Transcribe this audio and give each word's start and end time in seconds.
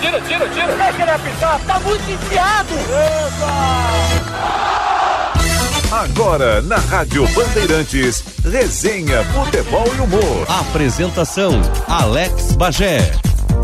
tira, 0.00 0.20
tira, 0.20 0.48
tira. 0.48 0.76
Deixa 0.76 1.02
ele 1.02 1.10
apitar, 1.10 1.60
tá 1.66 1.80
muito 1.80 2.10
enfiado. 2.10 2.74
Agora, 5.90 6.60
na 6.62 6.76
Rádio 6.76 7.26
Bandeirantes, 7.34 8.22
resenha, 8.44 9.24
futebol 9.24 9.86
e 9.96 10.00
humor. 10.00 10.46
Apresentação, 10.48 11.52
Alex 11.86 12.52
Bagé. 12.52 13.12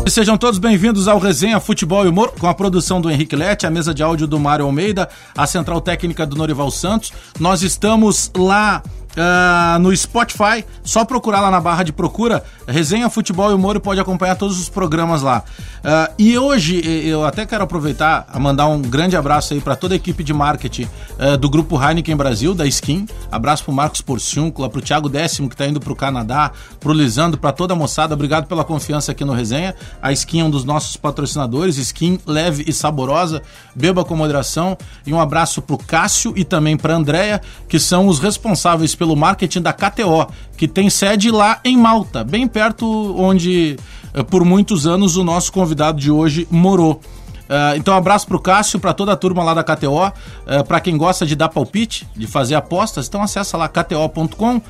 Sejam 0.07 0.37
todos 0.37 0.59
bem-vindos 0.59 1.07
ao 1.07 1.17
Resenha 1.17 1.59
Futebol 1.59 2.05
e 2.05 2.09
Humor, 2.09 2.33
com 2.39 2.47
a 2.47 2.53
produção 2.53 3.01
do 3.01 3.09
Henrique 3.09 3.35
Lete, 3.35 3.65
a 3.65 3.71
mesa 3.71 3.93
de 3.93 4.03
áudio 4.03 4.27
do 4.27 4.39
Mário 4.39 4.65
Almeida, 4.65 5.09
a 5.35 5.47
central 5.47 5.81
técnica 5.81 6.27
do 6.27 6.35
Norival 6.35 6.69
Santos. 6.69 7.11
Nós 7.39 7.63
estamos 7.63 8.31
lá 8.37 8.83
Uh, 9.15 9.79
no 9.79 9.95
Spotify, 9.95 10.65
só 10.83 11.05
procurar 11.05 11.39
lá 11.39 11.49
na 11.49 11.61
barra 11.61 11.83
de 11.83 11.93
procura, 11.93 12.43
Resenha 12.67 13.09
Futebol 13.09 13.49
e 13.49 13.53
Humor 13.53 13.77
e 13.77 13.79
pode 13.79 13.97
acompanhar 13.97 14.35
todos 14.35 14.59
os 14.59 14.67
programas 14.67 15.21
lá. 15.21 15.41
Uh, 15.85 16.13
e 16.19 16.37
hoje 16.37 16.81
eu 17.07 17.23
até 17.23 17.45
quero 17.45 17.63
aproveitar 17.63 18.27
a 18.27 18.37
mandar 18.39 18.67
um 18.67 18.81
grande 18.81 19.15
abraço 19.15 19.53
aí 19.53 19.61
para 19.61 19.75
toda 19.75 19.93
a 19.93 19.97
equipe 19.97 20.21
de 20.23 20.33
marketing 20.33 20.89
uh, 21.17 21.37
do 21.37 21.49
grupo 21.49 21.81
Heineken 21.81 22.15
Brasil, 22.17 22.53
da 22.53 22.65
Skin. 22.65 23.07
Abraço 23.31 23.63
pro 23.63 23.71
Marcos 23.71 24.01
Porciúncula, 24.01 24.69
pro 24.69 24.81
Thiago 24.81 25.07
Décimo 25.07 25.49
que 25.49 25.55
tá 25.55 25.65
indo 25.65 25.79
pro 25.79 25.95
Canadá, 25.95 26.51
pro 26.79 26.91
Lisandro, 26.91 27.39
para 27.39 27.53
toda 27.53 27.73
a 27.73 27.75
moçada. 27.77 28.15
Obrigado 28.15 28.47
pela 28.47 28.65
confiança 28.65 29.13
aqui 29.13 29.23
no 29.23 29.31
Resenha. 29.31 29.75
A 30.01 30.11
Skin 30.11 30.41
é 30.41 30.43
um 30.43 30.49
dos 30.49 30.65
nossos 30.65 30.97
patrocinadores, 30.97 31.77
Skin 31.77 32.19
leve 32.25 32.65
e 32.67 32.73
saborosa, 32.73 33.41
beba 33.73 34.03
com 34.03 34.15
moderação. 34.15 34.77
E 35.05 35.13
um 35.13 35.21
abraço 35.21 35.61
pro 35.61 35.77
Cássio 35.77 36.33
e 36.35 36.43
também 36.43 36.75
pra 36.75 36.95
Andréia, 36.95 37.41
que 37.69 37.79
são 37.79 38.07
os 38.07 38.19
responsáveis 38.19 38.95
pelo 38.95 39.04
pelo 39.05 39.15
marketing 39.15 39.61
da 39.61 39.71
KTO, 39.71 40.27
que 40.57 40.67
tem 40.67 40.89
sede 40.89 41.29
lá 41.29 41.59
em 41.63 41.77
Malta, 41.77 42.23
bem 42.23 42.47
perto 42.47 43.15
onde 43.15 43.77
eh, 44.15 44.23
por 44.23 44.43
muitos 44.43 44.87
anos 44.87 45.15
o 45.15 45.23
nosso 45.23 45.53
convidado 45.53 45.99
de 45.99 46.09
hoje 46.09 46.47
morou. 46.49 46.99
Uh, 47.45 47.77
então, 47.77 47.93
um 47.93 47.97
abraço 47.97 48.25
pro 48.25 48.39
Cássio, 48.39 48.79
para 48.79 48.91
toda 48.91 49.13
a 49.13 49.15
turma 49.15 49.43
lá 49.43 49.53
da 49.53 49.63
KTO. 49.63 50.07
Uh, 50.07 50.11
eh, 50.47 50.63
para 50.63 50.79
quem 50.79 50.97
gosta 50.97 51.27
de 51.27 51.35
dar 51.35 51.49
palpite, 51.49 52.07
de 52.15 52.25
fazer 52.25 52.55
apostas, 52.55 53.07
então 53.07 53.21
acessa 53.21 53.55
lá 53.55 53.67
kto.com, 53.67 54.57
uh, 54.57 54.61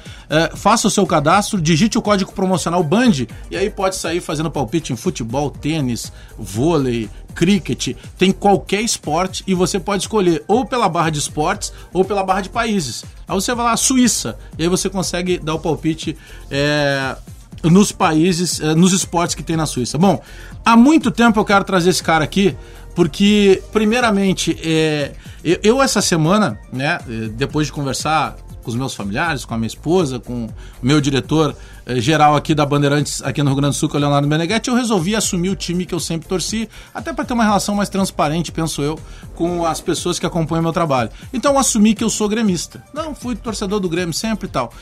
faça 0.57 0.89
o 0.89 0.91
seu 0.91 1.05
cadastro, 1.07 1.61
digite 1.61 1.97
o 1.97 2.01
código 2.01 2.33
promocional 2.33 2.83
BAND 2.83 3.29
e 3.49 3.55
aí 3.55 3.69
pode 3.69 3.95
sair 3.95 4.19
fazendo 4.19 4.51
palpite 4.51 4.91
em 4.91 4.97
futebol, 4.97 5.49
tênis, 5.49 6.11
vôlei, 6.37 7.09
cricket, 7.35 7.95
tem 8.17 8.31
qualquer 8.31 8.81
esporte 8.81 9.43
e 9.45 9.53
você 9.53 9.79
pode 9.79 10.03
escolher 10.03 10.43
ou 10.47 10.65
pela 10.65 10.87
barra 10.87 11.09
de 11.09 11.19
esportes 11.19 11.71
ou 11.93 12.05
pela 12.05 12.23
barra 12.23 12.41
de 12.41 12.49
países. 12.49 13.03
Aí 13.27 13.35
você 13.35 13.53
vai 13.53 13.65
lá, 13.65 13.77
Suíça, 13.77 14.37
e 14.57 14.63
aí 14.63 14.69
você 14.69 14.89
consegue 14.89 15.37
dar 15.37 15.53
o 15.53 15.59
palpite 15.59 16.17
é, 16.49 17.15
nos 17.63 17.91
países, 17.91 18.59
é, 18.61 18.73
nos 18.73 18.93
esportes 18.93 19.35
que 19.35 19.43
tem 19.43 19.57
na 19.57 19.65
Suíça. 19.65 19.97
Bom, 19.97 20.21
há 20.63 20.77
muito 20.77 21.11
tempo 21.11 21.39
eu 21.39 21.45
quero 21.45 21.65
trazer 21.65 21.89
esse 21.89 22.01
cara 22.01 22.23
aqui, 22.23 22.55
porque, 22.95 23.61
primeiramente, 23.73 24.57
é, 24.63 25.11
eu, 25.43 25.59
eu 25.61 25.81
essa 25.81 26.01
semana, 26.01 26.57
né, 26.71 26.97
depois 27.33 27.67
de 27.67 27.73
conversar 27.73 28.37
com 28.63 28.69
os 28.69 28.75
meus 28.75 28.95
familiares, 28.95 29.45
com 29.45 29.53
a 29.53 29.57
minha 29.57 29.67
esposa, 29.67 30.19
com 30.19 30.45
o 30.45 30.49
meu 30.81 30.99
diretor 30.99 31.55
geral 31.87 32.35
aqui 32.35 32.55
da 32.55 32.65
Bandeirantes, 32.65 33.21
aqui 33.21 33.41
no 33.43 33.49
Rio 33.49 33.57
Grande 33.57 33.75
do 33.75 33.79
Sul, 33.79 33.87
que 33.87 33.95
é 33.95 33.99
o 33.99 34.01
Leonardo 34.01 34.27
Meneghetti, 34.27 34.69
eu 34.69 34.75
resolvi 34.75 35.15
assumir 35.15 35.49
o 35.49 35.55
time 35.55 35.85
que 35.85 35.93
eu 35.93 35.99
sempre 35.99 36.27
torci, 36.27 36.67
até 36.93 37.13
para 37.13 37.23
ter 37.23 37.33
uma 37.33 37.43
relação 37.43 37.75
mais 37.75 37.89
transparente, 37.89 38.51
penso 38.51 38.81
eu, 38.81 38.99
com 39.35 39.65
as 39.65 39.79
pessoas 39.81 40.17
que 40.17 40.25
acompanham 40.25 40.63
meu 40.63 40.73
trabalho. 40.73 41.09
Então 41.33 41.59
assumi 41.59 41.93
que 41.93 42.03
eu 42.03 42.09
sou 42.09 42.27
gremista. 42.27 42.83
Não, 42.93 43.13
fui 43.13 43.35
torcedor 43.35 43.79
do 43.79 43.87
Grêmio 43.87 44.13
sempre 44.13 44.47
e 44.47 44.51
tal. 44.51 44.73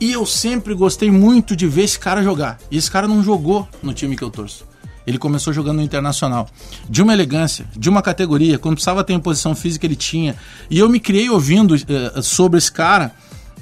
E 0.00 0.12
eu 0.12 0.26
sempre 0.26 0.74
gostei 0.74 1.10
muito 1.10 1.54
de 1.54 1.66
ver 1.66 1.82
esse 1.82 1.98
cara 1.98 2.22
jogar. 2.22 2.58
E 2.70 2.76
esse 2.76 2.90
cara 2.90 3.06
não 3.06 3.22
jogou 3.22 3.68
no 3.82 3.94
time 3.94 4.16
que 4.16 4.24
eu 4.24 4.30
torço. 4.30 4.66
Ele 5.06 5.18
começou 5.18 5.52
jogando 5.52 5.76
no 5.76 5.82
Internacional. 5.82 6.48
De 6.88 7.02
uma 7.02 7.12
elegância, 7.12 7.66
de 7.76 7.88
uma 7.88 8.02
categoria, 8.02 8.58
quando 8.58 8.74
precisava 8.74 9.04
ter 9.04 9.12
imposição 9.12 9.54
física, 9.54 9.86
ele 9.86 9.96
tinha. 9.96 10.34
E 10.70 10.78
eu 10.78 10.88
me 10.88 10.98
criei 10.98 11.28
ouvindo 11.28 11.74
uh, 11.74 12.22
sobre 12.22 12.58
esse 12.58 12.72
cara 12.72 13.12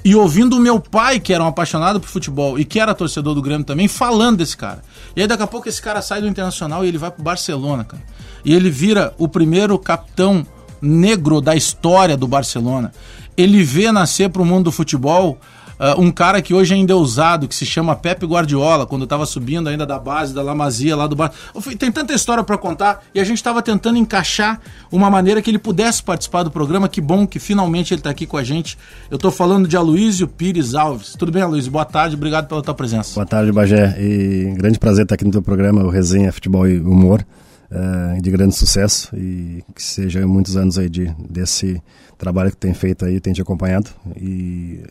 e 0.03 0.15
ouvindo 0.15 0.57
o 0.57 0.59
meu 0.59 0.79
pai, 0.79 1.19
que 1.19 1.33
era 1.33 1.43
um 1.43 1.47
apaixonado 1.47 1.99
por 1.99 2.07
futebol 2.09 2.59
e 2.59 2.65
que 2.65 2.79
era 2.79 2.93
torcedor 2.93 3.33
do 3.33 3.41
Grêmio 3.41 3.65
também, 3.65 3.87
falando 3.87 4.37
desse 4.37 4.57
cara. 4.57 4.83
E 5.15 5.21
aí 5.21 5.27
daqui 5.27 5.43
a 5.43 5.47
pouco 5.47 5.69
esse 5.69 5.81
cara 5.81 6.01
sai 6.01 6.21
do 6.21 6.27
Internacional 6.27 6.83
e 6.83 6.89
ele 6.89 6.97
vai 6.97 7.09
pro 7.09 7.23
Barcelona, 7.23 7.83
cara. 7.83 8.03
E 8.43 8.53
ele 8.53 8.69
vira 8.69 9.13
o 9.17 9.27
primeiro 9.27 9.79
capitão 9.79 10.45
negro 10.81 11.39
da 11.39 11.55
história 11.55 12.17
do 12.17 12.27
Barcelona. 12.27 12.91
Ele 13.37 13.63
vê 13.63 13.91
nascer 13.91 14.29
pro 14.29 14.43
mundo 14.43 14.65
do 14.65 14.71
futebol 14.71 15.39
Uh, 15.79 15.99
um 16.01 16.11
cara 16.11 16.41
que 16.41 16.53
hoje 16.53 16.73
ainda 16.73 16.93
é 16.93 16.95
usado, 16.95 17.47
que 17.47 17.55
se 17.55 17.65
chama 17.65 17.95
Pepe 17.95 18.25
Guardiola, 18.25 18.85
quando 18.85 19.03
estava 19.03 19.25
subindo 19.25 19.67
ainda 19.67 19.85
da 19.85 19.97
base, 19.97 20.33
da 20.33 20.41
Lamazia, 20.41 20.95
lá 20.95 21.07
do 21.07 21.15
bar. 21.15 21.31
Tem 21.77 21.91
tanta 21.91 22.13
história 22.13 22.43
para 22.43 22.57
contar 22.57 23.03
e 23.13 23.19
a 23.19 23.23
gente 23.23 23.37
estava 23.37 23.61
tentando 23.61 23.97
encaixar 23.97 24.59
uma 24.91 25.09
maneira 25.09 25.41
que 25.41 25.49
ele 25.49 25.57
pudesse 25.57 26.03
participar 26.03 26.43
do 26.43 26.51
programa. 26.51 26.87
Que 26.87 27.01
bom 27.01 27.25
que 27.25 27.39
finalmente 27.39 27.93
ele 27.93 27.99
está 27.99 28.09
aqui 28.09 28.25
com 28.25 28.37
a 28.37 28.43
gente. 28.43 28.77
Eu 29.09 29.15
estou 29.15 29.31
falando 29.31 29.67
de 29.67 29.75
Aloysio 29.75 30.27
Pires 30.27 30.75
Alves. 30.75 31.15
Tudo 31.17 31.31
bem, 31.31 31.41
Aloysio? 31.41 31.71
Boa 31.71 31.85
tarde, 31.85 32.15
obrigado 32.15 32.47
pela 32.47 32.61
tua 32.61 32.73
presença. 32.73 33.15
Boa 33.15 33.25
tarde, 33.25 33.51
Bagé. 33.51 33.95
E 33.99 34.53
grande 34.55 34.77
prazer 34.79 35.03
estar 35.03 35.15
aqui 35.15 35.25
no 35.25 35.31
teu 35.31 35.41
programa, 35.41 35.83
o 35.83 35.89
Resenha 35.89 36.31
Futebol 36.31 36.67
e 36.67 36.79
Humor. 36.79 37.25
Uh, 37.71 38.21
de 38.21 38.29
grande 38.29 38.53
sucesso 38.53 39.09
e 39.15 39.63
que 39.73 39.81
seja 39.81 40.27
muitos 40.27 40.55
anos 40.55 40.77
aí 40.77 40.87
de, 40.87 41.11
desse 41.27 41.81
trabalho 42.19 42.51
que 42.51 42.57
tem 42.57 42.71
feito 42.71 43.03
aí, 43.03 43.19
tem 43.19 43.33
te 43.33 43.41
acompanhado 43.41 43.89
e 44.15 44.83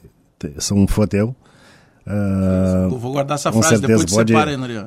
sou 0.59 0.79
um 0.79 0.87
fã 0.87 1.07
teu. 1.07 1.35
Uh, 2.07 2.99
vou 2.99 3.13
guardar 3.13 3.37
essa 3.37 3.53
frase, 3.53 3.81
depois 3.81 4.05
pode, 4.07 4.33
separa 4.33 4.51
aí, 4.51 4.57
Noriel. 4.57 4.87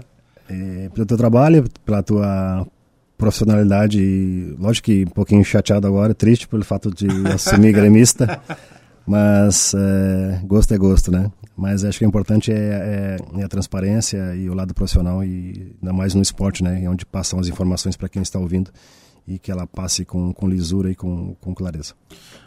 É, 0.50 0.90
pelo 0.94 1.06
teu 1.06 1.18
trabalho, 1.18 1.66
pela 1.84 2.04
tua 2.04 2.68
profissionalidade 3.18 4.00
e 4.00 4.56
lógico 4.60 4.86
que 4.86 5.04
um 5.04 5.12
pouquinho 5.12 5.44
chateado 5.44 5.88
agora, 5.88 6.14
triste 6.14 6.48
pelo 6.48 6.64
fato 6.64 6.92
de 6.94 7.08
assumir 7.34 7.72
gremista, 7.72 8.42
mas 9.08 9.74
é, 9.74 10.42
gosto 10.44 10.74
é 10.74 10.78
gosto, 10.78 11.12
né? 11.12 11.32
Mas 11.56 11.86
acho 11.86 11.98
que 11.98 12.06
o 12.06 12.08
importante 12.08 12.52
é, 12.52 12.56
é, 12.56 13.18
é, 13.40 13.44
a 13.44 13.48
transparência 13.48 14.36
e 14.36 14.50
o 14.50 14.54
lado 14.54 14.74
profissional 14.74 15.24
e 15.24 15.74
ainda 15.82 15.94
mais 15.94 16.14
no 16.14 16.22
esporte, 16.22 16.64
né? 16.64 16.84
É 16.84 16.90
onde 16.90 17.06
passam 17.06 17.40
as 17.40 17.48
informações 17.48 17.96
para 17.96 18.10
quem 18.10 18.22
está 18.22 18.38
ouvindo 18.38 18.72
e 19.28 19.40
que 19.40 19.52
ela 19.52 19.66
passe 19.66 20.06
com, 20.06 20.32
com 20.34 20.48
lisura 20.48 20.92
e 20.92 20.96
com, 20.96 21.36
com 21.42 21.54
clareza. 21.54 21.94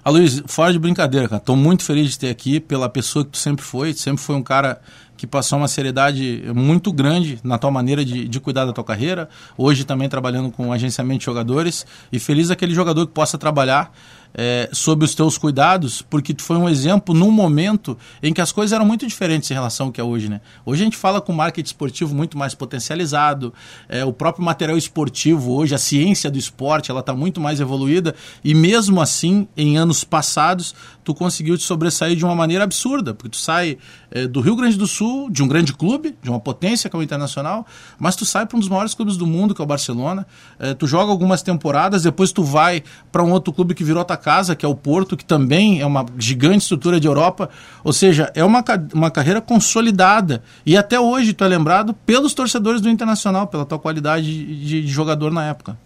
Luiz, 0.06 0.42
fora 0.46 0.72
de 0.72 0.78
brincadeira, 0.78 1.28
cara, 1.28 1.40
tô 1.40 1.54
muito 1.54 1.82
feliz 1.84 2.10
de 2.12 2.18
ter 2.18 2.30
aqui 2.30 2.60
pela 2.60 2.88
pessoa 2.88 3.24
que 3.24 3.32
tu 3.32 3.38
sempre 3.38 3.64
foi, 3.64 3.92
sempre 3.92 4.22
foi 4.22 4.36
um 4.36 4.42
cara 4.42 4.80
que 5.16 5.26
passou 5.26 5.58
uma 5.58 5.68
seriedade 5.68 6.44
muito 6.54 6.92
grande 6.92 7.40
na 7.42 7.58
tua 7.58 7.70
maneira 7.70 8.04
de, 8.04 8.26
de 8.26 8.40
cuidar 8.40 8.64
da 8.64 8.72
tua 8.72 8.84
carreira, 8.84 9.28
hoje 9.56 9.84
também 9.84 10.08
trabalhando 10.08 10.50
com 10.50 10.72
agenciamento 10.72 11.18
de 11.18 11.24
jogadores, 11.24 11.84
e 12.10 12.18
feliz 12.18 12.50
aquele 12.50 12.72
jogador 12.72 13.06
que 13.06 13.12
possa 13.12 13.36
trabalhar 13.36 13.92
é, 14.34 14.68
sob 14.72 15.04
os 15.04 15.14
teus 15.14 15.36
cuidados, 15.38 16.02
porque 16.02 16.32
tu 16.32 16.42
foi 16.42 16.56
um 16.56 16.68
exemplo 16.68 17.14
num 17.14 17.30
momento 17.30 17.96
em 18.22 18.32
que 18.32 18.40
as 18.40 18.52
coisas 18.52 18.72
eram 18.72 18.84
muito 18.84 19.06
diferentes 19.06 19.50
em 19.50 19.54
relação 19.54 19.86
ao 19.86 19.92
que 19.92 20.00
é 20.00 20.04
hoje, 20.04 20.28
né? 20.28 20.40
Hoje 20.64 20.82
a 20.82 20.84
gente 20.84 20.96
fala 20.96 21.20
com 21.20 21.32
marketing 21.32 21.66
esportivo 21.66 22.14
muito 22.14 22.36
mais 22.36 22.54
potencializado, 22.54 23.52
é, 23.88 24.04
o 24.04 24.12
próprio 24.12 24.44
material 24.44 24.76
esportivo 24.76 25.52
hoje, 25.54 25.74
a 25.74 25.78
ciência 25.78 26.30
do 26.30 26.38
esporte, 26.38 26.90
ela 26.90 27.00
está 27.00 27.14
muito 27.14 27.40
mais 27.40 27.60
evoluída 27.60 28.14
e 28.44 28.54
mesmo 28.54 29.00
assim, 29.00 29.48
em 29.56 29.76
anos 29.76 30.04
passados, 30.04 30.74
tu 31.04 31.14
conseguiu 31.14 31.56
te 31.56 31.64
sobressair 31.64 32.16
de 32.16 32.24
uma 32.24 32.34
maneira 32.34 32.64
absurda, 32.64 33.14
porque 33.14 33.30
tu 33.30 33.38
sai 33.38 33.78
é, 34.10 34.26
do 34.26 34.40
Rio 34.40 34.54
Grande 34.56 34.76
do 34.76 34.86
Sul, 34.86 35.30
de 35.30 35.42
um 35.42 35.48
grande 35.48 35.72
clube, 35.72 36.16
de 36.22 36.30
uma 36.30 36.40
potência 36.40 36.88
que 36.88 36.94
é 36.94 36.98
o 36.98 37.02
Internacional, 37.02 37.66
mas 37.98 38.14
tu 38.14 38.24
sai 38.24 38.46
para 38.46 38.56
um 38.56 38.60
dos 38.60 38.68
maiores 38.68 38.94
clubes 38.94 39.16
do 39.16 39.26
mundo, 39.26 39.54
que 39.54 39.60
é 39.60 39.64
o 39.64 39.66
Barcelona, 39.66 40.26
é, 40.58 40.74
tu 40.74 40.86
joga 40.86 41.10
algumas 41.10 41.42
temporadas, 41.42 42.02
depois 42.02 42.32
tu 42.32 42.42
vai 42.42 42.82
para 43.10 43.22
um 43.22 43.32
outro 43.32 43.52
clube 43.52 43.74
que 43.74 43.82
virou 43.82 44.00
casa, 44.18 44.54
que 44.54 44.66
é 44.66 44.68
o 44.68 44.74
Porto, 44.74 45.16
que 45.16 45.24
também 45.24 45.80
é 45.80 45.86
uma 45.86 46.04
gigante 46.18 46.58
estrutura 46.58 47.00
de 47.00 47.06
Europa. 47.06 47.48
Ou 47.82 47.92
seja, 47.92 48.30
é 48.34 48.44
uma, 48.44 48.62
uma 48.92 49.10
carreira 49.10 49.40
consolidada. 49.40 50.42
E 50.66 50.76
até 50.76 51.00
hoje 51.00 51.32
tu 51.32 51.44
é 51.44 51.48
lembrado 51.48 51.94
pelos 51.94 52.34
torcedores 52.34 52.82
do 52.82 52.90
Internacional, 52.90 53.46
pela 53.46 53.64
tua 53.64 53.78
qualidade 53.78 54.26
de, 54.26 54.82
de 54.82 54.88
jogador 54.88 55.30
na 55.30 55.46
época. 55.46 55.78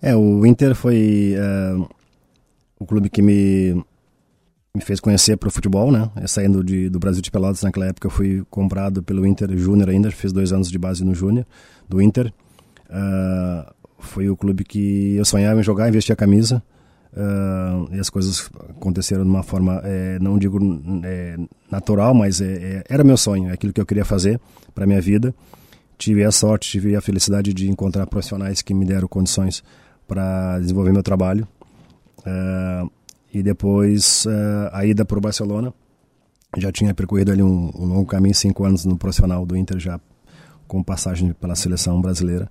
É, 0.00 0.14
o 0.14 0.44
Inter 0.44 0.74
foi 0.74 1.34
uh, 1.36 1.88
o 2.78 2.84
clube 2.84 3.08
que 3.08 3.22
me, 3.22 3.82
me 4.74 4.80
fez 4.80 4.98
conhecer 4.98 5.36
para 5.36 5.48
o 5.48 5.50
futebol, 5.50 5.92
né? 5.92 6.10
Eu, 6.20 6.26
saindo 6.26 6.64
de, 6.64 6.88
do 6.88 6.98
Brasil 6.98 7.22
de 7.22 7.30
Pelotas 7.30 7.62
naquela 7.62 7.86
época, 7.86 8.06
eu 8.06 8.10
fui 8.10 8.44
comprado 8.50 9.02
pelo 9.02 9.26
Inter 9.26 9.56
Júnior 9.56 9.90
ainda, 9.90 10.10
fiz 10.10 10.32
dois 10.32 10.52
anos 10.52 10.68
de 10.70 10.78
base 10.78 11.04
no 11.04 11.14
Júnior, 11.14 11.46
do 11.88 12.02
Inter. 12.02 12.32
Uh, 12.90 13.72
foi 13.98 14.28
o 14.28 14.36
clube 14.36 14.64
que 14.64 15.14
eu 15.14 15.24
sonhava 15.24 15.60
em 15.60 15.62
jogar, 15.62 15.88
investir 15.88 16.12
a 16.12 16.16
camisa. 16.16 16.62
Uh, 17.12 17.94
e 17.94 17.98
as 17.98 18.08
coisas 18.08 18.50
aconteceram 18.70 19.22
de 19.22 19.28
uma 19.28 19.42
forma, 19.42 19.82
é, 19.84 20.18
não 20.18 20.38
digo 20.38 20.58
é, 21.04 21.36
natural, 21.70 22.14
mas 22.14 22.40
é, 22.40 22.82
era 22.88 23.04
meu 23.04 23.18
sonho, 23.18 23.50
é 23.50 23.52
aquilo 23.52 23.70
que 23.70 23.80
eu 23.80 23.84
queria 23.84 24.04
fazer 24.04 24.40
para 24.74 24.86
minha 24.86 25.00
vida. 25.00 25.34
Tive 25.98 26.24
a 26.24 26.32
sorte, 26.32 26.70
tive 26.70 26.96
a 26.96 27.00
felicidade 27.00 27.52
de 27.52 27.70
encontrar 27.70 28.06
profissionais 28.06 28.62
que 28.62 28.72
me 28.72 28.86
deram 28.86 29.06
condições 29.06 29.62
para 30.08 30.58
desenvolver 30.58 30.92
meu 30.92 31.02
trabalho. 31.02 31.46
Uh, 32.20 32.90
e 33.32 33.42
depois 33.42 34.26
uh, 34.26 34.70
a 34.72 34.84
ida 34.84 35.04
para 35.04 35.18
o 35.18 35.20
Barcelona. 35.20 35.72
Já 36.56 36.70
tinha 36.70 36.92
percorrido 36.92 37.32
ali 37.32 37.42
um, 37.42 37.70
um 37.74 37.86
longo 37.86 38.06
caminho, 38.06 38.34
cinco 38.34 38.64
anos 38.64 38.84
no 38.84 38.98
profissional 38.98 39.46
do 39.46 39.56
Inter, 39.56 39.78
já 39.78 39.98
com 40.66 40.82
passagem 40.82 41.32
pela 41.32 41.54
seleção 41.54 42.00
brasileira 42.00 42.50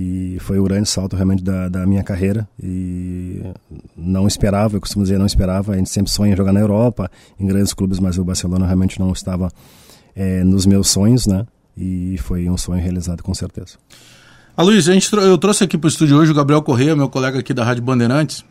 e 0.00 0.38
foi 0.38 0.60
o 0.60 0.62
grande 0.62 0.88
salto 0.88 1.16
realmente 1.16 1.42
da, 1.42 1.68
da 1.68 1.84
minha 1.84 2.04
carreira 2.04 2.48
e 2.62 3.42
não 3.96 4.28
esperava, 4.28 4.76
eu 4.76 4.80
costumo 4.80 5.02
dizer 5.02 5.18
não 5.18 5.26
esperava, 5.26 5.72
a 5.72 5.76
gente 5.76 5.90
sempre 5.90 6.08
sonha 6.12 6.36
jogar 6.36 6.52
na 6.52 6.60
Europa, 6.60 7.10
em 7.38 7.44
grandes 7.44 7.74
clubes, 7.74 7.98
mas 7.98 8.16
o 8.16 8.22
Barcelona 8.22 8.64
realmente 8.64 9.00
não 9.00 9.10
estava 9.10 9.50
é, 10.14 10.44
nos 10.44 10.66
meus 10.66 10.88
sonhos, 10.88 11.26
né? 11.26 11.44
E 11.76 12.16
foi 12.18 12.48
um 12.48 12.56
sonho 12.56 12.80
realizado 12.80 13.24
com 13.24 13.34
certeza. 13.34 13.76
A 14.56 14.62
Luiz, 14.62 14.88
a 14.88 14.92
gente, 14.92 15.12
eu 15.12 15.36
trouxe 15.36 15.64
aqui 15.64 15.76
para 15.76 15.86
o 15.86 15.90
estúdio 15.90 16.16
hoje 16.16 16.30
o 16.30 16.34
Gabriel 16.34 16.62
Correia, 16.62 16.94
meu 16.94 17.08
colega 17.08 17.40
aqui 17.40 17.52
da 17.52 17.64
Rádio 17.64 17.82
Bandeirantes, 17.82 18.44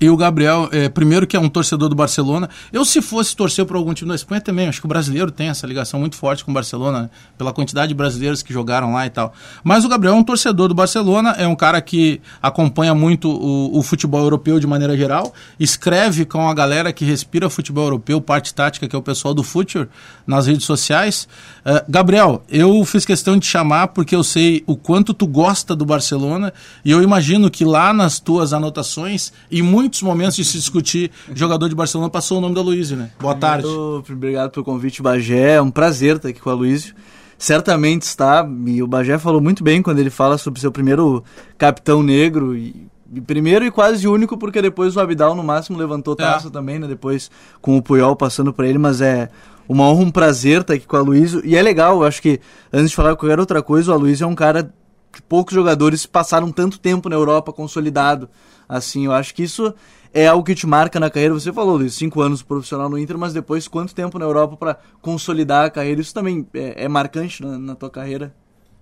e 0.00 0.10
o 0.10 0.16
Gabriel, 0.16 0.68
é, 0.72 0.88
primeiro 0.88 1.26
que 1.26 1.36
é 1.36 1.40
um 1.40 1.48
torcedor 1.48 1.88
do 1.88 1.94
Barcelona. 1.94 2.48
Eu, 2.72 2.84
se 2.84 3.00
fosse 3.00 3.34
torcer 3.34 3.64
para 3.64 3.78
algum 3.78 3.94
time 3.94 4.08
da 4.08 4.14
Espanha 4.14 4.40
também, 4.40 4.68
acho 4.68 4.80
que 4.80 4.86
o 4.86 4.88
brasileiro 4.88 5.30
tem 5.30 5.48
essa 5.48 5.66
ligação 5.66 6.00
muito 6.00 6.16
forte 6.16 6.44
com 6.44 6.50
o 6.50 6.54
Barcelona, 6.54 7.02
né? 7.02 7.10
pela 7.38 7.52
quantidade 7.52 7.88
de 7.88 7.94
brasileiros 7.94 8.42
que 8.42 8.52
jogaram 8.52 8.92
lá 8.92 9.06
e 9.06 9.10
tal. 9.10 9.32
Mas 9.64 9.84
o 9.84 9.88
Gabriel 9.88 10.14
é 10.14 10.18
um 10.18 10.24
torcedor 10.24 10.68
do 10.68 10.74
Barcelona, 10.74 11.30
é 11.38 11.46
um 11.46 11.56
cara 11.56 11.80
que 11.80 12.20
acompanha 12.42 12.94
muito 12.94 13.30
o, 13.30 13.78
o 13.78 13.82
futebol 13.82 14.20
europeu 14.22 14.60
de 14.60 14.66
maneira 14.66 14.96
geral, 14.96 15.32
escreve 15.58 16.24
com 16.24 16.48
a 16.48 16.54
galera 16.54 16.92
que 16.92 17.04
respira 17.04 17.48
futebol 17.48 17.84
europeu, 17.84 18.20
parte 18.20 18.54
tática, 18.54 18.86
que 18.86 18.94
é 18.94 18.98
o 18.98 19.02
pessoal 19.02 19.32
do 19.32 19.42
Future, 19.42 19.88
nas 20.26 20.46
redes 20.46 20.66
sociais. 20.66 21.26
Uh, 21.64 21.82
Gabriel, 21.88 22.42
eu 22.48 22.84
fiz 22.84 23.04
questão 23.04 23.38
de 23.38 23.46
chamar 23.46 23.88
porque 23.88 24.14
eu 24.14 24.22
sei 24.22 24.62
o 24.66 24.76
quanto 24.76 25.14
tu 25.14 25.26
gosta 25.26 25.74
do 25.74 25.84
Barcelona 25.84 26.52
e 26.84 26.90
eu 26.90 27.02
imagino 27.02 27.50
que 27.50 27.64
lá 27.64 27.92
nas 27.92 28.20
tuas 28.20 28.52
anotações 28.52 29.32
e 29.50 29.62
muito 29.62 29.85
muitos 29.86 30.02
momentos 30.02 30.34
de 30.34 30.44
se 30.44 30.58
discutir 30.58 31.12
jogador 31.32 31.68
de 31.68 31.74
Barcelona, 31.74 32.10
passou 32.10 32.38
o 32.38 32.40
nome 32.40 32.56
da 32.56 32.60
Luísio, 32.60 32.96
né? 32.96 33.10
Boa 33.20 33.36
tarde. 33.36 33.68
Muito 33.68 34.12
obrigado 34.12 34.50
pelo 34.50 34.64
convite, 34.64 35.00
Bagé. 35.00 35.54
É 35.54 35.62
um 35.62 35.70
prazer 35.70 36.16
estar 36.16 36.28
aqui 36.28 36.40
com 36.40 36.50
a 36.50 36.54
Luísio. 36.54 36.92
Certamente 37.38 38.02
está, 38.02 38.48
e 38.66 38.82
o 38.82 38.86
Bagé 38.86 39.16
falou 39.16 39.40
muito 39.40 39.62
bem 39.62 39.82
quando 39.82 40.00
ele 40.00 40.10
fala 40.10 40.38
sobre 40.38 40.60
seu 40.60 40.72
primeiro 40.72 41.22
capitão 41.56 42.02
negro. 42.02 42.56
E, 42.56 42.88
e 43.12 43.20
primeiro 43.20 43.64
e 43.64 43.70
quase 43.70 44.08
único, 44.08 44.36
porque 44.36 44.60
depois 44.60 44.96
o 44.96 45.00
Abidal 45.00 45.36
no 45.36 45.44
máximo 45.44 45.78
levantou 45.78 46.14
é. 46.14 46.16
taça 46.16 46.48
é. 46.48 46.50
também, 46.50 46.80
né? 46.80 46.88
Depois 46.88 47.30
com 47.62 47.76
o 47.76 47.82
Puyol 47.82 48.16
passando 48.16 48.52
para 48.52 48.66
ele, 48.66 48.78
mas 48.78 49.00
é 49.00 49.28
uma 49.68 49.84
honra, 49.84 50.02
um 50.02 50.10
prazer 50.10 50.62
estar 50.62 50.74
aqui 50.74 50.86
com 50.86 50.96
a 50.96 51.00
Luísio. 51.00 51.40
E 51.44 51.54
é 51.54 51.62
legal, 51.62 52.00
eu 52.00 52.04
acho 52.04 52.20
que 52.20 52.40
antes 52.72 52.90
de 52.90 52.96
falar 52.96 53.14
qualquer 53.14 53.38
outra 53.38 53.62
coisa, 53.62 53.92
o 53.92 53.94
Aloysio 53.94 54.24
é 54.24 54.26
um 54.26 54.34
cara 54.34 54.74
que 55.12 55.22
poucos 55.22 55.54
jogadores 55.54 56.06
passaram 56.06 56.50
tanto 56.50 56.78
tempo 56.80 57.08
na 57.08 57.14
Europa 57.14 57.52
consolidado 57.52 58.28
assim. 58.68 59.06
Eu 59.06 59.12
acho 59.12 59.34
que 59.34 59.42
isso 59.42 59.74
é 60.16 60.26
algo 60.26 60.42
que 60.42 60.54
te 60.54 60.66
marca 60.66 60.98
na 60.98 61.10
carreira. 61.10 61.34
Você 61.34 61.52
falou 61.52 61.78
de 61.78 61.90
cinco 61.90 62.22
anos 62.22 62.42
profissional 62.42 62.88
no 62.88 62.98
Inter, 62.98 63.18
mas 63.18 63.34
depois 63.34 63.68
quanto 63.68 63.94
tempo 63.94 64.18
na 64.18 64.24
Europa 64.24 64.56
para 64.56 64.78
consolidar 65.02 65.66
a 65.66 65.70
carreira? 65.70 66.00
Isso 66.00 66.14
também 66.14 66.46
é, 66.54 66.84
é 66.84 66.88
marcante 66.88 67.42
na, 67.42 67.58
na, 67.58 67.74
tua 67.74 67.90
carreira? 67.90 68.34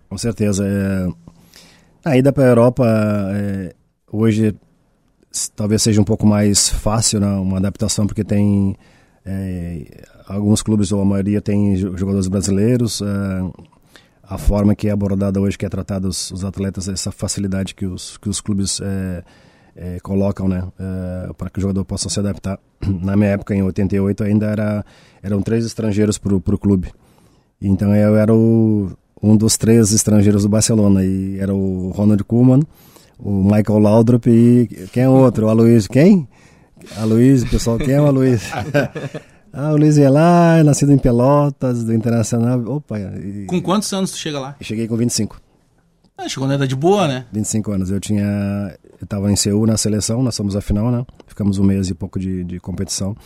Com 0.08 0.16
certeza. 0.16 0.64
É... 0.64 1.08
A 2.04 2.16
ida 2.16 2.32
para 2.32 2.44
a 2.44 2.48
Europa 2.48 2.86
é... 3.34 3.74
hoje 4.12 4.54
talvez 5.56 5.82
seja 5.82 6.00
um 6.00 6.04
pouco 6.04 6.24
mais 6.24 6.68
fácil, 6.68 7.18
né? 7.18 7.26
uma 7.26 7.56
adaptação, 7.56 8.06
porque 8.06 8.22
tem 8.22 8.76
é... 9.26 10.04
alguns 10.28 10.62
clubes, 10.62 10.92
ou 10.92 11.00
a 11.00 11.04
maioria, 11.04 11.40
tem 11.40 11.74
jogadores 11.76 12.28
brasileiros. 12.28 13.02
É, 13.02 13.64
a 14.22 14.38
forma 14.38 14.74
que 14.74 14.88
é 14.88 14.90
abordada 14.92 15.40
hoje, 15.40 15.58
que 15.58 15.66
é 15.66 15.68
tratado 15.68 16.08
os, 16.08 16.30
os 16.30 16.44
atletas, 16.44 16.88
essa 16.88 17.10
facilidade 17.10 17.74
que 17.74 17.84
os, 17.84 18.16
que 18.16 18.28
os 18.28 18.40
clubes 18.40 18.80
é, 19.76 19.96
é, 19.96 20.00
colocam, 20.00 20.48
né, 20.48 20.64
é, 20.78 21.32
para 21.32 21.50
que 21.50 21.58
o 21.58 21.62
jogador 21.62 21.84
possa 21.84 22.08
se 22.08 22.18
adaptar. 22.18 22.58
Na 22.80 23.16
minha 23.16 23.30
época, 23.30 23.54
em 23.54 23.62
88, 23.62 24.24
ainda 24.24 24.46
era, 24.46 24.84
eram 25.22 25.42
três 25.42 25.64
estrangeiros 25.64 26.18
para 26.18 26.34
o 26.34 26.58
clube. 26.58 26.92
Então 27.60 27.94
eu 27.94 28.16
era 28.16 28.34
o, 28.34 28.92
um 29.22 29.36
dos 29.36 29.56
três 29.56 29.92
estrangeiros 29.92 30.42
do 30.42 30.48
Barcelona 30.48 31.04
e 31.04 31.38
era 31.38 31.54
o 31.54 31.90
Ronald 31.90 32.22
Koeman, 32.24 32.60
o 33.18 33.42
Michael 33.42 33.78
Laudrup 33.78 34.26
e 34.28 34.88
quem 34.92 35.04
é 35.04 35.08
o 35.08 35.12
outro? 35.12 35.46
O 35.46 35.48
Aloysio, 35.48 35.90
quem? 35.90 36.28
Aloysio, 36.96 37.48
pessoal, 37.48 37.78
quem 37.78 37.94
é 37.94 38.00
o 38.00 38.06
Aloysio? 38.06 38.52
ah, 39.52 39.72
o 39.72 39.76
Luiz 39.76 39.96
ia 39.96 40.10
lá, 40.10 40.62
nascido 40.62 40.92
em 40.92 40.98
Pelotas, 40.98 41.84
do 41.84 41.94
Internacional. 41.94 42.60
Opa! 42.66 42.98
E... 42.98 43.46
Com 43.46 43.62
quantos 43.62 43.92
anos 43.92 44.10
tu 44.10 44.18
chega 44.18 44.38
lá? 44.38 44.56
Eu 44.60 44.66
cheguei 44.66 44.86
com 44.86 44.96
25. 44.96 45.40
Ah, 46.16 46.28
chegou 46.28 46.46
na 46.46 46.54
idade 46.54 46.68
de 46.68 46.76
boa, 46.76 47.08
né? 47.08 47.26
25 47.32 47.72
anos. 47.72 47.90
Eu 47.90 47.98
tinha 47.98 48.76
estava 49.02 49.30
em 49.30 49.36
Seul 49.36 49.66
na 49.66 49.76
seleção, 49.76 50.22
nós 50.22 50.36
fomos 50.36 50.56
à 50.56 50.60
final, 50.60 50.90
né? 50.90 51.04
Ficamos 51.26 51.58
um 51.58 51.64
mês 51.64 51.88
e 51.88 51.94
pouco 51.94 52.18
de, 52.18 52.44
de 52.44 52.60
competição. 52.60 53.16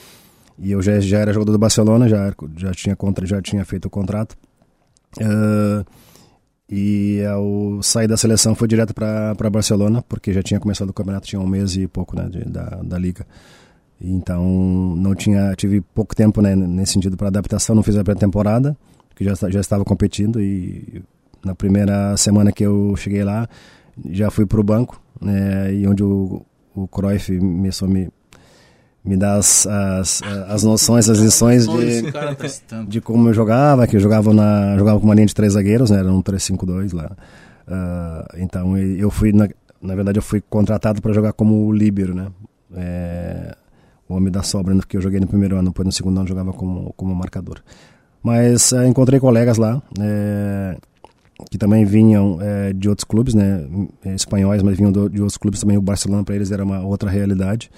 E 0.58 0.72
eu 0.72 0.82
já, 0.82 0.98
já 1.00 1.18
era 1.18 1.32
jogador 1.32 1.52
do 1.52 1.58
Barcelona, 1.58 2.08
já, 2.08 2.34
já, 2.56 2.72
tinha, 2.72 2.96
contra, 2.96 3.24
já 3.26 3.40
tinha 3.40 3.64
feito 3.64 3.86
o 3.86 3.90
contrato. 3.90 4.36
Uh, 5.16 5.84
e 6.68 7.24
ao 7.24 7.82
sair 7.82 8.06
da 8.06 8.16
seleção 8.16 8.54
foi 8.54 8.68
direto 8.68 8.92
para 8.92 9.50
Barcelona, 9.50 10.02
porque 10.02 10.32
já 10.32 10.42
tinha 10.42 10.60
começado 10.60 10.90
o 10.90 10.92
campeonato, 10.92 11.26
tinha 11.26 11.40
um 11.40 11.46
mês 11.46 11.76
e 11.76 11.86
pouco 11.86 12.16
né, 12.16 12.28
de, 12.28 12.44
da, 12.44 12.80
da 12.82 12.98
liga. 12.98 13.26
Então 14.00 14.44
não 14.96 15.14
tinha, 15.14 15.54
tive 15.54 15.80
pouco 15.80 16.14
tempo 16.14 16.42
né, 16.42 16.54
nesse 16.54 16.92
sentido 16.92 17.16
para 17.16 17.28
adaptação, 17.28 17.74
não 17.74 17.82
fiz 17.82 17.96
a 17.96 18.04
pré-temporada, 18.04 18.76
que 19.16 19.24
já, 19.24 19.34
já 19.48 19.60
estava 19.60 19.84
competindo 19.84 20.40
e 20.40 21.02
na 21.44 21.54
primeira 21.54 22.16
semana 22.16 22.52
que 22.52 22.64
eu 22.64 22.94
cheguei 22.96 23.24
lá 23.24 23.48
já 24.10 24.30
fui 24.30 24.46
para 24.46 24.60
o 24.60 24.64
banco 24.64 25.00
né, 25.20 25.72
e 25.74 25.86
onde 25.86 26.02
o, 26.02 26.44
o 26.74 26.88
Cruyff 26.88 27.36
começou 27.38 27.88
a 27.88 27.90
me, 27.90 28.08
me 29.04 29.16
dar 29.16 29.36
as, 29.36 29.66
as, 29.66 30.22
as 30.48 30.62
noções, 30.62 31.08
as 31.08 31.18
lições 31.18 31.66
de, 31.66 32.12
tá 32.12 32.82
de 32.86 33.00
como 33.00 33.28
eu 33.28 33.34
jogava, 33.34 33.86
que 33.86 33.96
eu 33.96 34.00
jogava, 34.00 34.32
na, 34.32 34.76
jogava 34.76 34.98
com 34.98 35.06
uma 35.06 35.14
linha 35.14 35.26
de 35.26 35.34
três 35.34 35.54
zagueiros, 35.54 35.90
né, 35.90 35.98
era 35.98 36.12
um 36.12 36.22
3-5-2 36.22 36.94
lá. 36.94 37.10
Uh, 37.66 38.38
então 38.38 38.76
eu 38.78 39.10
fui, 39.10 39.32
na, 39.32 39.48
na 39.80 39.94
verdade 39.94 40.18
eu 40.18 40.22
fui 40.22 40.40
contratado 40.40 41.02
para 41.02 41.12
jogar 41.12 41.32
como 41.32 41.72
líbero, 41.72 42.14
né, 42.14 42.28
é, 42.74 43.56
o 44.08 44.14
homem 44.14 44.32
da 44.32 44.42
sobra, 44.42 44.74
porque 44.74 44.96
eu 44.96 45.00
joguei 45.00 45.20
no 45.20 45.26
primeiro 45.26 45.56
ano, 45.56 45.68
depois 45.68 45.86
no 45.86 45.92
segundo 45.92 46.18
ano 46.18 46.28
jogava 46.28 46.52
como, 46.52 46.92
como 46.96 47.14
marcador. 47.14 47.60
Mas 48.22 48.72
uh, 48.72 48.84
encontrei 48.84 49.20
colegas 49.20 49.58
lá, 49.58 49.80
é, 50.00 50.76
que 51.50 51.58
também 51.58 51.84
vinham 51.84 52.38
é, 52.40 52.72
de 52.72 52.88
outros 52.88 53.04
clubes, 53.04 53.34
né, 53.34 53.66
espanhóis, 54.14 54.62
mas 54.62 54.76
vinham 54.76 54.92
do, 54.92 55.08
de 55.08 55.20
outros 55.20 55.36
clubes 55.36 55.60
também. 55.60 55.76
O 55.76 55.82
Barcelona 55.82 56.24
para 56.24 56.34
eles 56.34 56.50
era 56.50 56.64
uma 56.64 56.80
outra 56.80 57.10
realidade 57.10 57.70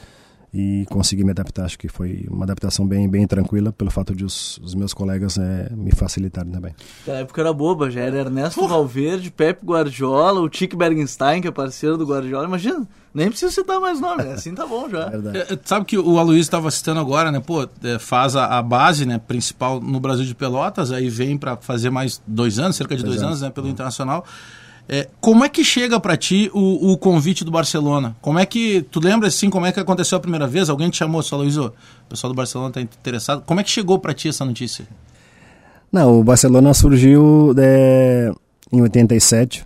e 0.53 0.85
consegui 0.91 1.25
me 1.25 1.31
adaptar. 1.31 1.65
Acho 1.65 1.79
que 1.79 1.89
foi 1.89 2.27
uma 2.29 2.45
adaptação 2.45 2.87
bem, 2.87 3.09
bem 3.09 3.27
tranquila, 3.27 3.73
pelo 3.73 3.91
fato 3.91 4.15
de 4.15 4.25
os, 4.25 4.59
os 4.59 4.75
meus 4.75 4.93
colegas 4.93 5.39
é, 5.39 5.71
me 5.75 5.93
facilitarem 5.93 6.51
também. 6.51 6.75
Na 7.07 7.15
época 7.15 7.41
era 7.41 7.53
boba, 7.53 7.91
já 7.91 8.01
era 8.01 8.19
Ernesto 8.19 8.67
Valverde, 8.67 9.31
Pepe 9.31 9.65
Guardiola, 9.65 10.41
o 10.41 10.49
Tique 10.49 10.77
Bergenstein, 10.77 11.41
que 11.41 11.49
é 11.49 11.51
parceiro 11.51 11.97
do 11.97 12.05
Guardiola. 12.05 12.47
Imagina, 12.47 12.87
nem 13.15 13.29
precisa 13.29 13.51
citar 13.53 13.79
mais 13.81 14.01
nome, 14.01 14.25
né? 14.25 14.33
assim 14.33 14.55
tá 14.55 14.67
bom 14.67 14.89
já. 14.89 15.11
É, 15.33 15.55
é, 15.55 15.59
sabe 15.65 15.85
que 15.85 15.99
o 15.99 16.19
Aloysio 16.19 16.41
estava 16.41 16.71
citando 16.71 16.99
agora, 16.99 17.31
né? 17.31 17.41
Pô, 17.41 17.69
é, 17.85 17.99
faz 17.99 18.35
a, 18.35 18.59
a, 18.59 18.63
base 18.63 19.07
né, 19.07 19.19
principal 19.19 19.81
no 19.81 20.01
Brasil 20.01 20.25
de 20.25 20.35
Pelotas, 20.35 20.91
aí 20.91 21.09
vem 21.09 21.37
para 21.37 21.57
fazer 21.57 21.91
mais 21.91 22.21
dois 22.27 22.59
anos, 22.59 22.77
cerca 22.77 22.97
de 22.97 23.03
dois, 23.03 23.17
dois 23.17 23.23
anos, 23.23 23.43
anos 23.43 23.49
né, 23.49 23.51
pelo 23.51 23.67
uhum. 23.67 23.73
Internacional. 23.73 24.25
É, 24.93 25.09
como 25.21 25.45
é 25.45 25.49
que 25.49 25.63
chega 25.63 26.01
para 26.01 26.17
ti 26.17 26.51
o, 26.53 26.91
o, 26.91 26.99
convite 26.99 27.45
do 27.45 27.51
Barcelona? 27.53 28.17
Como 28.21 28.41
é 28.41 28.45
que 28.45 28.83
tu 28.91 28.99
lembra 28.99 29.29
assim 29.29 29.49
como 29.49 29.65
é 29.65 29.71
que 29.71 29.79
aconteceu 29.79 30.19
a 30.19 30.21
primeira 30.21 30.49
vez? 30.49 30.69
Alguém 30.69 30.91
te 30.91 30.97
chamou, 30.97 31.23
falou 31.23 31.47
isso? 31.47 31.67
O 31.67 32.09
pessoal 32.09 32.33
do 32.33 32.37
Barcelona 32.37 32.71
está 32.71 32.81
interessado. 32.81 33.45
Como 33.47 33.61
é 33.61 33.63
que 33.63 33.71
chegou 33.71 34.01
para 34.01 34.13
ti 34.13 34.29
essa 34.29 34.45
notícia? 34.45 34.85
Não, 35.93 36.19
o 36.19 36.25
Barcelona 36.25 36.75
surgiu 36.75 37.55
é, 37.57 38.33
em 38.73 38.83
87, 38.83 39.65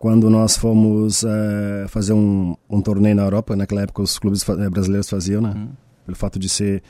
quando 0.00 0.28
nós 0.28 0.56
fomos 0.56 1.22
é, 1.22 1.86
fazer 1.86 2.12
um, 2.12 2.56
um, 2.68 2.80
torneio 2.80 3.14
na 3.14 3.22
Europa. 3.22 3.54
Naquela 3.54 3.82
época 3.82 4.02
os 4.02 4.18
clubes 4.18 4.44
é, 4.48 4.68
brasileiros 4.68 5.08
faziam, 5.08 5.40
né? 5.40 5.52
Uhum. 5.54 5.68
Pelo 6.06 6.16
fato 6.16 6.40
de 6.40 6.48
ser 6.48 6.82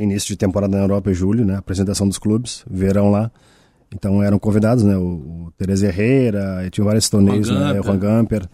início 0.00 0.30
de 0.30 0.36
temporada 0.36 0.76
na 0.76 0.82
Europa, 0.82 1.12
é 1.12 1.14
julho, 1.14 1.44
né? 1.44 1.58
Apresentação 1.58 2.08
dos 2.08 2.18
clubes, 2.18 2.64
verão 2.68 3.08
lá. 3.12 3.30
Então 3.96 4.22
eram 4.22 4.38
convidados, 4.38 4.84
né? 4.84 4.96
O, 4.96 5.46
o 5.46 5.52
Teresa 5.56 5.86
Herrera, 5.86 6.68
tinha 6.70 6.84
vários 6.84 7.08
torneios, 7.08 7.48
né? 7.48 7.80
O 7.80 7.82
Juan 7.82 7.98
Gamper. 7.98 8.48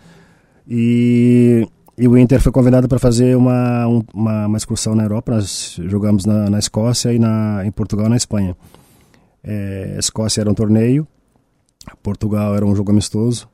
E, 0.66 1.66
e 1.98 2.06
o 2.06 2.16
Inter 2.16 2.40
foi 2.40 2.52
convidado 2.52 2.88
para 2.88 2.98
fazer 2.98 3.36
uma, 3.36 3.86
um, 3.88 4.02
uma, 4.14 4.46
uma, 4.46 4.56
excursão 4.56 4.94
na 4.94 5.02
Europa. 5.02 5.32
Nós 5.32 5.78
jogamos 5.84 6.24
na, 6.24 6.48
na 6.48 6.58
Escócia 6.58 7.12
e 7.12 7.18
na, 7.18 7.62
em 7.64 7.70
Portugal 7.72 8.08
na 8.08 8.16
Espanha. 8.16 8.56
É, 9.42 9.96
Escócia 9.98 10.40
era 10.40 10.50
um 10.50 10.54
torneio, 10.54 11.06
Portugal 12.02 12.54
era 12.54 12.64
um 12.64 12.76
jogo 12.76 12.92
amistoso 12.92 13.48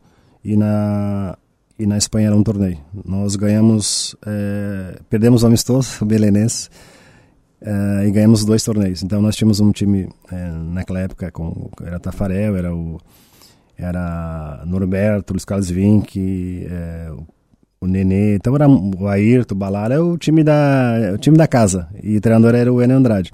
e 0.45 0.55
na, 0.55 1.37
e 1.79 1.87
na 1.87 1.97
Espanha 1.97 2.27
era 2.27 2.37
um 2.37 2.43
torneio. 2.43 2.79
Nós 3.05 3.37
ganhamos, 3.37 4.15
é, 4.27 5.01
perdemos 5.09 5.43
o 5.43 5.47
amistoso, 5.47 6.03
o 6.03 6.05
Belenense, 6.07 6.69
Uh, 7.61 8.07
e 8.07 8.11
ganhamos 8.13 8.45
dois 8.45 8.63
torneios. 8.63 9.03
Então 9.03 9.21
nós 9.21 9.35
tínhamos 9.35 9.59
um 9.59 9.73
time 9.73 10.05
uh, 10.05 10.73
naquela 10.73 11.01
época 11.01 11.31
com 11.33 11.69
era 11.85 11.99
Tafarel, 11.99 12.57
era 12.57 12.75
o 12.75 13.01
era 13.77 14.63
Norberto, 14.65 15.33
Luiz 15.33 15.45
Carlos 15.45 15.69
Vink, 15.69 16.67
uh, 16.69 17.27
o 17.81 17.87
Nenê, 17.87 18.37
então 18.37 18.55
era 18.55 18.69
o 18.69 19.09
Ayrton, 19.09 19.55
o 19.55 19.59
Balara, 19.59 19.95
é 19.97 19.99
o 19.99 20.17
time 20.17 20.45
da 20.45 21.13
o 21.15 21.19
time 21.19 21.37
da 21.37 21.49
casa 21.49 21.89
e 22.01 22.17
o 22.17 22.21
treinador 22.21 22.55
era 22.55 22.73
o 22.73 22.81
Enem 22.81 22.97
Andrade. 22.97 23.33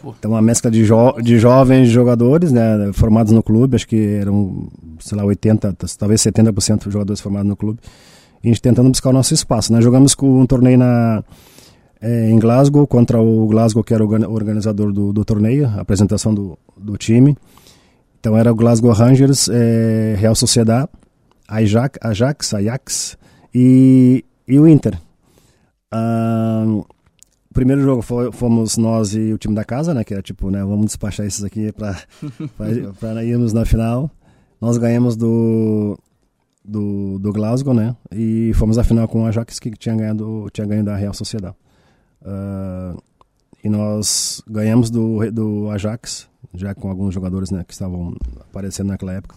pô. 0.00 0.14
Então, 0.18 0.32
uma 0.32 0.42
mescla 0.42 0.70
de, 0.70 0.84
jo 0.84 1.12
de 1.22 1.38
jovens 1.38 1.88
jogadores, 1.88 2.52
né, 2.52 2.90
formados 2.92 3.32
no 3.32 3.42
clube, 3.42 3.76
acho 3.76 3.88
que 3.88 4.14
eram, 4.20 4.68
sei 5.00 5.16
lá, 5.16 5.24
80, 5.24 5.74
talvez 5.98 6.20
70% 6.20 6.84
de 6.84 6.90
jogadores 6.90 7.20
formados 7.20 7.48
no 7.48 7.56
clube. 7.56 7.78
E 8.44 8.48
a 8.48 8.52
gente 8.52 8.60
tentando 8.60 8.90
buscar 8.90 9.10
o 9.10 9.12
nosso 9.12 9.32
espaço. 9.32 9.72
Né? 9.72 9.80
jogamos 9.80 10.14
com 10.14 10.40
um 10.40 10.46
torneio 10.46 10.76
na, 10.76 11.22
é, 12.02 12.28
em 12.28 12.38
Glasgow, 12.38 12.84
contra 12.84 13.20
o 13.20 13.46
Glasgow, 13.46 13.84
que 13.84 13.94
era 13.94 14.04
o 14.04 14.32
organizador 14.32 14.92
do, 14.92 15.12
do 15.12 15.24
torneio, 15.24 15.68
a 15.68 15.80
apresentação 15.80 16.34
do, 16.34 16.58
do 16.76 16.96
time. 16.96 17.36
Então, 18.18 18.36
era 18.36 18.50
o 18.52 18.54
Glasgow 18.54 18.92
Rangers, 18.92 19.48
é, 19.48 20.16
Real 20.18 20.34
Sociedade, 20.34 20.88
Ajax, 21.46 21.98
Ajax, 22.02 22.54
Ajax 22.54 23.18
e, 23.54 24.24
e 24.48 24.58
o 24.58 24.66
Inter. 24.66 24.98
Uh, 25.94 26.84
o 27.50 27.54
primeiro 27.54 27.82
jogo 27.82 28.00
foi, 28.00 28.32
fomos 28.32 28.76
nós 28.78 29.14
e 29.14 29.32
o 29.32 29.38
time 29.38 29.54
da 29.54 29.64
casa, 29.64 29.92
né? 29.92 30.02
Que 30.02 30.14
era 30.14 30.22
tipo, 30.22 30.50
né? 30.50 30.60
Vamos 30.64 30.86
despachar 30.86 31.26
esses 31.26 31.44
aqui 31.44 31.70
para 31.72 33.22
irmos 33.22 33.52
na 33.52 33.64
final. 33.64 34.10
Nós 34.60 34.78
ganhamos 34.78 35.16
do, 35.16 35.98
do, 36.64 37.18
do, 37.18 37.32
Glasgow, 37.32 37.74
né? 37.74 37.94
E 38.10 38.52
fomos 38.54 38.78
à 38.78 38.84
final 38.84 39.06
com 39.06 39.22
o 39.22 39.26
Ajax, 39.26 39.60
que 39.60 39.70
tinha 39.72 39.94
ganhado, 39.94 40.48
tinha 40.52 40.66
ganho 40.66 40.82
da 40.82 40.96
Real 40.96 41.12
Sociedade. 41.12 41.54
Uh, 42.22 43.02
e 43.62 43.68
nós 43.68 44.42
ganhamos 44.48 44.90
do, 44.90 45.30
do 45.30 45.70
Ajax, 45.70 46.28
já 46.54 46.74
com 46.74 46.88
alguns 46.88 47.14
jogadores 47.14 47.50
né, 47.50 47.64
que 47.66 47.72
estavam 47.72 48.16
aparecendo 48.40 48.88
naquela 48.88 49.12
época 49.12 49.36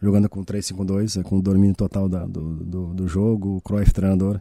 jogando 0.00 0.28
com 0.28 0.44
3-5-2, 0.44 1.20
é, 1.20 1.22
com 1.22 1.38
o 1.38 1.42
domínio 1.42 1.74
total 1.76 2.08
da, 2.08 2.24
do, 2.24 2.54
do, 2.56 2.86
do, 2.94 3.08
jogo, 3.08 3.56
o 3.56 3.60
Cruyff 3.60 3.92
treinador. 3.92 4.40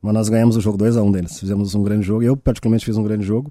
Mas 0.00 0.14
nós 0.14 0.28
ganhamos 0.28 0.56
o 0.56 0.60
jogo 0.60 0.76
2 0.76 0.96
a 0.96 1.02
1 1.02 1.06
um 1.06 1.12
deles. 1.12 1.38
Fizemos 1.38 1.74
um 1.74 1.82
grande 1.82 2.04
jogo. 2.04 2.22
Eu, 2.22 2.36
particularmente, 2.36 2.84
fiz 2.84 2.96
um 2.96 3.02
grande 3.02 3.24
jogo. 3.24 3.50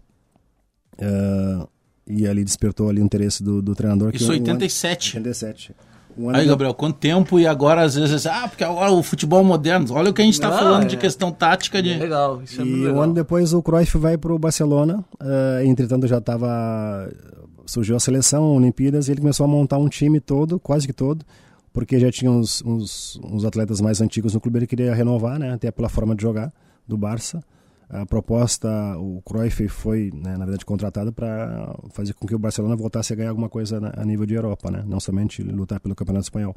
Uh, 1.00 1.68
e 2.06 2.28
ali 2.28 2.44
despertou 2.44 2.90
ali 2.90 3.02
o 3.02 3.06
interesse 3.06 3.42
do, 3.42 3.62
do 3.62 3.74
treinador. 3.74 4.12
Isso, 4.14 4.30
87. 4.30 5.18
87. 5.18 5.74
Um 6.22 6.36
Aí, 6.36 6.46
Gabriel, 6.46 6.74
quanto 6.74 6.98
tempo 6.98 7.40
e 7.40 7.48
agora 7.48 7.82
às 7.82 7.96
vezes, 7.96 8.26
ah, 8.26 8.48
porque 8.48 8.64
agora 8.64 8.92
o 8.92 9.02
futebol 9.02 9.44
moderno, 9.44 9.88
olha 9.94 10.12
o 10.12 10.14
que 10.14 10.22
a 10.22 10.26
gente 10.26 10.36
está 10.36 10.50
ah, 10.50 10.58
falando 10.58 10.84
é. 10.84 10.88
de 10.88 10.98
questão 10.98 11.32
tática 11.32 11.82
de... 11.82 11.92
É 11.94 11.98
legal, 11.98 12.42
isso 12.44 12.62
é 12.62 12.66
E 12.66 12.76
legal. 12.76 12.96
um 12.96 13.02
ano 13.02 13.14
depois 13.14 13.54
o 13.54 13.62
Cruyff 13.62 13.98
vai 13.98 14.18
para 14.18 14.34
o 14.34 14.40
Barcelona, 14.40 15.04
uh, 15.20 15.66
entretanto 15.66 16.08
já 16.08 16.20
estava 16.20 17.10
surgiu 17.66 17.96
a 17.96 18.00
seleção, 18.00 18.56
Olimpíadas, 18.56 19.08
e 19.08 19.12
ele 19.12 19.22
começou 19.22 19.46
a 19.46 19.48
montar 19.48 19.78
um 19.78 19.88
time 19.88 20.20
todo, 20.20 20.60
quase 20.60 20.86
que 20.86 20.94
todo, 20.94 21.26
porque 21.72 22.00
já 22.00 22.12
tinha 22.12 22.30
uns, 22.30 22.62
uns, 22.66 23.20
uns, 23.24 23.46
atletas 23.46 23.80
mais 23.80 24.02
antigos 24.02 24.34
no 24.34 24.42
clube, 24.42 24.60
ele 24.60 24.68
queria 24.68 24.94
renovar, 24.94 25.40
né, 25.40 25.54
até 25.54 25.72
pela 25.72 25.88
forma 25.88 26.14
de 26.14 26.22
jogar 26.22 26.52
do 26.88 26.98
Barça. 26.98 27.42
A 27.94 28.06
proposta, 28.06 28.70
o 28.98 29.22
Cruyff 29.22 29.68
foi, 29.68 30.12
né, 30.14 30.38
na 30.38 30.46
verdade, 30.46 30.66
contratado 30.66 31.12
para 31.12 31.76
fazer 31.90 32.14
com 32.14 32.26
que 32.26 32.34
o 32.34 32.40
Barcelona 32.40 32.74
voltasse 32.74 33.12
a 33.12 33.16
ganhar 33.18 33.30
alguma 33.30 33.50
coisa 33.50 33.82
a 33.98 34.06
nível 34.06 34.26
de 34.26 34.34
Europa, 34.34 34.72
né, 34.72 34.82
não 34.88 34.98
somente 34.98 35.44
lutar 35.44 35.78
pelo 35.82 35.94
Campeonato 35.94 36.24
Espanhol. 36.24 36.56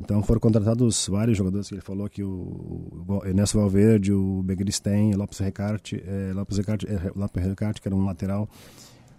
Então 0.00 0.20
foram 0.22 0.40
contratados 0.40 1.06
vários 1.08 1.38
jogadores, 1.38 1.70
ele 1.70 1.80
falou 1.80 2.08
que 2.08 2.24
o, 2.24 3.04
o 3.06 3.24
Ernesto 3.24 3.58
Valverde, 3.58 4.12
o 4.12 4.42
Begristen, 4.42 5.14
Lopes 5.14 5.38
Recarte, 5.38 6.02
eh, 6.04 6.32
Lopes 6.34 6.56
Recarte, 6.56 6.86
eh, 6.88 7.12
Lopes 7.14 7.44
Recarte, 7.44 7.80
que 7.80 7.88
era 7.88 7.94
um 7.94 8.04
lateral, 8.04 8.48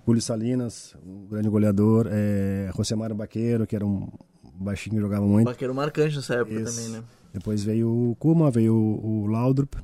Julio 0.05 0.21
Salinas, 0.21 0.95
um 1.05 1.27
grande 1.27 1.49
goleador, 1.49 2.07
é, 2.09 2.69
Mário 2.97 3.15
Baqueiro, 3.15 3.67
que 3.67 3.75
era 3.75 3.85
um 3.85 4.09
baixinho 4.55 4.95
que 4.95 5.01
jogava 5.01 5.25
muito. 5.25 5.45
Baqueiro 5.45 5.73
marcante 5.73 6.15
nessa 6.15 6.35
época 6.35 6.59
Esse. 6.61 6.75
também, 6.75 6.89
né? 6.93 7.03
Depois 7.33 7.63
veio 7.63 7.89
o 7.89 8.15
Kuma, 8.15 8.49
veio 8.49 8.73
o, 8.73 9.23
o 9.23 9.27
Laudrup. 9.27 9.75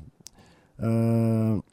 Uh, 0.79 1.63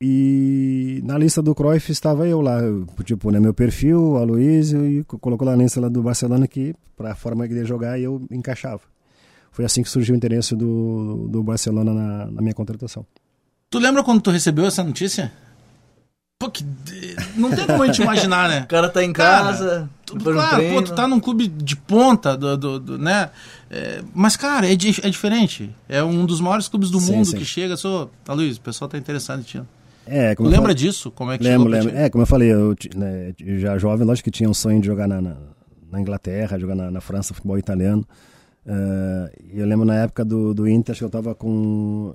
e 0.00 1.00
na 1.04 1.16
lista 1.16 1.40
do 1.40 1.54
Cruyff 1.54 1.90
estava 1.90 2.26
eu 2.26 2.40
lá, 2.40 2.60
tipo, 3.04 3.30
né, 3.30 3.40
meu 3.40 3.54
perfil, 3.54 4.16
a 4.16 4.20
Aloysio, 4.20 4.84
e 4.86 5.04
colocou 5.04 5.46
lá 5.46 5.56
na 5.56 5.62
lista 5.62 5.80
lá 5.80 5.88
do 5.88 6.02
Barcelona 6.02 6.46
que, 6.46 6.74
para 6.96 7.12
a 7.12 7.14
forma 7.14 7.46
que 7.46 7.52
ele 7.52 7.60
ia 7.60 7.66
jogar, 7.66 7.98
eu 7.98 8.26
encaixava. 8.30 8.82
Foi 9.50 9.64
assim 9.64 9.82
que 9.82 9.88
surgiu 9.88 10.14
o 10.14 10.16
interesse 10.16 10.54
do, 10.56 11.28
do 11.28 11.42
Barcelona 11.42 11.94
na, 11.94 12.26
na 12.26 12.42
minha 12.42 12.54
contratação. 12.54 13.06
Tu 13.70 13.78
lembra 13.78 14.02
quando 14.02 14.20
tu 14.20 14.30
recebeu 14.30 14.66
essa 14.66 14.82
notícia? 14.82 15.32
Pô, 16.38 16.50
que... 16.50 16.64
Não 17.36 17.50
tem 17.50 17.66
como 17.66 17.82
a 17.82 17.86
gente 17.86 18.02
imaginar, 18.02 18.48
né? 18.48 18.62
O 18.62 18.66
cara 18.66 18.88
tá 18.88 19.02
em 19.02 19.12
casa. 19.12 19.68
Cara, 19.68 19.90
claro, 20.06 20.62
pô, 20.72 20.82
tu 20.82 20.94
tá 20.94 21.06
num 21.08 21.20
clube 21.20 21.48
de 21.48 21.76
ponta, 21.76 22.36
do, 22.36 22.56
do, 22.56 22.80
do 22.80 22.98
né? 22.98 23.30
É, 23.70 24.02
mas, 24.14 24.36
cara, 24.36 24.70
é, 24.70 24.74
di 24.74 24.94
é 25.02 25.10
diferente. 25.10 25.74
É 25.88 26.02
um 26.02 26.26
dos 26.26 26.40
maiores 26.40 26.68
clubes 26.68 26.90
do 26.90 27.00
sim, 27.00 27.12
mundo 27.12 27.26
sim. 27.26 27.36
que 27.36 27.44
chega. 27.44 27.76
Sou, 27.76 28.10
tá, 28.24 28.32
Luiz, 28.32 28.56
o 28.56 28.60
pessoal 28.60 28.88
tá 28.88 28.98
interessado 28.98 29.40
em 29.40 29.42
ti. 29.42 29.62
É, 30.06 30.34
como 30.34 30.48
lembra 30.48 30.74
disso? 30.74 31.10
Como 31.10 31.32
é 31.32 31.38
que 31.38 31.44
lembro, 31.44 31.68
lembro. 31.68 31.96
É, 31.96 32.10
como 32.10 32.22
eu 32.22 32.26
falei, 32.26 32.52
eu 32.52 32.76
né, 32.94 33.34
já 33.58 33.78
jovem, 33.78 34.06
lógico 34.06 34.24
que 34.24 34.30
tinha 34.30 34.48
um 34.48 34.54
sonho 34.54 34.80
de 34.80 34.86
jogar 34.86 35.08
na, 35.08 35.20
na, 35.20 35.36
na 35.90 36.00
Inglaterra, 36.00 36.58
jogar 36.58 36.74
na, 36.74 36.90
na, 36.90 37.00
França, 37.00 37.32
futebol 37.32 37.58
italiano. 37.58 38.06
Uh, 38.66 39.30
eu 39.52 39.66
lembro 39.66 39.84
na 39.84 39.94
época 39.96 40.24
do, 40.24 40.52
do 40.52 40.68
Inter, 40.68 40.92
acho 40.92 41.00
que 41.00 41.04
eu 41.04 41.10
tava 41.10 41.34
com. 41.34 42.14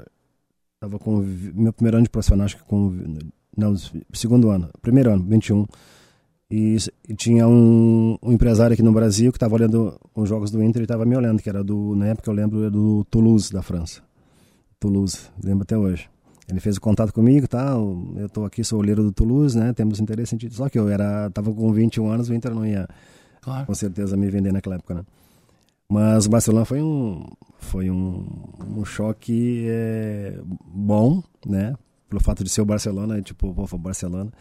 Tava 0.79 0.97
com 0.97 1.17
meu 1.53 1.73
primeiro 1.73 1.97
ano 1.97 2.05
de 2.05 2.09
profissional, 2.09 2.45
acho 2.45 2.55
que 2.55 2.63
com 2.63 3.19
não, 3.59 3.75
segundo 4.13 4.49
ano, 4.49 4.69
primeiro 4.81 5.11
ano, 5.11 5.25
21. 5.27 5.65
E, 6.51 6.77
e 7.07 7.15
tinha 7.15 7.47
um, 7.47 8.17
um, 8.23 8.31
empresário 8.31 8.73
aqui 8.73 8.81
no 8.81 8.91
Brasil 8.91 9.31
que 9.31 9.37
estava 9.37 9.53
olhando 9.53 9.99
os 10.15 10.27
jogos 10.27 10.49
do 10.49 10.63
Inter 10.63 10.81
e 10.81 10.85
estava 10.85 11.05
me 11.05 11.15
olhando, 11.15 11.41
que 11.41 11.49
era 11.49 11.63
do, 11.63 11.95
na 11.95 12.07
época 12.07 12.29
eu 12.29 12.33
lembro, 12.33 12.71
do 12.71 13.05
Toulouse, 13.05 13.51
da 13.51 13.61
França. 13.61 14.01
Toulouse, 14.79 15.19
lembro 15.43 15.63
até 15.63 15.77
hoje. 15.77 16.09
Ele 16.47 16.59
fez 16.59 16.77
o 16.77 16.81
contato 16.81 17.13
comigo, 17.13 17.47
tá? 17.47 17.73
Eu 17.73 18.25
estou 18.25 18.45
aqui, 18.45 18.63
sou 18.63 18.79
olheiro 18.79 19.03
do 19.03 19.11
Toulouse, 19.11 19.55
né? 19.55 19.71
Temos 19.73 19.99
interesse 19.99 20.35
em 20.35 20.49
Só 20.49 20.67
que 20.67 20.79
eu 20.79 20.89
era, 20.89 21.29
tava 21.29 21.53
com 21.53 21.71
21 21.71 22.09
anos, 22.09 22.29
o 22.29 22.33
Inter 22.33 22.55
não 22.55 22.65
ia, 22.65 22.87
claro. 23.41 23.67
com 23.67 23.75
certeza, 23.75 24.17
me 24.17 24.29
vender 24.31 24.51
naquela 24.51 24.75
época, 24.75 24.95
né? 24.95 25.03
Mas 25.87 26.25
o 26.25 26.29
Barcelona 26.29 26.65
foi 26.65 26.81
um, 26.81 27.25
foi 27.59 27.91
um, 27.91 28.25
um 28.75 28.85
choque 28.85 29.65
é, 29.67 30.39
bom, 30.65 31.23
né? 31.45 31.75
pelo 32.09 32.21
fato 32.21 32.43
de 32.43 32.49
ser 32.49 32.61
o 32.61 32.65
Barcelona, 32.65 33.21
tipo, 33.21 33.53
pô, 33.53 33.67
o 33.71 33.77
Barcelona. 33.77 34.31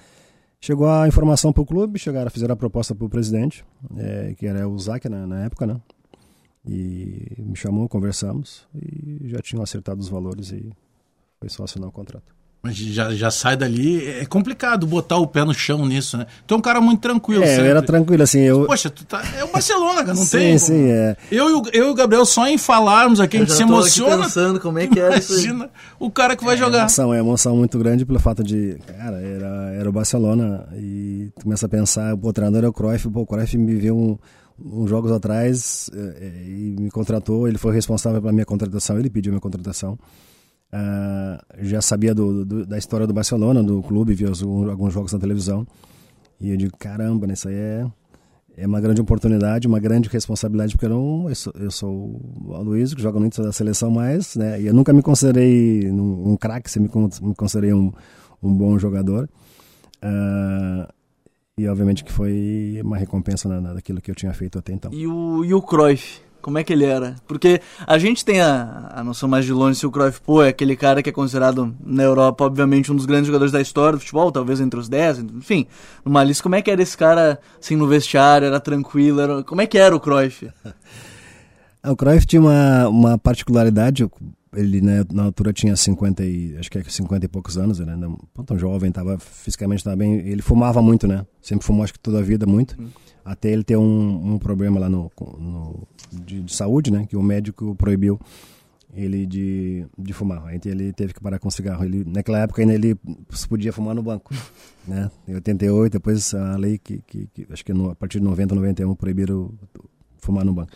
Chegou 0.60 0.88
a 0.88 1.06
informação 1.06 1.52
para 1.52 1.62
o 1.62 1.66
clube, 1.66 1.98
chegaram, 1.98 2.30
fizeram 2.30 2.52
a 2.52 2.56
proposta 2.56 2.94
para 2.94 3.06
o 3.06 3.08
presidente, 3.08 3.64
é, 3.96 4.34
que 4.34 4.46
era 4.46 4.68
o 4.68 4.78
Zac 4.78 5.08
na, 5.08 5.26
na, 5.26 5.44
época, 5.44 5.66
né? 5.66 5.80
E 6.66 7.36
me 7.38 7.54
chamou, 7.56 7.88
conversamos 7.88 8.66
e 8.74 9.28
já 9.28 9.40
tinham 9.40 9.62
acertado 9.62 10.00
os 10.00 10.08
valores 10.08 10.50
e 10.50 10.70
foi 11.38 11.48
só 11.48 11.64
assinar 11.64 11.88
o 11.88 11.92
contrato. 11.92 12.37
Mas 12.60 12.76
já, 12.76 13.14
já 13.14 13.30
sai 13.30 13.56
dali. 13.56 14.04
É 14.04 14.26
complicado 14.26 14.86
botar 14.86 15.16
o 15.16 15.26
pé 15.26 15.44
no 15.44 15.54
chão 15.54 15.86
nisso, 15.86 16.18
né? 16.18 16.26
Tu 16.46 16.54
é 16.54 16.56
um 16.56 16.60
cara 16.60 16.80
muito 16.80 17.00
tranquilo. 17.00 17.44
É, 17.44 17.46
sempre. 17.46 17.62
eu 17.62 17.70
era 17.70 17.82
tranquilo, 17.82 18.22
assim. 18.22 18.40
Eu... 18.40 18.66
Poxa, 18.66 18.90
tu 18.90 19.04
tá... 19.04 19.22
é 19.36 19.44
o 19.44 19.48
Barcelona, 19.48 20.00
cara, 20.00 20.14
não 20.14 20.24
sim, 20.24 20.38
tem. 20.38 20.58
Sim, 20.58 20.66
sim, 20.66 20.90
é. 20.90 21.16
Eu, 21.30 21.48
eu, 21.48 21.62
eu 21.72 21.86
e 21.86 21.90
o 21.90 21.94
Gabriel, 21.94 22.26
só 22.26 22.48
em 22.48 22.58
falarmos 22.58 23.20
aqui, 23.20 23.36
a 23.36 23.40
gente 23.40 23.52
se 23.52 23.62
emociona. 23.62 24.24
pensando 24.24 24.58
como 24.58 24.78
é 24.80 24.88
que 24.88 24.98
é 24.98 25.18
isso. 25.18 25.34
Imagina 25.34 25.70
o 26.00 26.10
cara 26.10 26.34
que 26.34 26.44
vai 26.44 26.56
é, 26.56 26.58
jogar. 26.58 26.80
Emoção, 26.80 27.14
é 27.14 27.18
emoção 27.20 27.56
muito 27.56 27.78
grande 27.78 28.04
pelo 28.04 28.18
fato 28.18 28.42
de. 28.42 28.76
Cara, 28.86 29.20
era, 29.20 29.74
era 29.78 29.88
o 29.88 29.92
Barcelona. 29.92 30.66
E 30.74 31.30
tu 31.38 31.44
começa 31.44 31.66
a 31.66 31.68
pensar, 31.68 32.14
o 32.14 32.32
treinador 32.32 32.64
é 32.64 32.68
o 32.68 32.72
Cruyff, 32.72 33.08
pô, 33.08 33.20
o 33.20 33.26
Cruyff 33.26 33.56
me 33.56 33.76
viu 33.76 33.96
um 33.96 34.18
uns 34.60 34.90
jogos 34.90 35.12
atrás 35.12 35.88
é, 35.94 36.42
e 36.44 36.74
me 36.76 36.90
contratou, 36.90 37.46
ele 37.46 37.58
foi 37.58 37.72
responsável 37.72 38.20
pela 38.20 38.32
minha 38.32 38.44
contratação, 38.44 38.98
ele 38.98 39.08
pediu 39.08 39.30
minha 39.30 39.40
contratação. 39.40 39.96
Uh, 40.72 41.64
já 41.64 41.80
sabia 41.80 42.14
do, 42.14 42.44
do, 42.44 42.66
da 42.66 42.76
história 42.76 43.06
do 43.06 43.12
Barcelona, 43.14 43.62
do 43.62 43.82
clube, 43.82 44.14
via 44.14 44.28
alguns 44.28 44.92
jogos 44.92 45.12
na 45.12 45.18
televisão. 45.18 45.66
E 46.40 46.50
eu 46.50 46.56
digo, 46.56 46.76
caramba, 46.76 47.26
né, 47.26 47.34
isso 47.34 47.48
aí 47.48 47.54
é, 47.54 47.86
é 48.56 48.66
uma 48.66 48.80
grande 48.80 49.00
oportunidade, 49.00 49.66
uma 49.66 49.80
grande 49.80 50.08
responsabilidade, 50.08 50.74
porque 50.74 50.86
eu, 50.86 50.90
não, 50.90 51.28
eu, 51.28 51.34
sou, 51.34 51.52
eu 51.58 51.70
sou 51.70 52.20
o 52.44 52.54
Aloysio, 52.54 52.96
que 52.96 53.02
joga 53.02 53.18
muito 53.18 53.42
da 53.42 53.50
seleção, 53.50 53.90
mas 53.90 54.36
né, 54.36 54.60
eu 54.60 54.74
nunca 54.74 54.92
me 54.92 55.02
considerei 55.02 55.90
um, 55.90 56.32
um 56.32 56.36
craque, 56.36 56.70
sempre 56.70 56.90
me 57.22 57.34
considerei 57.34 57.72
um, 57.72 57.92
um 58.42 58.52
bom 58.52 58.78
jogador. 58.78 59.28
Uh, 60.04 60.92
e 61.56 61.66
obviamente 61.66 62.04
que 62.04 62.12
foi 62.12 62.80
uma 62.84 62.96
recompensa 62.96 63.48
na, 63.48 63.74
daquilo 63.74 64.00
que 64.00 64.10
eu 64.10 64.14
tinha 64.14 64.32
feito 64.32 64.58
até 64.58 64.72
então. 64.72 64.92
E 64.92 65.06
o, 65.06 65.44
e 65.44 65.52
o 65.52 65.60
Cruyff? 65.60 66.20
Como 66.48 66.56
é 66.56 66.64
que 66.64 66.72
ele 66.72 66.86
era? 66.86 67.14
Porque 67.26 67.60
a 67.86 67.98
gente 67.98 68.24
tem 68.24 68.40
a, 68.40 68.90
a 68.94 69.04
noção 69.04 69.28
mais 69.28 69.44
de 69.44 69.52
longe 69.52 69.78
se 69.78 69.86
o 69.86 69.90
Cruyff, 69.90 70.18
pô, 70.22 70.42
é 70.42 70.48
aquele 70.48 70.74
cara 70.76 71.02
que 71.02 71.10
é 71.10 71.12
considerado 71.12 71.76
na 71.84 72.02
Europa, 72.02 72.42
obviamente, 72.42 72.90
um 72.90 72.96
dos 72.96 73.04
grandes 73.04 73.26
jogadores 73.26 73.52
da 73.52 73.60
história 73.60 73.98
do 73.98 74.00
futebol, 74.00 74.32
talvez 74.32 74.58
entre 74.58 74.80
os 74.80 74.88
10, 74.88 75.18
enfim, 75.18 75.66
numa 76.02 76.24
lista. 76.24 76.42
Como 76.42 76.54
é 76.54 76.62
que 76.62 76.70
era 76.70 76.80
esse 76.80 76.96
cara, 76.96 77.38
assim, 77.60 77.76
no 77.76 77.86
vestiário, 77.86 78.46
era 78.46 78.58
tranquilo? 78.58 79.20
Era... 79.20 79.44
Como 79.44 79.60
é 79.60 79.66
que 79.66 79.76
era 79.76 79.94
o 79.94 80.00
Cruyff? 80.00 80.48
o 81.84 81.94
Cruyff 81.94 82.24
tinha 82.24 82.40
uma, 82.40 82.88
uma 82.88 83.18
particularidade, 83.18 84.08
ele 84.56 84.80
né, 84.80 85.04
na 85.12 85.24
altura 85.24 85.52
tinha 85.52 85.76
50 85.76 86.24
e, 86.24 86.56
acho 86.58 86.70
que 86.70 86.78
é 86.78 86.82
50 86.82 87.26
e 87.26 87.28
poucos 87.28 87.58
anos, 87.58 87.78
né, 87.78 87.94
tão 88.46 88.58
jovem, 88.58 88.90
tava, 88.90 89.18
fisicamente 89.18 89.80
estava 89.80 89.96
bem, 89.96 90.26
ele 90.26 90.40
fumava 90.40 90.80
muito, 90.80 91.06
né, 91.06 91.26
sempre 91.42 91.66
fumou 91.66 91.84
acho 91.84 91.92
que 91.92 92.00
toda 92.00 92.20
a 92.20 92.22
vida 92.22 92.46
muito. 92.46 92.74
Hum 92.80 92.88
até 93.28 93.50
ele 93.50 93.62
ter 93.62 93.76
um, 93.76 94.34
um 94.34 94.38
problema 94.38 94.80
lá 94.80 94.88
no, 94.88 95.10
no 95.38 95.86
de, 96.10 96.42
de, 96.42 96.54
saúde, 96.54 96.90
né, 96.90 97.06
que 97.06 97.16
o 97.16 97.22
médico 97.22 97.74
proibiu. 97.74 98.18
ele 98.94 99.26
de, 99.26 99.86
de 99.98 100.12
fumar. 100.14 100.46
Aí 100.46 100.58
ele 100.64 100.92
teve 100.92 101.12
que 101.12 101.20
parar 101.20 101.38
com 101.38 101.48
o 101.48 101.50
cigarro. 101.50 101.84
Ele, 101.84 102.04
naquela 102.06 102.38
época 102.38 102.62
ainda 102.62 102.74
ele 102.74 102.96
podia 103.48 103.72
fumar 103.72 103.94
no 103.94 104.02
banco. 104.02 104.34
Né? 104.88 105.10
Em 105.28 105.34
88, 105.34 105.92
depois 105.92 106.32
a 106.32 106.56
lei 106.56 106.78
que, 106.78 107.02
que, 107.06 107.26
que 107.26 107.46
acho 107.52 107.62
que 107.62 107.74
no, 107.74 107.90
a 107.90 107.94
partir 107.94 108.20
de 108.20 108.24
90, 108.24 108.54
91 108.54 108.94
proibiram 108.94 109.52
fumar 110.16 110.46
no 110.46 110.54
banco. 110.54 110.72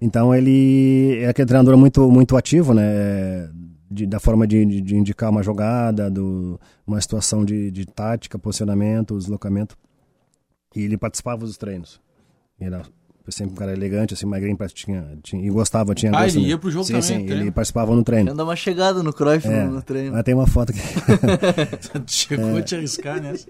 Então 0.00 0.34
ele 0.34 1.18
é 1.18 1.28
aquele 1.28 1.46
treinador 1.46 1.76
muito, 1.76 2.10
muito 2.10 2.38
ativo, 2.38 2.72
né? 2.72 3.50
De, 3.90 4.06
da 4.06 4.18
forma 4.18 4.46
de, 4.46 4.64
de, 4.64 4.80
de, 4.80 4.96
indicar 4.96 5.28
uma 5.28 5.42
jogada, 5.42 6.10
do, 6.10 6.58
uma 6.86 6.98
situação 7.02 7.44
de, 7.44 7.70
de 7.70 7.84
tática, 7.84 8.38
posicionamento, 8.38 9.18
deslocamento. 9.18 9.76
E 10.78 10.84
ele 10.84 10.96
participava 10.96 11.44
dos 11.44 11.56
treinos. 11.56 12.00
Era 12.60 12.82
sempre 13.30 13.52
um 13.52 13.56
cara 13.56 13.72
elegante, 13.72 14.14
assim, 14.14 14.24
magrinho, 14.24 14.56
tinha, 14.72 15.18
tinha, 15.22 15.44
e 15.46 15.50
gostava, 15.50 15.94
tinha 15.94 16.10
Ah, 16.14 16.26
ele 16.26 16.40
né? 16.40 16.48
ia 16.48 16.58
pro 16.58 16.70
jogo 16.70 16.86
sim, 16.86 16.92
também, 16.94 17.02
Sim, 17.06 17.26
treino. 17.26 17.42
ele 17.44 17.50
participava 17.50 17.94
no 17.94 18.02
treino. 18.02 18.32
Anda 18.32 18.42
uma 18.42 18.56
chegada 18.56 19.02
no 19.02 19.12
Cruyff 19.12 19.46
É, 19.46 19.64
no, 19.64 19.72
no 19.74 19.82
treino. 19.82 20.12
mas 20.12 20.22
tem 20.22 20.34
uma 20.34 20.46
foto 20.46 20.72
que... 20.72 20.78
Chegou 22.06 22.50
É. 22.56 22.60
a 22.60 22.62
te 22.62 22.74
arriscar 22.76 23.20
nessa. 23.20 23.46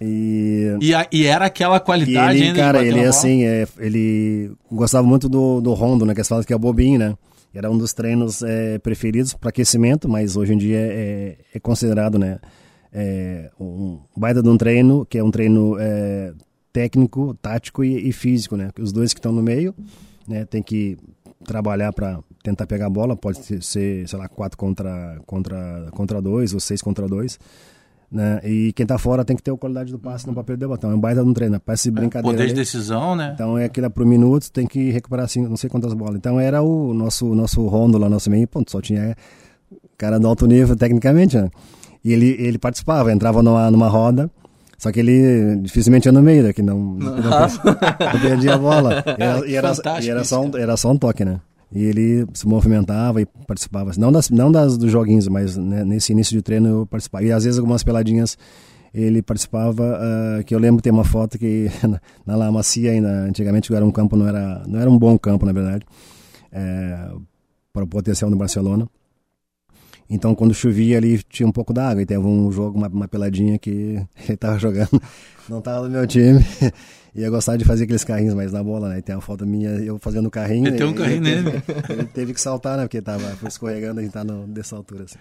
e... 0.00 0.76
E, 0.80 0.94
a- 0.94 1.08
e 1.10 1.26
era 1.26 1.46
aquela 1.46 1.76
E 1.78 1.80
qualidade 1.80 2.36
ele, 2.38 2.46
ainda 2.48 2.54
de 2.54 2.60
cara, 2.60 2.82
ele 2.84 2.96
bola. 2.98 3.08
assim, 3.08 3.44
é, 3.44 3.66
ele 3.78 4.52
gostava 4.70 5.06
muito 5.06 5.28
do, 5.28 5.60
do 5.60 5.72
Rondo, 5.74 6.04
né? 6.06 6.14
Que 6.14 6.20
eles 6.20 6.28
falam 6.28 6.44
que 6.44 6.52
é 6.52 6.56
o 6.56 6.58
bobinho, 6.60 6.98
né? 6.98 7.16
Era 7.54 7.70
um 7.70 7.76
dos 7.78 7.92
treinos 7.94 8.42
é, 8.42 8.78
preferidos 8.78 9.32
para 9.34 9.48
aquecimento, 9.48 10.08
mas 10.08 10.36
hoje 10.36 10.52
em 10.52 10.58
dia 10.58 10.78
é, 10.78 11.36
é 11.54 11.58
considerado, 11.58 12.18
né? 12.18 12.38
É, 12.92 13.50
um 13.58 13.98
baita 14.16 14.42
de 14.42 14.48
um 14.48 14.56
treino, 14.56 15.04
que 15.06 15.18
é 15.18 15.24
um 15.24 15.30
treino 15.30 15.76
é, 15.80 16.32
técnico, 16.76 17.32
tático 17.40 17.82
e, 17.82 18.06
e 18.06 18.12
físico, 18.12 18.54
né? 18.54 18.68
Os 18.78 18.92
dois 18.92 19.14
que 19.14 19.18
estão 19.18 19.32
no 19.32 19.42
meio, 19.42 19.74
né? 20.28 20.44
Tem 20.44 20.62
que 20.62 20.98
trabalhar 21.42 21.90
para 21.90 22.18
tentar 22.42 22.66
pegar 22.66 22.86
a 22.86 22.90
bola, 22.90 23.16
pode 23.16 23.38
ser, 23.64 24.06
sei 24.06 24.18
lá, 24.18 24.28
4 24.28 24.58
contra, 24.58 25.18
contra, 25.24 25.88
contra 25.92 26.20
2 26.20 26.52
ou 26.52 26.60
6 26.60 26.82
contra 26.82 27.08
2. 27.08 27.38
Né? 28.12 28.40
E 28.44 28.72
quem 28.74 28.84
tá 28.84 28.98
fora 28.98 29.24
tem 29.24 29.34
que 29.34 29.42
ter 29.42 29.52
a 29.52 29.56
qualidade 29.56 29.90
do 29.90 29.98
passe, 29.98 30.26
não 30.26 30.34
para 30.34 30.44
perder 30.44 30.66
o 30.66 30.68
botão. 30.68 30.90
É 30.90 30.94
um 30.94 31.00
baita 31.00 31.22
de 31.22 31.30
um 31.30 31.32
treino, 31.32 31.58
parece 31.58 31.90
brincadeira. 31.90 32.36
Poder 32.36 32.48
de 32.48 32.54
decisão, 32.54 33.16
né? 33.16 33.32
Então 33.34 33.56
é 33.56 33.64
aquilo 33.64 33.90
por 33.90 34.04
minuto, 34.04 34.52
tem 34.52 34.66
que 34.66 34.90
recuperar 34.90 35.24
assim, 35.24 35.48
não 35.48 35.56
sei 35.56 35.70
quantas 35.70 35.94
bolas. 35.94 36.16
Então 36.16 36.38
era 36.38 36.60
o 36.60 36.92
nosso 36.92 37.34
nosso 37.34 37.66
rondo 37.66 37.96
lá, 37.96 38.06
nosso 38.10 38.30
meio, 38.30 38.46
ponto, 38.46 38.70
só 38.70 38.82
tinha 38.82 39.16
cara 39.96 40.20
do 40.20 40.28
alto 40.28 40.46
nível 40.46 40.76
tecnicamente, 40.76 41.38
né? 41.38 41.48
E 42.04 42.12
ele, 42.12 42.36
ele 42.38 42.58
participava, 42.58 43.10
entrava 43.10 43.42
numa, 43.42 43.70
numa 43.70 43.88
roda, 43.88 44.30
só 44.78 44.92
que 44.92 45.00
ele 45.00 45.56
dificilmente 45.56 46.06
ia 46.06 46.12
no 46.12 46.22
meio, 46.22 46.42
né? 46.42 46.52
Que 46.52 46.62
não, 46.62 46.78
não, 46.78 47.16
não 47.16 48.20
perdia 48.20 48.54
a 48.54 48.58
bola. 48.58 49.04
E 49.18 49.22
era, 49.22 49.48
e 49.48 49.54
era, 49.54 49.72
e 50.02 50.10
era, 50.10 50.24
só 50.24 50.42
um, 50.42 50.56
era 50.56 50.76
só 50.76 50.90
um 50.90 50.98
toque, 50.98 51.24
né? 51.24 51.40
E 51.72 51.82
ele 51.82 52.26
se 52.34 52.46
movimentava 52.46 53.20
e 53.20 53.26
participava. 53.46 53.90
Não, 53.98 54.12
das, 54.12 54.30
não 54.30 54.52
das, 54.52 54.76
dos 54.76 54.90
joguinhos, 54.90 55.28
mas 55.28 55.56
né, 55.56 55.84
nesse 55.84 56.12
início 56.12 56.36
de 56.36 56.42
treino 56.42 56.68
eu 56.68 56.86
participava. 56.86 57.24
E 57.24 57.32
às 57.32 57.44
vezes 57.44 57.58
algumas 57.58 57.82
peladinhas 57.82 58.36
ele 58.94 59.20
participava, 59.20 59.98
ah, 60.00 60.42
que 60.44 60.54
eu 60.54 60.58
lembro 60.58 60.80
tem 60.80 60.92
uma 60.92 61.04
foto 61.04 61.38
que 61.38 61.70
na, 61.86 62.00
na 62.24 62.36
La 62.36 62.52
Macia 62.52 62.92
ainda, 62.92 63.08
antigamente 63.24 63.74
era 63.74 63.84
um 63.84 63.90
campo, 63.90 64.16
não 64.16 64.26
era, 64.26 64.62
não 64.66 64.80
era 64.80 64.90
um 64.90 64.96
bom 64.96 65.18
campo, 65.18 65.44
na 65.44 65.52
verdade, 65.52 65.84
é, 66.50 67.10
para 67.72 67.84
o 67.84 67.86
potencial 67.86 68.30
do 68.30 68.36
Barcelona. 68.36 68.88
Então, 70.08 70.34
quando 70.34 70.54
chovia 70.54 70.96
ali, 70.98 71.20
tinha 71.28 71.46
um 71.48 71.52
pouco 71.52 71.72
d'água. 71.72 72.02
E 72.02 72.06
teve 72.06 72.20
um 72.24 72.50
jogo, 72.52 72.78
uma, 72.78 72.88
uma 72.88 73.08
peladinha 73.08 73.58
que 73.58 74.00
ele 74.28 74.36
tava 74.36 74.58
jogando, 74.58 75.00
não 75.48 75.60
tava 75.60 75.84
no 75.84 75.90
meu 75.90 76.06
time. 76.06 76.44
E 77.14 77.22
eu 77.22 77.30
gostava 77.30 77.56
de 77.56 77.64
fazer 77.64 77.84
aqueles 77.84 78.04
carrinhos, 78.04 78.34
mas 78.34 78.52
na 78.52 78.62
bola, 78.62 78.90
né? 78.90 78.98
E 78.98 79.02
tem 79.02 79.14
uma 79.14 79.22
foto 79.22 79.46
minha, 79.46 79.70
eu 79.70 79.98
fazendo 79.98 80.26
o 80.26 80.30
carrinho. 80.30 80.64
Meteu 80.70 80.88
um 80.88 80.90
e- 80.90 80.94
carrinho 80.94 81.26
ele, 81.26 81.42
nele. 81.42 81.62
Ele 81.88 82.04
teve 82.04 82.34
que 82.34 82.40
saltar, 82.40 82.76
né? 82.76 82.82
Porque 82.84 83.00
tava 83.00 83.36
escorregando, 83.48 84.00
a 84.00 84.02
gente 84.02 84.12
tá 84.12 84.22
no, 84.22 84.46
dessa 84.46 84.76
altura, 84.76 85.04
assim. 85.04 85.16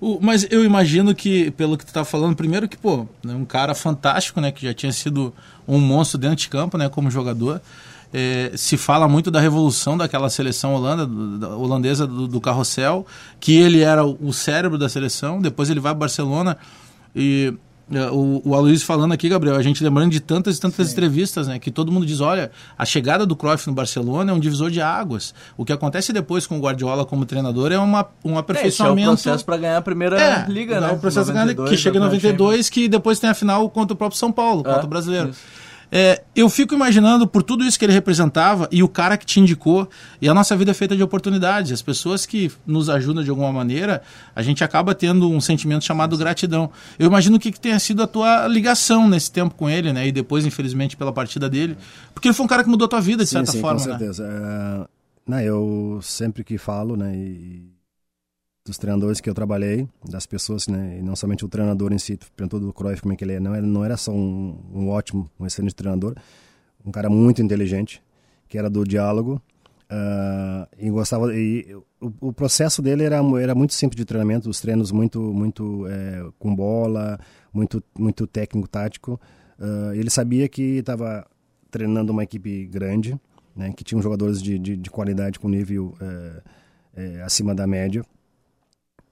O- 0.00 0.18
mas 0.20 0.46
eu 0.50 0.64
imagino 0.64 1.14
que, 1.14 1.50
pelo 1.50 1.76
que 1.76 1.84
tu 1.84 1.92
tá 1.92 2.04
falando, 2.04 2.36
primeiro 2.36 2.68
que, 2.68 2.76
pô, 2.76 3.06
né, 3.24 3.34
um 3.34 3.44
cara 3.44 3.74
fantástico, 3.74 4.40
né? 4.40 4.52
Que 4.52 4.66
já 4.66 4.72
tinha 4.72 4.92
sido 4.92 5.34
um 5.66 5.78
monstro 5.80 6.16
dentro 6.16 6.36
de 6.36 6.48
campo, 6.48 6.78
né? 6.78 6.88
Como 6.88 7.10
jogador. 7.10 7.60
É, 8.14 8.52
se 8.56 8.76
fala 8.76 9.06
muito 9.08 9.30
da 9.30 9.40
revolução 9.40 9.96
daquela 9.96 10.30
seleção 10.30 10.74
holanda, 10.74 11.04
do- 11.06 11.38
da- 11.38 11.56
holandesa 11.56 12.06
do, 12.06 12.26
do 12.28 12.40
carrossel, 12.40 13.04
que 13.40 13.54
ele 13.56 13.80
era 13.82 14.04
o, 14.06 14.16
o 14.20 14.32
cérebro 14.32 14.78
da 14.78 14.88
seleção. 14.88 15.40
Depois 15.40 15.68
ele 15.70 15.80
vai 15.80 15.92
para 15.92 16.00
Barcelona 16.00 16.56
e 17.14 17.52
é, 17.92 18.06
o, 18.10 18.42
o 18.44 18.54
Aloysio 18.54 18.84
falando 18.84 19.12
aqui, 19.12 19.28
Gabriel, 19.28 19.54
a 19.54 19.62
gente 19.62 19.82
lembrando 19.84 20.10
de 20.10 20.18
tantas 20.18 20.56
e 20.56 20.60
tantas 20.60 20.92
entrevistas, 20.92 21.46
né? 21.46 21.58
Que 21.58 21.70
todo 21.70 21.92
mundo 21.92 22.04
diz, 22.04 22.20
olha, 22.20 22.50
a 22.76 22.84
chegada 22.84 23.24
do 23.24 23.36
Cruyff 23.36 23.66
no 23.68 23.74
Barcelona 23.74 24.32
é 24.32 24.34
um 24.34 24.40
divisor 24.40 24.70
de 24.72 24.80
águas. 24.80 25.32
O 25.56 25.64
que 25.64 25.72
acontece 25.72 26.12
depois 26.12 26.46
com 26.48 26.58
o 26.58 26.60
Guardiola 26.60 27.04
como 27.04 27.24
treinador 27.24 27.70
é 27.70 27.78
uma, 27.78 28.06
um 28.24 28.30
É, 28.30 28.30
esse 28.30 28.30
é 28.30 28.30
o 28.34 28.38
aperfeiçoamento. 28.38 29.08
processo 29.22 29.44
para 29.44 29.56
ganhar 29.56 29.76
a 29.76 29.82
primeira 29.82 30.20
É, 30.20 30.46
liga, 30.48 30.80
dá 30.80 30.88
né? 30.88 30.92
O 30.94 30.98
processo 30.98 31.32
92, 31.32 31.70
que 31.70 31.76
chega 31.76 31.96
em 31.98 32.00
da 32.00 32.06
92, 32.06 32.68
que 32.68 32.88
depois 32.88 33.20
tem 33.20 33.30
a 33.30 33.34
final 33.34 33.68
contra 33.70 33.94
o 33.94 33.96
próprio 33.96 34.18
São 34.18 34.32
Paulo, 34.32 34.62
É, 34.66 34.70
contra 34.70 34.84
o 34.84 34.88
brasileiro. 34.88 35.28
isso. 35.30 35.40
É, 35.90 36.22
eu 36.34 36.48
fico 36.48 36.74
imaginando 36.74 37.26
por 37.26 37.42
tudo 37.42 37.64
isso 37.64 37.78
que 37.78 37.84
ele 37.84 37.92
representava 37.92 38.68
e 38.72 38.82
o 38.82 38.88
cara 38.88 39.16
que 39.16 39.24
te 39.24 39.38
indicou, 39.40 39.88
e 40.20 40.28
a 40.28 40.34
nossa 40.34 40.56
vida 40.56 40.70
é 40.70 40.74
feita 40.74 40.96
de 40.96 41.02
oportunidades. 41.02 41.72
As 41.72 41.82
pessoas 41.82 42.26
que 42.26 42.50
nos 42.66 42.90
ajudam 42.90 43.22
de 43.22 43.30
alguma 43.30 43.52
maneira, 43.52 44.02
a 44.34 44.42
gente 44.42 44.64
acaba 44.64 44.94
tendo 44.94 45.30
um 45.30 45.40
sentimento 45.40 45.84
chamado 45.84 46.16
gratidão. 46.16 46.70
Eu 46.98 47.06
imagino 47.06 47.38
que, 47.38 47.52
que 47.52 47.60
tenha 47.60 47.78
sido 47.78 48.02
a 48.02 48.06
tua 48.06 48.46
ligação 48.46 49.08
nesse 49.08 49.30
tempo 49.30 49.54
com 49.54 49.70
ele, 49.70 49.92
né? 49.92 50.08
E 50.08 50.12
depois, 50.12 50.44
infelizmente, 50.44 50.96
pela 50.96 51.12
partida 51.12 51.48
dele. 51.48 51.76
Porque 52.12 52.28
ele 52.28 52.34
foi 52.34 52.44
um 52.44 52.48
cara 52.48 52.64
que 52.64 52.70
mudou 52.70 52.86
a 52.86 52.88
tua 52.88 53.00
vida, 53.00 53.22
de 53.22 53.30
Sim, 53.30 53.36
certa 53.36 53.52
sim, 53.52 53.60
forma. 53.60 53.80
com 53.80 53.86
né? 53.86 53.98
certeza. 53.98 54.24
É, 54.24 54.88
não, 55.26 55.40
eu 55.40 56.00
sempre 56.02 56.42
que 56.44 56.58
falo, 56.58 56.96
né, 56.96 57.14
e 57.14 57.75
dos 58.66 58.76
treinadores 58.76 59.20
que 59.20 59.30
eu 59.30 59.34
trabalhei, 59.34 59.88
das 60.04 60.26
pessoas, 60.26 60.66
né, 60.66 60.98
e 60.98 61.02
não 61.02 61.14
somente 61.14 61.44
o 61.44 61.48
treinador 61.48 61.92
em 61.92 61.98
si, 61.98 62.18
perguntou 62.36 62.58
do 62.58 62.72
Cruyff 62.72 63.00
como 63.00 63.14
é 63.14 63.16
que 63.16 63.24
ele 63.24 63.34
é, 63.34 63.40
não 63.40 63.54
era, 63.54 63.66
não 63.66 63.84
era 63.84 63.96
só 63.96 64.12
um, 64.12 64.58
um 64.74 64.88
ótimo, 64.88 65.30
um 65.38 65.46
excelente 65.46 65.74
treinador, 65.74 66.14
um 66.84 66.90
cara 66.90 67.08
muito 67.08 67.40
inteligente, 67.40 68.02
que 68.48 68.58
era 68.58 68.68
do 68.68 68.84
diálogo, 68.84 69.40
ah, 69.88 70.68
e 70.78 70.90
gostava, 70.90 71.32
e 71.32 71.74
o, 72.00 72.12
o 72.20 72.32
processo 72.32 72.82
dele 72.82 73.04
era, 73.04 73.20
era 73.40 73.54
muito 73.54 73.72
simples 73.72 73.96
de 73.96 74.04
treinamento, 74.04 74.50
os 74.50 74.60
treinos 74.60 74.90
muito, 74.90 75.20
muito 75.20 75.86
é, 75.86 76.26
com 76.38 76.54
bola, 76.54 77.18
muito, 77.52 77.82
muito 77.96 78.26
técnico, 78.26 78.68
tático, 78.68 79.20
Ah, 79.58 79.92
ele 79.94 80.10
sabia 80.10 80.48
que 80.48 80.78
estava 80.78 81.26
treinando 81.70 82.12
uma 82.12 82.24
equipe 82.24 82.66
grande, 82.66 83.18
né, 83.54 83.72
que 83.72 83.82
tinha 83.84 84.00
jogadores 84.02 84.42
de, 84.42 84.58
de, 84.58 84.76
de 84.76 84.90
qualidade 84.90 85.38
com 85.38 85.48
nível 85.48 85.94
é, 86.00 86.42
é, 86.96 87.22
acima 87.22 87.54
da 87.54 87.66
média. 87.66 88.04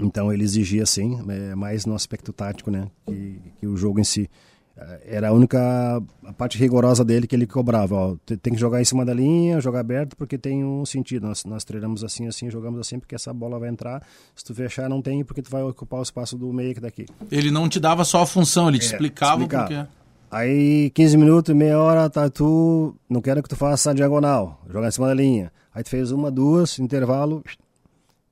Então 0.00 0.32
ele 0.32 0.42
exigia 0.42 0.84
sim, 0.86 1.18
é, 1.28 1.54
mais 1.54 1.86
no 1.86 1.94
aspecto 1.94 2.32
tático, 2.32 2.70
né, 2.70 2.88
que, 3.06 3.40
que 3.60 3.66
o 3.66 3.76
jogo 3.76 4.00
em 4.00 4.04
si. 4.04 4.28
Eh, 4.76 5.00
Era 5.16 5.28
a 5.28 5.32
única 5.32 6.02
a 6.24 6.32
parte 6.32 6.58
rigorosa 6.58 7.04
dele 7.04 7.28
que 7.28 7.36
ele 7.36 7.46
cobrava. 7.46 7.94
Ó, 7.94 8.16
te- 8.26 8.36
tem 8.36 8.52
que 8.54 8.58
jogar 8.58 8.80
em 8.82 8.84
cima 8.84 9.04
da 9.04 9.14
linha, 9.14 9.60
jogar 9.60 9.78
aberto, 9.80 10.16
porque 10.16 10.36
tem 10.36 10.64
um 10.64 10.84
sentido. 10.84 11.28
Nós, 11.28 11.44
nós 11.44 11.62
treinamos 11.64 12.02
assim, 12.02 12.26
assim, 12.26 12.50
jogamos 12.50 12.80
assim, 12.80 12.98
porque 12.98 13.14
essa 13.14 13.32
bola 13.32 13.56
vai 13.60 13.68
entrar. 13.68 14.02
Se 14.34 14.44
tu 14.44 14.52
fechar, 14.52 14.88
não 14.88 15.00
tem, 15.00 15.22
porque 15.24 15.40
tu 15.42 15.48
vai 15.50 15.62
ocupar 15.62 16.00
o 16.00 16.02
espaço 16.02 16.36
do 16.36 16.52
meio 16.52 16.74
que 16.74 16.80
daqui. 16.80 17.06
Ele 17.30 17.52
não 17.52 17.68
te 17.68 17.78
dava 17.78 18.04
só 18.04 18.22
a 18.22 18.26
função, 18.26 18.68
ele 18.68 18.80
te 18.80 18.86
explicava, 18.86 19.34
É, 19.34 19.44
explicava. 19.44 19.64
o 19.64 19.68
porquê. 19.76 19.90
Aí, 20.28 20.90
15 20.90 21.16
minutos, 21.16 21.54
meia 21.54 21.78
hora, 21.78 22.10
tá 22.10 22.28
tu. 22.28 22.96
Não 23.08 23.20
quero 23.22 23.40
que 23.44 23.48
tu 23.48 23.54
faça 23.54 23.92
a 23.92 23.94
diagonal, 23.94 24.60
jogar 24.68 24.88
em 24.88 24.90
cima 24.90 25.06
da 25.06 25.14
linha. 25.14 25.52
Aí 25.72 25.84
tu 25.84 25.90
fez 25.90 26.10
uma, 26.10 26.32
duas, 26.32 26.80
intervalo, 26.80 27.44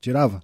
tirava. 0.01 0.41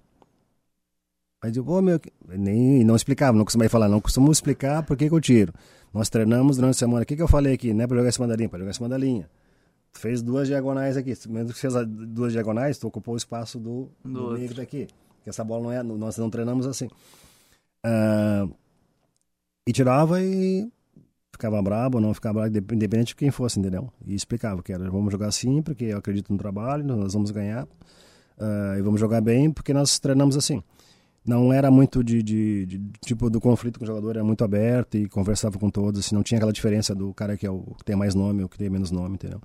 Aí 1.42 1.52
eu, 1.54 1.64
pô, 1.64 1.80
meu. 1.80 1.98
que-" 1.98 2.12
Nem, 2.28 2.84
não 2.84 2.94
explicava, 2.96 3.36
não 3.36 3.44
costumava 3.44 3.70
falar, 3.70 3.88
não 3.88 4.00
costumo 4.00 4.30
explicar 4.30 4.82
por 4.84 4.96
que, 4.96 5.08
que 5.08 5.14
eu 5.14 5.20
tiro. 5.20 5.52
Nós 5.92 6.08
treinamos 6.08 6.56
durante 6.56 6.72
a 6.76 6.78
semana. 6.78 7.02
O 7.02 7.06
que, 7.06 7.16
que 7.16 7.22
eu 7.22 7.28
falei 7.28 7.54
aqui? 7.54 7.72
Não 7.72 7.84
é 7.84 7.86
pra 7.86 7.96
jogar 7.96 8.12
cima 8.12 8.26
da 8.28 8.36
linha, 8.36 8.46
é 8.46 8.48
pra 8.48 8.58
jogar 8.58 8.70
em 8.70 8.74
cima 8.74 8.88
da 8.88 8.98
linha. 8.98 9.28
Tu 9.92 9.98
fez 9.98 10.22
duas 10.22 10.46
diagonais 10.46 10.96
aqui. 10.96 11.14
Mesmo 11.28 11.52
que 11.52 11.58
fez 11.58 11.74
as 11.74 11.86
duas 11.86 12.32
diagonais, 12.32 12.78
tu 12.78 12.86
ocupou 12.86 13.14
o 13.14 13.16
espaço 13.16 13.58
do, 13.58 13.88
Do 14.04 14.12
do, 14.12 14.20
outro. 14.22 14.36
meio 14.38 14.48
que 14.48 14.54
tá 14.54 14.62
aqui. 14.62 14.86
Porque 15.16 15.30
essa 15.30 15.42
bola 15.42 15.62
não 15.64 15.72
é. 15.72 15.82
Nós 15.82 16.16
não 16.18 16.30
treinamos 16.30 16.66
assim. 16.66 16.88
Ah, 17.84 18.46
e 19.66 19.72
tirava 19.72 20.20
e 20.22 20.70
ficava 21.32 21.60
brabo 21.62 21.98
ou 21.98 22.02
não 22.02 22.12
ficava 22.14 22.40
brabo, 22.40 22.48
indep- 22.50 22.72
independente 22.74 23.08
de 23.08 23.16
quem 23.16 23.30
fosse, 23.30 23.58
entendeu? 23.58 23.90
E 24.06 24.14
explicava 24.14 24.62
que 24.62 24.72
era, 24.72 24.90
vamos 24.90 25.10
jogar 25.10 25.28
assim 25.28 25.62
porque 25.62 25.84
eu 25.86 25.98
acredito 25.98 26.30
no 26.32 26.38
trabalho, 26.38 26.84
nós 26.84 27.14
vamos 27.14 27.30
ganhar 27.30 27.66
ah, 28.38 28.74
e 28.78 28.82
vamos 28.82 29.00
jogar 29.00 29.20
bem 29.20 29.50
porque 29.50 29.72
nós 29.72 29.98
treinamos 29.98 30.36
assim. 30.36 30.62
Não 31.26 31.52
era 31.52 31.70
muito 31.70 32.02
de, 32.02 32.22
de- 32.22 32.66
de- 32.66 32.80
tipo 33.04 33.28
do 33.28 33.40
conflito 33.40 33.78
com 33.78 33.84
o 33.84 33.86
jogador, 33.86 34.10
era 34.16 34.24
muito 34.24 34.42
aberto 34.42 34.96
e 34.96 35.06
conversava 35.08 35.58
com 35.58 35.68
todos, 35.70 36.00
assim, 36.00 36.14
não 36.14 36.22
tinha 36.22 36.38
aquela 36.38 36.52
diferença 36.52 36.94
do 36.94 37.12
cara 37.12 37.36
que 37.36 37.46
é 37.46 37.50
o 37.50 37.60
que 37.78 37.84
tem 37.84 37.94
mais 37.94 38.14
nome 38.14 38.42
ou 38.42 38.48
que 38.48 38.56
tem 38.56 38.70
menos 38.70 38.90
nome, 38.90 39.14
entendeu? 39.16 39.40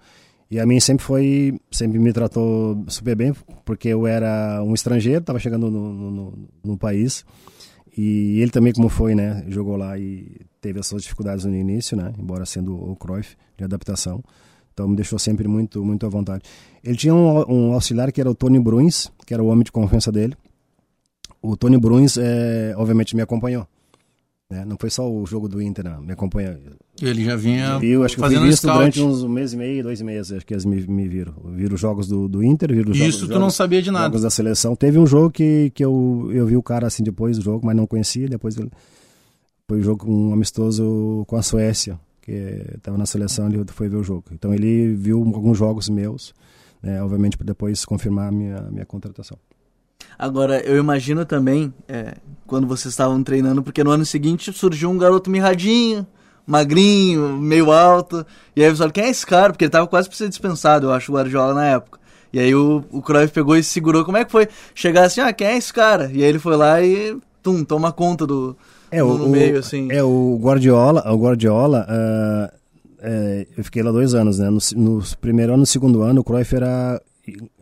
E 0.49 0.59
a 0.59 0.65
mim 0.65 0.79
sempre 0.79 1.03
foi, 1.03 1.59
sempre 1.71 1.99
me 1.99 2.13
tratou 2.13 2.85
super 2.87 3.15
bem, 3.15 3.33
porque 3.65 3.89
eu 3.89 4.07
era 4.07 4.63
um 4.63 4.73
estrangeiro, 4.73 5.19
estava 5.19 5.37
chegando 5.39 5.69
no, 5.69 5.93
no, 6.11 6.33
no- 6.63 6.77
país, 6.77 7.25
e 7.97 8.39
ele 8.41 8.51
também, 8.51 8.71
como 8.73 8.87
foi, 8.89 9.15
né, 9.15 9.43
jogou 9.47 9.75
lá 9.75 9.97
e 9.97 10.37
teve 10.61 10.79
as 10.79 10.87
suas 10.87 11.03
dificuldades 11.03 11.45
no 11.45 11.55
início, 11.55 11.97
né, 11.97 12.13
embora 12.19 12.45
sendo 12.45 12.73
o 12.75 12.95
Cruyff 12.95 13.35
de 13.57 13.63
adaptação, 13.63 14.23
Então 14.73 14.87
me 14.87 14.95
deixou 14.95 15.17
sempre 15.17 15.47
muito, 15.47 15.83
muito 15.83 16.05
à 16.05 16.09
vontade. 16.09 16.43
Ele 16.83 16.95
tinha 16.97 17.13
um, 17.15 17.43
um 17.51 17.73
auxiliar 17.73 18.11
que 18.11 18.19
era 18.21 18.29
o 18.29 18.35
Tony 18.35 18.59
Bruins, 18.59 19.09
que 19.25 19.33
era 19.33 19.41
o 19.41 19.47
homem 19.47 19.63
de 19.63 19.71
confiança 19.71 20.11
dele. 20.11 20.35
O 21.45 21.57
Tony 21.57 21.77
Bruins, 21.77 22.17
é, 22.17 22.73
obviamente, 22.77 23.15
me 23.15 23.21
acompanhou. 23.21 23.67
Né? 24.49 24.63
Não 24.63 24.77
foi 24.79 24.89
só 24.89 25.09
o 25.11 25.25
jogo 25.25 25.47
do 25.47 25.61
Inter, 25.61 25.85
não. 25.85 26.01
me 26.01 26.13
acompanha. 26.13 26.57
Ele 27.01 27.23
já 27.23 27.35
vinha 27.35 27.79
Viu, 27.79 28.03
acho 28.03 28.15
que 28.15 28.21
eu 28.21 28.23
fazendo 28.23 28.41
fui 28.41 28.49
visto 28.49 28.67
durante 28.67 29.01
uns 29.01 29.23
um 29.23 29.29
mês 29.29 29.53
e 29.53 29.57
meio, 29.57 29.83
dois 29.83 30.01
meses, 30.01 30.31
acho 30.31 30.45
que 30.45 30.53
eles 30.53 30.65
me, 30.65 30.85
me 30.87 31.07
viram. 31.07 31.33
Viram 31.45 31.75
os 31.75 31.81
jogos 31.81 32.07
do, 32.07 32.27
do 32.27 32.43
Inter, 32.43 32.69
viram 32.73 32.91
os 32.91 32.97
jogos, 32.97 33.15
Isso 33.15 33.25
tu 33.25 33.27
jogos, 33.27 33.41
não 33.41 33.49
sabia 33.49 33.81
de 33.81 33.91
nada. 33.91 34.05
jogos 34.05 34.21
da 34.21 34.29
seleção. 34.29 34.75
Teve 34.75 34.99
um 34.99 35.07
jogo 35.07 35.31
que, 35.31 35.71
que 35.73 35.83
eu, 35.83 36.29
eu 36.31 36.45
vi 36.45 36.55
o 36.55 36.63
cara 36.63 36.87
assim 36.87 37.03
depois 37.03 37.37
do 37.37 37.43
jogo, 37.43 37.65
mas 37.65 37.75
não 37.75 37.87
conhecia. 37.87 38.29
Depois 38.29 38.55
ele, 38.55 38.71
foi 39.67 39.79
um 39.79 39.83
jogo 39.83 40.11
um 40.11 40.31
amistoso 40.31 41.25
com 41.27 41.35
a 41.35 41.41
Suécia, 41.41 41.99
que 42.21 42.31
estava 42.75 42.97
na 42.97 43.05
seleção, 43.05 43.49
ele 43.49 43.63
foi 43.67 43.89
ver 43.89 43.97
o 43.97 44.03
jogo. 44.03 44.25
Então 44.31 44.53
ele 44.53 44.93
viu 44.93 45.17
alguns 45.17 45.57
jogos 45.57 45.89
meus, 45.89 46.33
né, 46.81 47.01
obviamente 47.01 47.35
para 47.35 47.47
depois 47.47 47.83
confirmar 47.83 48.29
a 48.29 48.31
minha, 48.31 48.61
minha 48.71 48.85
contratação. 48.85 49.37
Agora, 50.17 50.59
eu 50.61 50.77
imagino 50.77 51.25
também, 51.25 51.73
é, 51.87 52.15
quando 52.47 52.67
vocês 52.67 52.93
estavam 52.93 53.21
treinando, 53.23 53.61
porque 53.61 53.83
no 53.83 53.91
ano 53.91 54.05
seguinte 54.05 54.51
surgiu 54.53 54.89
um 54.89 54.97
garoto 54.97 55.29
mirradinho, 55.29 56.05
magrinho, 56.45 57.37
meio 57.37 57.71
alto, 57.71 58.25
e 58.55 58.63
aí 58.63 58.69
você 58.69 58.77
fala, 58.77 58.91
quem 58.91 59.03
é 59.05 59.09
esse 59.09 59.25
cara? 59.25 59.51
Porque 59.51 59.65
ele 59.65 59.71
tava 59.71 59.87
quase 59.87 60.07
pra 60.07 60.17
ser 60.17 60.29
dispensado, 60.29 60.87
eu 60.87 60.93
acho, 60.93 61.11
o 61.11 61.15
Guardiola 61.15 61.53
na 61.53 61.65
época. 61.65 61.99
E 62.31 62.39
aí 62.39 62.53
o, 62.53 62.83
o 62.91 63.01
Cruyff 63.01 63.33
pegou 63.33 63.55
e 63.55 63.63
se 63.63 63.69
segurou. 63.69 64.03
Como 64.03 64.17
é 64.17 64.25
que 64.25 64.31
foi? 64.31 64.47
Chegar 64.73 65.05
assim, 65.05 65.21
ah, 65.21 65.31
quem 65.31 65.47
é 65.47 65.57
esse 65.57 65.73
cara? 65.73 66.11
E 66.13 66.21
aí 66.21 66.29
ele 66.29 66.39
foi 66.39 66.57
lá 66.57 66.81
e, 66.81 67.17
tum, 67.41 67.63
toma 67.63 67.91
conta 67.93 68.27
do, 68.27 68.57
É, 68.91 68.99
no, 68.99 69.25
o, 69.25 69.29
meio, 69.29 69.59
assim. 69.59 69.87
É, 69.89 70.03
o 70.03 70.37
Guardiola, 70.41 71.09
o 71.11 71.17
Guardiola 71.17 71.85
ah, 71.87 72.53
é, 73.01 73.47
eu 73.57 73.63
fiquei 73.63 73.83
lá 73.83 73.91
dois 73.91 74.13
anos, 74.13 74.39
né? 74.39 74.49
No, 74.49 74.59
no 74.75 75.03
primeiro 75.21 75.53
ano, 75.53 75.61
no 75.61 75.65
segundo 75.65 76.01
ano, 76.01 76.21
o 76.21 76.23
Cruyff 76.23 76.55
era... 76.55 77.01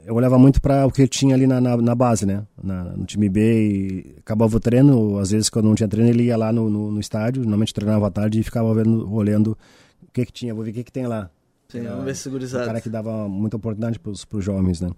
Eu 0.06 0.16
olhava 0.16 0.38
muito 0.38 0.62
para 0.62 0.86
o 0.86 0.92
que 0.92 1.08
tinha 1.08 1.36
ali 1.36 1.48
na, 1.48 1.62
na, 1.62 1.78
na 1.78 1.96
base, 1.96 2.26
né? 2.26 2.44
Na- 2.62 2.84
no 2.84 3.06
time 3.06 3.30
B 3.30 3.70
e 3.70 4.16
acabava 4.20 4.56
o 4.58 4.60
treino, 4.60 5.18
às 5.20 5.32
vezes 5.32 5.50
quando 5.50 5.66
não 5.68 5.76
tinha 5.76 5.88
treino 5.88 6.10
ele 6.10 6.24
ia 6.24 6.38
lá 6.38 6.52
no, 6.52 6.70
no, 6.70 6.92
no 6.92 7.00
estádio, 7.00 7.42
normalmente 7.44 7.74
treinava 7.74 8.08
à 8.08 8.12
tarde 8.12 8.40
e 8.40 8.44
ficava 8.44 8.74
vendo, 8.74 9.12
olhando 9.14 9.58
o 10.02 10.12
que 10.12 10.26
que 10.26 10.32
tinha, 10.32 10.54
vou 10.54 10.64
ver 10.64 10.72
o 10.72 10.74
que 10.74 10.84
que 10.84 10.92
tem 10.92 11.08
lá. 11.08 11.30
Sim, 11.70 11.84
vamos 11.84 12.06
ver 12.06 12.16
segurizado. 12.16 12.66
cara 12.66 12.82
que 12.82 12.90
dava 12.90 13.28
muita 13.28 13.58
oportunidade 13.58 14.00
para 14.00 14.12
os 14.12 14.28
jovens, 14.44 14.80
né? 14.82 14.90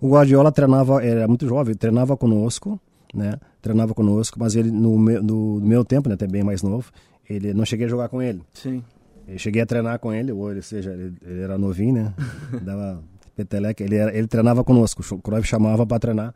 O 0.00 0.08
Guardiola 0.10 0.50
treinava, 0.50 1.04
era 1.04 1.26
muito 1.28 1.46
jovem, 1.46 1.74
treinava 1.74 2.16
conosco, 2.16 2.78
né? 3.14 3.34
Treinava 3.62 3.94
conosco, 3.94 4.38
mas 4.40 4.54
ele 4.56 4.70
no 4.70 4.98
meu, 4.98 5.22
no 5.22 5.60
meu 5.60 5.84
tempo, 5.84 6.08
né, 6.08 6.14
até 6.14 6.26
bem 6.26 6.42
mais 6.42 6.62
novo, 6.62 6.90
ele 7.28 7.54
não 7.54 7.64
cheguei 7.64 7.86
a 7.86 7.88
jogar 7.88 8.08
com 8.08 8.20
ele. 8.20 8.42
Sim. 8.54 8.82
Eu 9.28 9.38
cheguei 9.38 9.62
a 9.62 9.66
treinar 9.66 9.98
com 9.98 10.12
ele, 10.12 10.32
ou 10.32 10.50
ele 10.50 10.62
seja, 10.62 10.90
ele, 10.92 11.14
ele 11.22 11.40
era 11.42 11.56
novinho, 11.56 11.94
né? 11.94 12.14
Dava 12.62 13.02
peteleca, 13.44 13.82
ele 13.84 13.96
era, 13.96 14.16
ele 14.16 14.26
treinava 14.26 14.62
conosco, 14.64 15.02
o 15.14 15.18
Cruyff 15.18 15.46
chamava 15.46 15.86
para 15.86 15.98
treinar 15.98 16.34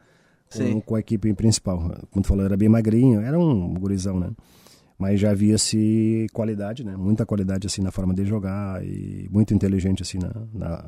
com, 0.73 0.81
com 0.81 0.95
a 0.97 1.01
equipe 1.01 1.33
principal. 1.35 1.79
Como 2.11 2.23
tu 2.23 2.29
falou, 2.29 2.45
era 2.45 2.57
bem 2.57 2.69
magrinho, 2.69 3.21
era 3.21 3.39
um 3.39 3.75
gurizão, 3.75 4.19
né? 4.19 4.31
Mas 4.97 5.19
já 5.19 5.33
havia-se 5.33 6.27
qualidade, 6.33 6.85
né? 6.85 6.97
Muita 6.97 7.27
qualidade, 7.27 7.67
assim, 7.67 7.83
na 7.83 7.91
forma 7.91 8.15
de 8.15 8.25
jogar 8.25 8.85
e 8.85 9.29
muito 9.31 9.53
inteligente, 9.53 10.03
assim, 10.03 10.19
na, 10.19 10.31
na, 10.55 10.85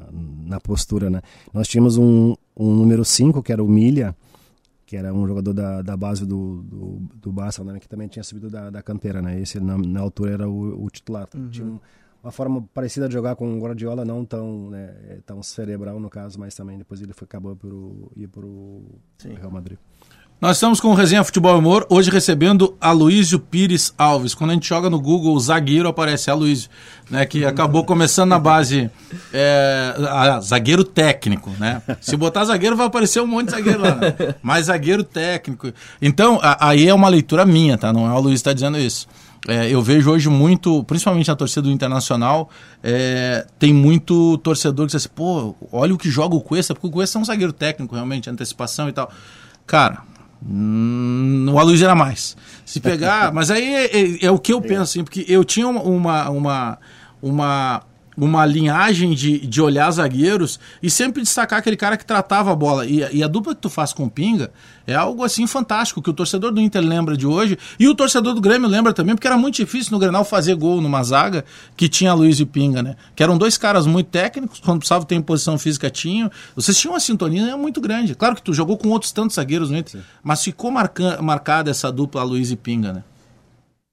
na 0.46 0.60
postura, 0.60 1.10
né? 1.10 1.20
Nós 1.52 1.66
tínhamos 1.66 1.96
um, 1.98 2.34
um 2.56 2.72
número 2.72 3.04
5, 3.04 3.42
que 3.42 3.52
era 3.52 3.62
o 3.64 3.68
Milha, 3.68 4.14
que 4.86 4.96
era 4.96 5.12
um 5.12 5.26
jogador 5.26 5.52
da, 5.52 5.82
da 5.82 5.96
base 5.96 6.24
do, 6.24 6.62
do, 6.62 7.02
do 7.20 7.32
Barça, 7.32 7.64
né? 7.64 7.80
Que 7.80 7.88
também 7.88 8.06
tinha 8.06 8.22
subido 8.22 8.48
da, 8.48 8.70
da 8.70 8.80
canteira, 8.80 9.20
né? 9.20 9.40
Esse, 9.40 9.58
na, 9.58 9.76
na 9.76 10.00
altura, 10.00 10.30
era 10.34 10.48
o, 10.48 10.84
o 10.84 10.88
titular. 10.88 11.26
Tinha 11.50 11.66
um- 11.66 11.80
uma 12.26 12.32
forma 12.32 12.64
parecida 12.74 13.06
de 13.06 13.14
jogar 13.14 13.36
com 13.36 13.56
o 13.56 13.60
Guardiola, 13.60 14.04
não 14.04 14.24
tão, 14.24 14.68
né, 14.70 14.90
tão 15.24 15.40
cerebral, 15.44 16.00
no 16.00 16.10
caso, 16.10 16.40
mas 16.40 16.54
também 16.56 16.76
depois 16.76 17.00
ele 17.00 17.12
foi, 17.12 17.24
acabou 17.24 17.54
por 17.54 17.72
o- 17.72 18.10
ir 18.16 18.26
para 18.26 18.44
o 18.44 18.84
Real 19.38 19.50
Madrid. 19.50 19.78
Nós 20.40 20.56
estamos 20.58 20.80
com 20.80 20.88
o 20.88 20.94
Resenha 20.94 21.22
Futebol 21.24 21.54
e 21.54 21.58
Humor, 21.58 21.86
hoje 21.88 22.10
recebendo 22.10 22.76
Aloysio 22.78 23.38
Pires 23.38 23.94
Alves. 23.96 24.34
Quando 24.34 24.50
a 24.50 24.52
gente 24.54 24.68
joga 24.68 24.90
no 24.90 25.00
Google 25.00 25.34
o 25.34 25.40
zagueiro, 25.40 25.88
aparece 25.88 26.28
Aloysio, 26.30 26.68
né, 27.10 27.24
que 27.24 27.42
acabou 27.44 27.84
começando 27.84 28.30
na 28.30 28.38
base 28.40 28.90
é, 29.32 29.94
a- 30.10 30.40
zagueiro 30.40 30.82
técnico, 30.84 31.50
né? 31.60 31.80
Se 32.02 32.16
botar 32.18 32.44
zagueiro 32.44 32.76
vai 32.76 32.86
aparecer 32.88 33.20
um 33.22 33.26
monte 33.26 33.46
de 33.46 33.52
zagueiro 33.52 33.80
lá, 33.80 33.94
né? 33.94 34.14
mas 34.42 34.66
zagueiro 34.66 35.04
técnico. 35.04 35.72
Então, 36.02 36.38
a- 36.42 36.68
aí 36.68 36.86
é 36.88 36.92
uma 36.92 37.08
leitura 37.08 37.46
minha, 37.46 37.78
tá? 37.78 37.90
Não 37.92 38.04
é 38.06 38.10
o 38.10 38.16
Aloysio 38.16 38.30
que 38.30 38.34
está 38.34 38.52
dizendo 38.52 38.76
isso. 38.78 39.06
É, 39.48 39.68
eu 39.70 39.80
vejo 39.80 40.10
hoje 40.10 40.28
muito, 40.28 40.82
principalmente 40.84 41.28
na 41.28 41.36
torcida 41.36 41.62
do 41.62 41.70
Internacional, 41.70 42.50
é, 42.82 43.46
tem 43.58 43.72
muito 43.72 44.36
torcedor 44.38 44.86
que 44.86 44.92
diz 44.92 44.96
assim, 45.04 45.14
pô, 45.14 45.54
olha 45.70 45.94
o 45.94 45.98
que 45.98 46.10
joga 46.10 46.34
o 46.34 46.40
Cuesta, 46.40 46.74
porque 46.74 46.88
o 46.88 46.90
Cuesta 46.90 47.18
é 47.18 47.20
um 47.20 47.24
zagueiro 47.24 47.52
técnico, 47.52 47.94
realmente, 47.94 48.28
antecipação 48.28 48.88
e 48.88 48.92
tal. 48.92 49.08
Cara, 49.64 50.02
hum, 50.44 51.46
o 51.50 51.58
Aloysio 51.58 51.84
era 51.84 51.94
mais. 51.94 52.36
Se 52.64 52.80
pegar, 52.80 53.30
mas 53.34 53.50
aí 53.50 53.64
é, 53.74 53.84
é- 54.00 54.24
é 54.26 54.30
o 54.30 54.38
que 54.38 54.52
eu 54.52 54.60
penso, 54.60 54.82
assim, 54.82 55.04
porque 55.04 55.24
eu 55.28 55.44
tinha 55.44 55.68
uma, 55.68 56.28
uma, 56.30 56.78
uma, 57.22 57.82
uma, 58.16 58.46
linhagem 58.46 59.14
de, 59.14 59.46
de 59.46 59.60
olhar 59.60 59.90
zagueiros 59.90 60.58
e 60.82 60.88
sempre 60.88 61.22
destacar 61.22 61.58
aquele 61.58 61.76
cara 61.76 61.96
que 61.96 62.04
tratava 62.04 62.52
a 62.52 62.56
bola. 62.56 62.86
E, 62.86 63.06
e 63.12 63.22
a 63.22 63.28
dupla 63.28 63.54
que 63.54 63.60
tu 63.60 63.68
faz 63.68 63.92
com 63.92 64.04
o 64.04 64.10
Pinga 64.10 64.50
é 64.86 64.94
algo 64.94 65.24
assim 65.24 65.46
fantástico, 65.46 66.00
que 66.00 66.08
o 66.08 66.12
torcedor 66.12 66.52
do 66.52 66.60
Inter 66.60 66.82
lembra 66.82 67.16
de 67.16 67.26
hoje 67.26 67.58
e 67.78 67.88
o 67.88 67.94
torcedor 67.94 68.34
do 68.34 68.40
Grêmio 68.40 68.68
lembra 68.68 68.92
também, 68.92 69.14
porque 69.14 69.26
era 69.26 69.36
muito 69.36 69.56
difícil 69.56 69.92
no 69.92 69.98
Grenal 69.98 70.24
fazer 70.24 70.54
gol 70.54 70.80
numa 70.80 71.02
zaga 71.02 71.44
que 71.76 71.88
tinha 71.88 72.14
Luiz 72.14 72.38
e 72.40 72.46
Pinga, 72.46 72.82
né? 72.82 72.96
Que 73.14 73.22
eram 73.22 73.36
dois 73.36 73.58
caras 73.58 73.86
muito 73.86 74.08
técnicos, 74.08 74.60
quando 74.60 74.78
precisava 74.78 75.04
ter 75.04 75.20
posição 75.22 75.58
física 75.58 75.90
tinham. 75.90 76.30
Vocês 76.54 76.78
tinham 76.78 76.94
uma 76.94 77.00
sintonia 77.00 77.56
muito 77.56 77.80
grande. 77.80 78.14
Claro 78.14 78.36
que 78.36 78.42
tu 78.42 78.54
jogou 78.54 78.76
com 78.76 78.88
outros 78.88 79.12
tantos 79.12 79.36
zagueiros 79.36 79.70
no 79.70 79.76
Inter, 79.76 80.00
mas 80.22 80.42
ficou 80.42 80.70
marca, 80.70 81.20
marcada 81.20 81.70
essa 81.70 81.90
dupla 81.90 82.22
Luiz 82.22 82.50
e 82.50 82.56
Pinga, 82.56 82.92
né? 82.92 83.04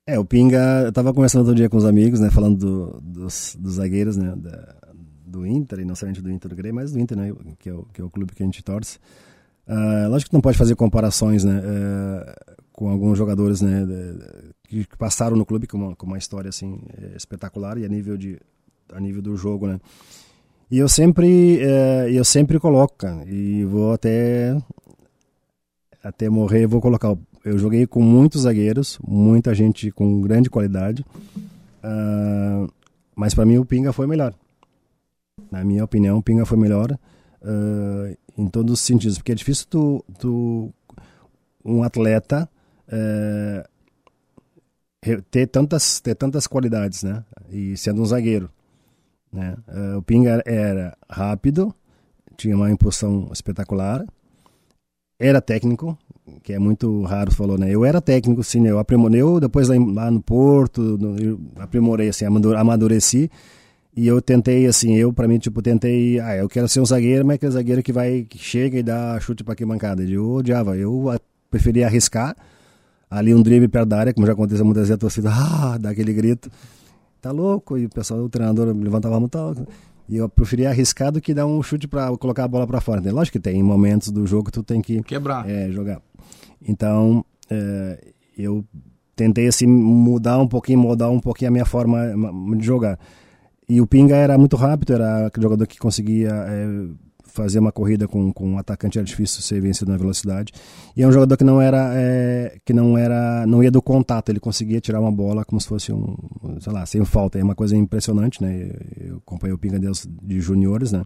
É, 0.06 0.20
o 0.20 0.26
Pinga, 0.26 0.84
eu 0.86 0.92
tava 0.92 1.14
conversando 1.14 1.42
outro 1.42 1.56
dia 1.56 1.70
com 1.70 1.78
os 1.78 1.86
amigos, 1.86 2.20
né, 2.20 2.30
falando 2.30 2.58
do- 2.58 3.02
dos, 3.02 3.56
dos 3.58 3.76
zagueiros, 3.76 4.18
né, 4.18 4.34
da- 4.36 4.76
do 5.26 5.46
Inter, 5.48 5.80
e 5.80 5.86
não 5.86 5.96
somente 5.96 6.22
do 6.22 6.30
Inter 6.30 6.50
do 6.50 6.56
Grêmio, 6.56 6.76
mas 6.76 6.92
do 6.92 7.00
Inter, 7.00 7.18
né, 7.18 7.32
que 7.58 7.70
é 7.70 7.74
o, 7.74 7.84
que 7.86 8.02
é 8.02 8.04
o 8.04 8.10
clube 8.10 8.34
que 8.36 8.44
a 8.44 8.46
gente 8.46 8.62
torce. 8.62 9.00
Ah, 9.68 10.08
lógico 10.10 10.30
que 10.32 10.36
não 10.36 10.42
pode 10.42 10.58
fazer 10.58 10.76
comparações, 10.76 11.44
né, 11.46 11.62
eh, 11.64 12.36
com 12.74 12.90
alguns 12.90 13.18
jogadores, 13.18 13.62
né, 13.62 13.86
que, 14.68 14.86
passaram 14.98 15.38
no 15.38 15.46
clube 15.46 15.68
com 15.68 15.78
uma, 15.78 15.96
com 15.96 16.06
uma 16.06 16.18
história, 16.18 16.50
assim, 16.50 16.80
eh, 16.98 17.14
espetacular 17.16 17.78
e 17.78 17.86
a 17.86 17.90
nível, 17.90 18.18
de, 18.18 18.40
a 18.94 19.00
nível 19.00 19.22
do 19.22 19.38
jogo, 19.38 19.68
né. 19.68 19.80
E 20.72 20.80
eu 20.80 20.90
sempre, 20.90 21.60
eh, 21.62 22.10
eu 22.12 22.26
sempre 22.26 22.60
coloco, 22.60 22.96
cara, 22.98 23.24
e 23.30 23.64
vou 23.66 23.94
até 23.94 24.58
até 26.04 26.30
morrer 26.30 26.68
vou 26.68 26.82
colocar. 26.82 27.12
o- 27.14 27.20
Eu 27.44 27.58
joguei 27.58 27.86
com 27.86 28.02
muitos 28.02 28.44
zagueiros, 28.44 28.98
muita 29.06 29.54
gente 29.54 29.92
com 29.92 30.22
grande 30.22 30.50
qualidade, 30.50 31.06
ah, 31.84 32.66
mas 33.16 33.34
para 33.34 33.46
mim 33.46 33.58
o 33.58 33.66
Pinga 33.66 33.92
foi 33.92 34.08
melhor. 34.08 34.34
Na 35.52 35.64
minha 35.64 35.84
opinião, 35.84 36.18
o 36.18 36.24
Pinga 36.24 36.46
foi 36.46 36.58
melhor 36.58 36.98
ah, 37.42 38.16
em 38.38 38.48
todos 38.48 38.74
os 38.74 38.80
sentidos, 38.80 39.18
porque 39.18 39.32
é 39.34 39.36
difícil 39.36 39.68
tu, 39.70 40.06
tu 40.18 40.74
um 41.66 41.84
atleta 41.84 42.50
re- 45.04 45.22
ter 45.30 45.48
tantas 45.48 46.00
ter 46.00 46.16
tantas 46.16 46.48
qualidades, 46.48 47.04
né? 47.04 47.24
E 47.50 47.76
sendo 47.78 48.02
um 48.02 48.06
zagueiro, 48.06 48.50
né? 49.32 49.56
Ah, 49.68 49.98
o 49.98 50.02
Pinga 50.02 50.42
era 50.46 50.98
rápido, 51.10 51.74
tinha 52.38 52.56
uma 52.56 52.72
impulsão 52.72 53.30
espetacular, 53.34 54.06
era 55.24 55.42
técnico, 55.42 55.98
que 56.44 56.54
é 56.54 56.60
muito 56.60 57.02
raro, 57.04 57.34
falou, 57.34 57.58
né? 57.58 57.70
Eu 57.70 57.86
era 57.86 58.02
técnico, 58.02 58.44
sim, 58.44 58.62
né? 58.62 58.72
eu 58.72 58.80
aprimorei, 58.80 59.22
eu 59.22 59.40
depois 59.40 59.68
lá, 59.68 60.12
no 60.12 60.22
Porto, 60.22 60.82
no, 60.82 61.40
aprimorei, 61.62 62.10
assim, 62.10 62.26
amadu- 62.26 62.56
amadureci, 62.56 63.30
e 63.96 64.08
eu 64.08 64.22
tentei, 64.22 64.66
assim, 64.66 64.96
eu, 64.96 65.14
pra 65.14 65.28
mim, 65.28 65.38
tipo, 65.38 65.62
tentei, 65.62 66.20
ah, 66.20 66.36
eu 66.36 66.50
quero 66.50 66.68
ser 66.68 66.82
um 66.82 66.86
zagueiro, 66.86 67.26
mas 67.26 67.36
aquele 67.36 67.52
zagueiro 67.52 67.84
que 67.84 67.94
vai, 67.94 68.24
que 68.28 68.38
chega 68.38 68.78
e 68.80 68.84
dá 68.84 69.20
chute 69.20 69.44
pra 69.44 69.56
que 69.56 69.66
bancada. 69.66 70.04
Eu 70.04 70.30
odiava, 70.32 70.76
eu 70.78 71.14
preferia 71.50 71.86
arriscar, 71.88 72.36
ali 73.10 73.34
um 73.34 73.42
drible 73.42 73.68
perto 73.68 73.90
da 73.90 74.00
área, 74.00 74.14
como 74.14 74.26
já 74.26 74.34
aconteceu 74.34 74.66
muitas 74.66 74.84
vezes, 74.84 74.96
a 74.96 74.98
torcida, 74.98 75.30
ah, 75.34 75.78
dá 75.80 75.92
aquele 75.92 76.14
grito, 76.14 76.50
tá 77.22 77.32
louco, 77.32 77.78
e 77.78 77.86
o 77.86 77.90
pessoal, 77.90 78.22
o 78.22 78.30
treinador 78.30 78.76
levantava 78.76 79.20
mão, 79.20 79.30
tá. 79.30 79.54
E 80.10 80.18
eu 80.18 80.28
preferia 80.28 80.70
arriscar 80.70 81.12
do 81.12 81.22
que 81.22 81.34
dar 81.34 81.46
um 81.46 81.62
chute 81.64 81.88
para 81.88 82.16
colocar 82.18 82.44
a 82.44 82.48
bola 82.48 82.68
para 82.68 82.82
fora. 82.82 83.02
Lógico 83.12 83.38
que 83.38 83.44
tem 83.44 83.62
momentos 83.64 84.10
do 84.12 84.28
jogo 84.28 84.46
que 84.46 84.52
tu 84.52 84.62
tem 84.64 84.82
que 84.82 85.02
Quebrar. 85.04 85.50
é, 85.50 85.72
jogar. 85.72 86.02
Então, 86.66 87.24
é, 87.50 88.04
eu 88.38 88.66
tentei 89.16 89.48
assim 89.48 89.66
mudar 89.68 90.40
um 90.40 90.48
pouquinho, 90.48 90.80
mudar 90.80 91.10
um 91.10 91.20
pouquinho 91.20 91.50
a 91.50 91.52
minha 91.52 91.66
forma 91.66 92.16
ma- 92.16 92.56
de 92.58 92.66
jogar. 92.66 93.00
E 93.70 93.80
o 93.80 93.88
Pinga 93.88 94.16
era 94.16 94.38
muito 94.38 94.56
rápido, 94.58 94.94
era 94.94 95.28
aquele 95.28 95.44
jogador 95.44 95.66
que 95.68 95.80
conseguia 95.80 96.30
é, 96.32 96.68
fazer 97.34 97.58
uma 97.58 97.72
corrida 97.72 98.08
com, 98.08 98.32
com 98.32 98.52
um 98.52 98.58
atacante 98.60 99.00
era 99.00 99.06
difícil 99.06 99.42
ser 99.42 99.60
vencido 99.60 99.92
na 99.92 99.98
velocidade. 99.98 100.54
E 100.96 101.02
é 101.02 101.08
um 101.08 101.12
jogador 101.12 101.36
que 101.36 101.44
não 101.44 101.60
era, 101.60 101.92
é, 101.96 102.58
que 102.64 102.74
não 102.74 102.96
era, 102.96 103.46
não 103.48 103.64
ia 103.64 103.72
do 103.72 103.82
contato, 103.82 104.30
ele 104.30 104.40
conseguia 104.40 104.80
tirar 104.80 105.02
uma 105.02 105.12
bola 105.12 105.44
como 105.44 105.60
se 105.60 105.68
fosse 105.68 105.92
um, 105.92 106.16
sei 106.60 106.72
lá, 106.72 106.86
sem 106.86 107.04
falta. 107.04 107.40
É 107.40 107.44
uma 107.44 107.56
coisa 107.56 107.76
impressionante, 107.76 108.42
né? 108.42 108.72
Eu 109.00 109.18
acompanhei 109.18 109.54
o 109.54 109.58
Pinga 109.58 109.80
Deus 109.80 110.08
de 110.22 110.40
juniores, 110.40 110.92
né? 110.92 111.04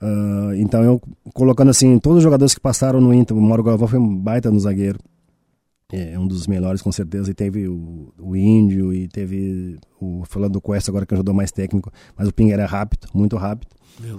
Uh, 0.00 0.54
então 0.56 0.82
eu 0.82 1.00
colocando 1.32 1.70
assim 1.70 1.98
todos 1.98 2.18
os 2.18 2.22
jogadores 2.22 2.54
que 2.54 2.60
passaram 2.60 3.00
no 3.00 3.14
Inter, 3.14 3.36
o 3.36 3.40
Mauro 3.40 3.62
Galvão 3.62 3.88
foi 3.88 3.98
um 3.98 4.14
baita 4.16 4.50
no 4.50 4.60
zagueiro, 4.60 4.98
é 5.90 6.18
um 6.18 6.26
dos 6.26 6.46
melhores 6.46 6.80
com 6.80 6.90
certeza. 6.90 7.30
E 7.30 7.34
teve 7.34 7.68
o, 7.68 8.12
o 8.18 8.34
Índio 8.34 8.92
e 8.92 9.06
teve 9.06 9.78
o 10.00 10.22
falando 10.26 10.54
do 10.54 10.60
Cuesta 10.62 10.90
agora 10.90 11.04
que 11.04 11.12
ajudou 11.12 11.34
mais 11.34 11.52
técnico, 11.52 11.92
mas 12.16 12.26
o 12.26 12.32
Pinga 12.32 12.54
era 12.54 12.66
rápido, 12.66 13.08
muito 13.14 13.36
rápido, 13.36 13.68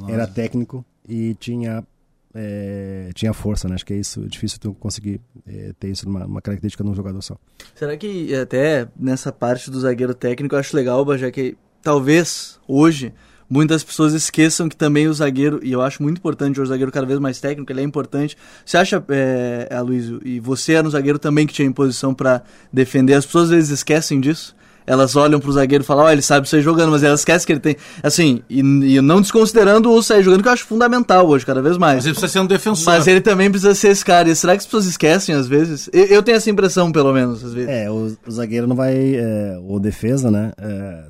era 0.08 0.28
técnico 0.28 0.86
e 1.08 1.36
tinha 1.36 1.84
é, 2.34 3.10
tinha 3.16 3.34
força, 3.34 3.68
né? 3.68 3.76
Acho 3.76 3.86
que 3.86 3.94
é 3.94 3.98
isso, 3.98 4.24
é 4.24 4.28
difícil 4.28 4.60
tu 4.60 4.74
conseguir 4.74 5.20
é, 5.48 5.74
ter 5.80 5.90
isso 5.90 6.08
uma, 6.08 6.26
uma 6.26 6.42
característica 6.42 6.84
num 6.84 6.94
jogador 6.94 7.22
só. 7.22 7.38
Será 7.74 7.98
que 7.98 8.34
até 8.36 8.88
nessa 9.00 9.32
parte 9.32 9.72
do 9.72 9.80
zagueiro 9.80 10.14
técnico 10.14 10.56
eu 10.56 10.60
acho 10.60 10.76
legal, 10.76 11.18
já 11.18 11.32
que 11.32 11.58
talvez 11.82 12.60
hoje 12.68 13.14
muitas 13.50 13.84
pessoas 13.84 14.14
esqueçam 14.14 14.68
que 14.68 14.76
também 14.76 15.08
o 15.08 15.14
zagueiro, 15.14 15.60
e 15.64 15.72
eu 15.72 15.82
acho 15.82 16.04
muito 16.04 16.18
importante 16.18 16.60
o 16.60 16.66
zagueiro 16.66 16.92
cada 16.92 17.08
vez 17.08 17.20
mais 17.20 17.40
técnico, 17.40 17.72
ele 17.72 17.82
é 17.82 17.84
importante. 17.84 18.38
Você 18.66 18.78
acha, 18.78 19.04
é, 19.10 19.70
Aloysio, 19.72 20.22
e 20.24 20.40
você 20.40 20.74
era 20.74 20.88
um 20.88 20.92
zagueiro 20.92 21.18
também 21.18 21.48
que 21.48 21.54
tinha 21.54 21.68
imposição 21.68 22.14
para 22.14 22.44
defender, 22.72 23.14
as 23.14 23.26
pessoas 23.26 23.46
às 23.46 23.52
vezes 23.52 23.70
esquecem 23.70 24.20
disso? 24.20 24.56
Elas 24.88 25.18
olham 25.18 25.38
pro 25.38 25.52
zagueiro 25.52 25.84
e 25.84 25.86
falam, 25.86 26.06
ó, 26.06 26.08
oh, 26.08 26.12
ele 26.12 26.22
sabe 26.22 26.48
sair 26.48 26.62
jogando, 26.62 26.92
mas 26.92 27.04
elas 27.04 27.20
esquecem 27.20 27.46
que 27.46 27.52
ele 27.52 27.60
tem. 27.60 27.76
Assim, 28.02 28.42
e, 28.50 28.60
e 28.60 29.02
não 29.02 29.20
desconsiderando 29.20 29.92
o 29.92 30.02
sair 30.02 30.24
jogando, 30.24 30.42
que 30.42 30.48
eu 30.48 30.54
acho 30.54 30.66
fundamental 30.66 31.28
hoje, 31.28 31.46
cada 31.46 31.62
vez 31.62 31.78
mais. 31.78 31.98
Mas 31.98 32.06
ele 32.06 32.14
precisa 32.14 32.32
ser 32.32 32.40
um 32.40 32.48
defensor. 32.48 32.94
Mas 32.94 33.06
ele 33.06 33.20
também 33.20 33.52
precisa 33.52 33.76
ser 33.76 33.90
esse 33.90 34.06
cara. 34.06 34.30
E 34.30 34.36
será 34.36 34.54
que 34.54 34.60
as 34.60 34.66
pessoas 34.66 34.86
esquecem 34.86 35.36
às 35.36 35.46
vezes? 35.46 35.90
Eu, 35.92 36.06
eu 36.06 36.24
tenho 36.24 36.38
essa 36.38 36.50
impressão, 36.50 36.90
pelo 36.90 37.12
menos, 37.12 37.44
às 37.44 37.54
vezes. 37.54 37.70
É, 37.70 37.92
o, 37.92 38.18
o 38.26 38.32
zagueiro 38.32 38.66
não 38.66 38.78
vai. 38.78 38.96
É, 39.16 39.60
ou 39.62 39.78
defesa, 39.78 40.32
né? 40.32 40.54
É, 40.58 41.04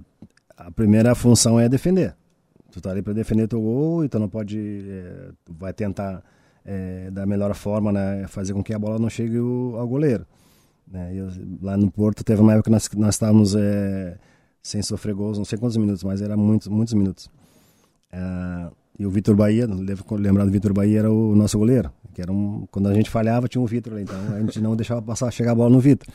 a 0.58 0.72
primeira 0.72 1.14
função 1.14 1.60
é 1.60 1.70
defender. 1.70 2.16
Tu 2.72 2.82
tá 2.82 2.90
ali 2.90 3.04
para 3.04 3.14
defender 3.14 3.48
teu 3.48 3.62
gol, 3.62 4.04
então 4.04 4.20
não 4.20 4.28
pode. 4.28 4.58
É, 4.90 5.30
vai 5.48 5.72
tentar 5.72 6.24
é, 6.66 7.12
da 7.12 7.28
melhor 7.28 7.54
forma, 7.54 7.92
né? 7.92 8.26
Fazer 8.28 8.54
com 8.54 8.64
que 8.64 8.74
a 8.74 8.80
bola 8.80 8.98
não 8.98 9.10
chegue 9.10 9.38
ao 9.38 9.88
goleiro. 9.88 10.26
Né? 10.92 11.14
Eu, 11.16 11.30
lá 11.62 11.78
no 11.78 11.92
Porto 11.92 12.24
teve 12.24 12.42
uma 12.42 12.54
época 12.54 12.66
que 12.66 12.72
nós, 12.72 12.90
nós 12.96 13.16
estávamos 13.16 13.56
é, 13.56 14.18
sem 14.62 14.82
sofrer 14.82 15.14
gols, 15.14 15.38
não 15.38 15.46
sei 15.46 15.58
quantos 15.58 15.78
minutos, 15.78 16.04
mas 16.04 16.22
era 16.22 16.36
muitos, 16.38 16.68
muitos 16.68 16.94
minutos. 16.94 17.30
É, 18.12 18.70
e 19.00 19.06
o 19.06 19.12
Vitor 19.12 19.36
Bahia, 19.36 19.68
lembrar 20.12 20.46
do 20.46 20.52
Vitor 20.52 20.74
Bahia, 20.74 21.00
era 21.00 21.12
o 21.12 21.36
nosso 21.36 21.58
goleiro. 21.58 21.92
Que 22.14 22.22
era 22.22 22.32
um, 22.32 22.66
quando 22.72 22.88
a 22.88 22.94
gente 22.94 23.10
falhava, 23.10 23.48
tinha 23.48 23.62
um 23.62 23.66
Vitor 23.66 23.94
lá, 23.94 24.02
então 24.02 24.18
a 24.34 24.40
gente 24.40 24.60
não 24.60 24.76
deixava 24.76 25.02
passar, 25.02 25.32
chegar 25.32 25.52
a 25.52 25.56
bola 25.56 25.70
no 25.70 25.80
Vitor. 25.80 26.08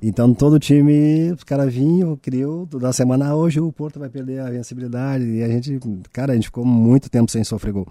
Então 0.00 0.32
todo 0.32 0.58
time, 0.58 1.32
os 1.32 1.42
caras 1.42 1.72
vinham, 1.72 2.16
criou, 2.16 2.66
toda 2.66 2.92
semana, 2.92 3.28
ah, 3.28 3.34
hoje 3.34 3.58
o 3.58 3.72
Porto 3.72 3.98
vai 3.98 4.08
perder 4.08 4.40
a 4.40 4.50
vencibilidade. 4.50 5.24
E 5.24 5.42
a 5.42 5.48
gente, 5.48 5.80
cara, 6.12 6.32
a 6.32 6.34
gente 6.36 6.44
ficou 6.44 6.64
muito 6.64 7.10
tempo 7.10 7.30
sem 7.30 7.42
sofrer 7.42 7.72
gol. 7.72 7.88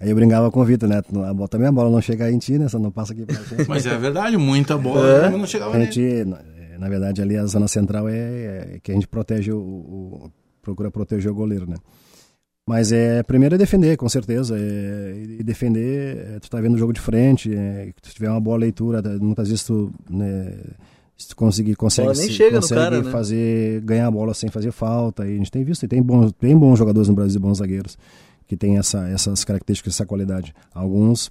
Aí 0.00 0.08
eu 0.08 0.16
brincava 0.16 0.50
com 0.50 0.60
o 0.60 0.64
Vitor, 0.64 0.88
né? 0.88 1.02
A 1.28 1.34
bola, 1.34 1.46
também 1.46 1.68
a 1.68 1.72
bola 1.72 1.90
não 1.90 2.00
chega 2.00 2.30
em 2.30 2.38
ti, 2.38 2.58
né? 2.58 2.68
Só 2.68 2.78
não 2.78 2.90
passa 2.90 3.12
aqui 3.12 3.26
pra 3.26 3.36
gente. 3.36 3.68
Mas 3.68 3.84
é 3.84 3.98
verdade, 3.98 4.38
muita 4.38 4.78
bola 4.78 5.26
é. 5.26 5.30
não 5.30 5.46
chegava 5.46 5.76
a 5.76 5.80
gente, 5.80 6.24
na, 6.24 6.42
na 6.78 6.88
verdade, 6.88 7.20
ali 7.20 7.36
a 7.36 7.44
zona 7.44 7.68
central 7.68 8.08
é, 8.08 8.14
é 8.14 8.78
que 8.82 8.90
a 8.90 8.94
gente 8.94 9.06
protege 9.06 9.52
o, 9.52 9.58
o, 9.58 10.30
procura 10.62 10.90
proteger 10.90 11.30
o 11.30 11.34
goleiro, 11.34 11.68
né? 11.68 11.76
Mas 12.66 12.92
é 12.92 13.22
primeiro 13.22 13.56
é 13.56 13.58
defender, 13.58 13.98
com 13.98 14.08
certeza. 14.08 14.56
É, 14.58 15.22
e 15.38 15.42
defender, 15.42 16.16
é, 16.16 16.40
tu 16.40 16.48
tá 16.48 16.58
vendo 16.62 16.76
o 16.76 16.78
jogo 16.78 16.94
de 16.94 17.00
frente, 17.00 17.54
é, 17.54 17.92
tu 18.00 18.10
tiver 18.10 18.30
uma 18.30 18.40
boa 18.40 18.56
leitura, 18.56 19.02
muitas 19.20 19.48
vezes 19.48 19.64
tu, 19.64 19.92
né, 20.08 20.54
se 21.14 21.28
tu 21.28 21.36
conseguir, 21.36 21.74
consegue, 21.74 22.14
se, 22.14 22.28
consegue 22.28 22.68
cara, 22.68 23.02
né? 23.02 23.10
fazer, 23.10 23.82
ganhar 23.82 24.06
a 24.06 24.10
bola 24.10 24.32
sem 24.32 24.48
fazer 24.48 24.72
falta. 24.72 25.26
E 25.26 25.34
a 25.34 25.36
gente 25.36 25.50
tem 25.50 25.62
visto, 25.62 25.82
e 25.82 25.88
tem 25.88 26.00
bons, 26.00 26.32
tem 26.32 26.56
bons 26.56 26.78
jogadores 26.78 27.08
no 27.08 27.14
Brasil, 27.14 27.38
bons 27.38 27.58
zagueiros 27.58 27.98
que 28.50 28.56
tem 28.56 28.78
essa, 28.78 29.08
essas 29.08 29.44
características, 29.44 29.94
essa 29.94 30.04
qualidade. 30.04 30.52
Alguns 30.74 31.30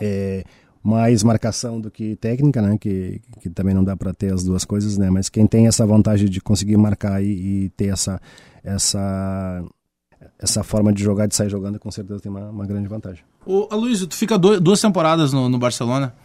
é, 0.00 0.42
mais 0.82 1.22
marcação 1.22 1.80
do 1.80 1.92
que 1.92 2.16
técnica, 2.16 2.60
né? 2.60 2.76
Que, 2.76 3.22
que 3.40 3.48
também 3.48 3.72
não 3.72 3.84
dá 3.84 3.96
para 3.96 4.12
ter 4.12 4.34
as 4.34 4.42
duas 4.42 4.64
coisas, 4.64 4.98
né? 4.98 5.08
Mas 5.10 5.28
quem 5.28 5.46
tem 5.46 5.68
essa 5.68 5.86
vantagem 5.86 6.28
de 6.28 6.40
conseguir 6.40 6.76
marcar 6.76 7.22
e, 7.22 7.28
e 7.66 7.68
ter 7.76 7.92
essa 7.92 8.20
essa 8.64 9.64
essa 10.36 10.64
forma 10.64 10.92
de 10.92 11.04
jogar, 11.04 11.28
de 11.28 11.36
sair 11.36 11.48
jogando, 11.48 11.78
com 11.78 11.88
certeza 11.92 12.18
tem 12.18 12.32
uma, 12.32 12.50
uma 12.50 12.66
grande 12.66 12.88
vantagem. 12.88 13.22
Ô, 13.46 13.68
Aloysio, 13.70 14.08
tu 14.08 14.16
fica 14.16 14.36
duas 14.36 14.80
temporadas 14.80 15.32
no, 15.32 15.48
no 15.48 15.56
Barcelona. 15.56 16.16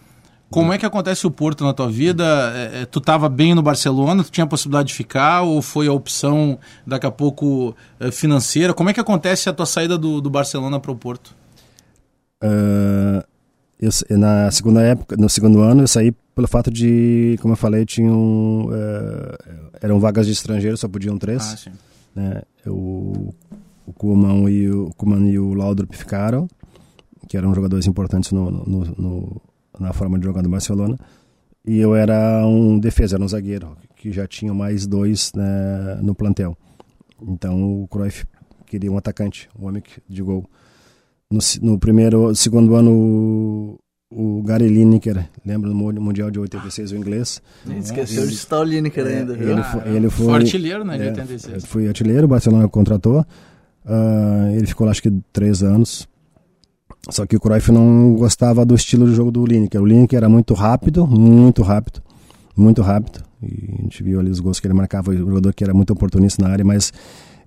Como 0.50 0.74
é 0.74 0.78
que 0.78 0.86
acontece 0.86 1.28
o 1.28 1.32
Porto 1.32 1.64
na 1.64 1.74
tua 1.74 1.90
vida? 1.90 2.24
É, 2.56 2.82
é, 2.82 2.86
tu 2.86 3.00
estava 3.00 3.30
bem 3.30 3.54
no 3.54 3.62
Barcelona, 3.62 4.24
tu 4.24 4.32
tinha 4.32 4.46
a 4.46 4.48
possibilidade 4.48 4.88
de 4.88 4.94
ficar 4.96 5.44
ou 5.44 5.62
foi 5.62 5.88
a 5.88 5.94
opção 5.94 6.58
daqui 6.86 7.06
a 7.06 7.12
pouco 7.12 7.76
é, 8.00 8.10
financeira? 8.12 8.74
Como 8.74 8.90
é 8.90 8.94
que 8.94 9.00
acontece 9.00 9.48
a 9.48 9.54
tua 9.54 9.68
saída 9.68 9.98
do, 9.98 10.20
do 10.20 10.30
Barcelona 10.30 10.80
para 10.80 10.92
o 10.92 10.96
Porto? 10.96 11.36
Uh, 12.44 13.24
eu, 13.80 13.92
na 14.18 14.50
segunda 14.50 14.82
época, 14.82 15.16
no 15.18 15.30
segundo 15.30 15.62
ano, 15.62 15.84
eu 15.84 15.88
saí 15.88 16.12
pelo 16.34 16.48
fato 16.48 16.72
de, 16.72 17.38
como 17.42 17.54
eu 17.54 17.58
falei, 17.58 17.86
tinham 17.86 18.70
uh, 18.70 19.70
eram 19.82 20.00
vagas 20.00 20.26
de 20.26 20.32
estrangeiros, 20.32 20.80
só 20.80 20.88
podiam 20.88 21.18
três. 21.18 21.68
Ah. 21.68 21.72
Né? 22.16 22.42
Eu, 22.66 23.36
o 23.86 23.94
Kuman 23.94 24.50
e 24.50 24.70
o 24.70 24.90
Kuman 24.98 25.30
e 25.30 25.38
o 25.38 25.54
Laudrup 25.54 25.96
ficaram, 25.96 26.48
que 27.28 27.38
eram 27.38 27.54
jogadores 27.54 27.86
importantes 27.88 28.32
no, 28.32 28.50
no, 28.50 28.86
no 28.98 29.42
na 29.80 29.94
forma 29.94 30.18
de 30.20 30.26
jogar 30.26 30.42
no 30.42 30.50
Barcelona. 30.50 30.98
E 31.66 31.78
eu 31.78 31.96
era 31.96 32.46
um 32.46 32.80
defesa, 32.80 33.16
era 33.16 33.24
um 33.24 33.28
zagueiro, 33.28 33.78
que 33.96 34.12
já 34.12 34.26
tinha 34.26 34.54
mais 34.54 34.88
dois 34.88 35.32
né, 35.36 36.00
no 36.02 36.16
plantel. 36.16 36.58
Então 37.22 37.84
o 37.84 37.88
Cruyff 37.88 38.26
queria 38.66 38.92
um 38.92 38.98
atacante, 38.98 39.50
um 39.60 39.68
homem 39.68 39.84
de 40.08 40.22
gol. 40.22 40.46
No, 41.30 41.40
no 41.62 41.78
primeiro, 41.78 42.34
segundo 42.34 42.76
ano, 42.76 43.78
o, 44.12 44.42
Gary 44.42 44.68
Lineker, 44.68 45.30
lembra 45.46 45.70
do 45.70 45.76
Mundial 45.76 46.32
de 46.32 46.40
86, 46.40 46.92
o 46.92 46.96
inglês? 46.96 47.42
Esqueceu 47.78 48.26
de 48.26 48.36
citar 48.36 48.62
o 48.62 48.64
Lineker 48.64 49.06
é, 49.06 49.20
ainda. 49.20 49.34
Ele, 49.34 49.64
foi, 49.64 49.96
ele 49.96 50.10
foi, 50.10 50.26
foi 50.26 50.36
artilheiro, 50.36 50.84
né, 50.84 50.98
de 50.98 51.04
é, 51.04 51.10
86. 51.10 51.66
Foi 51.66 51.88
artilheiro, 51.88 52.26
o 52.26 52.28
Barcelona 52.28 52.68
contratou. 52.68 53.24
Uh, 53.86 54.56
ele 54.56 54.66
ficou 54.66 54.86
lá 54.86 54.92
acho 54.92 55.04
que 55.04 55.12
três 55.32 55.62
anos. 55.62 56.09
Só 57.08 57.26
que 57.26 57.36
o 57.36 57.40
Cruyff 57.40 57.72
não 57.72 58.16
gostava 58.16 58.66
do 58.66 58.76
estilo 58.76 59.08
de 59.08 59.16
jogo 59.16 59.32
do 59.32 59.46
Lineker. 59.46 59.82
O 59.82 59.86
Lineker 59.86 60.18
era 60.18 60.30
muito 60.30 60.54
rápido, 60.54 61.08
muito 61.08 61.62
rápido, 61.62 62.02
muito 62.56 62.82
rápido. 62.82 63.24
E 63.42 63.76
a 63.80 63.82
gente 63.84 64.04
viu 64.04 64.20
ali 64.20 64.30
os 64.30 64.40
gols 64.40 64.60
que 64.60 64.68
ele 64.68 64.74
marcava, 64.74 65.12
o 65.12 65.18
jogador 65.18 65.54
que 65.54 65.64
era 65.64 65.74
muito 65.74 65.94
oportunista 65.94 66.44
na 66.44 66.52
área, 66.52 66.66
mas 66.66 66.92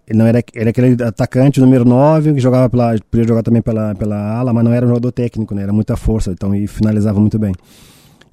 ele 0.06 0.18
não 0.18 0.26
era, 0.26 0.42
era 0.54 0.70
aquele 0.70 1.02
atacante 1.02 1.60
número 1.60 1.84
9 1.84 2.34
que 2.34 2.40
jogava 2.40 2.68
pela, 2.68 2.98
podia 3.10 3.26
jogar 3.26 3.42
também 3.42 3.62
pela, 3.62 3.94
pela 3.94 4.38
ala, 4.38 4.52
mas 4.52 4.64
não 4.64 4.72
era 4.72 4.86
um 4.86 4.88
jogador 4.88 5.12
técnico, 5.12 5.54
né? 5.54 5.62
Era 5.62 5.72
muita 5.72 5.96
força, 5.96 6.32
então 6.32 6.54
e 6.54 6.66
finalizava 6.66 7.20
muito 7.20 7.38
bem. 7.38 7.54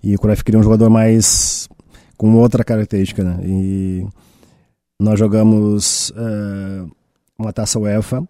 E 0.01 0.15
o 0.15 0.19
Cruyff 0.19 0.43
queria 0.43 0.59
um 0.59 0.63
jogador 0.63 0.89
mais 0.89 1.67
com 2.17 2.33
outra 2.35 2.63
característica, 2.63 3.23
né? 3.23 3.39
E 3.43 4.07
nós 4.99 5.19
jogamos 5.19 6.11
uh, 6.11 6.89
uma 7.37 7.53
taça 7.53 7.79
UEFA 7.79 8.23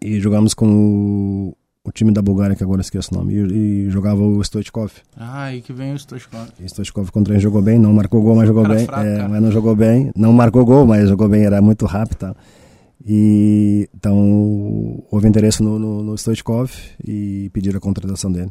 e 0.00 0.20
jogamos 0.20 0.54
com 0.54 0.66
o 0.66 1.56
o 1.86 1.92
time 1.92 2.12
da 2.12 2.20
Bulgária, 2.20 2.56
que 2.56 2.64
agora 2.64 2.80
esqueço 2.80 3.14
o 3.14 3.18
nome, 3.18 3.34
e, 3.34 3.86
e 3.86 3.90
jogava 3.90 4.22
o 4.22 4.42
Stoichkov. 4.42 4.92
Ah, 5.16 5.54
e 5.54 5.60
que 5.60 5.72
vem 5.72 5.92
o 5.92 5.98
Stoichkov. 5.98 6.48
E 6.58 6.68
Stoichkov 6.68 7.10
contra 7.10 7.34
ele 7.34 7.40
jogou 7.40 7.62
bem, 7.62 7.78
não 7.78 7.92
marcou 7.92 8.20
gol, 8.22 8.36
mas 8.36 8.48
jogou 8.48 8.66
bem. 8.66 8.84
Fraco, 8.84 9.06
é, 9.06 9.28
mas 9.28 9.42
não 9.42 9.52
jogou 9.52 9.76
bem, 9.76 10.10
não 10.16 10.32
marcou 10.32 10.64
gol, 10.64 10.84
mas 10.84 11.08
jogou 11.08 11.28
bem, 11.28 11.44
era 11.44 11.62
muito 11.62 11.86
rápido. 11.86 12.18
Tá? 12.18 12.36
E 13.04 13.88
então 13.94 15.04
houve 15.10 15.28
interesse 15.28 15.62
no, 15.62 15.78
no, 15.78 16.02
no 16.02 16.18
Stoichkov 16.18 16.72
e 17.06 17.50
pediram 17.52 17.78
a 17.78 17.80
contratação 17.80 18.32
dele. 18.32 18.50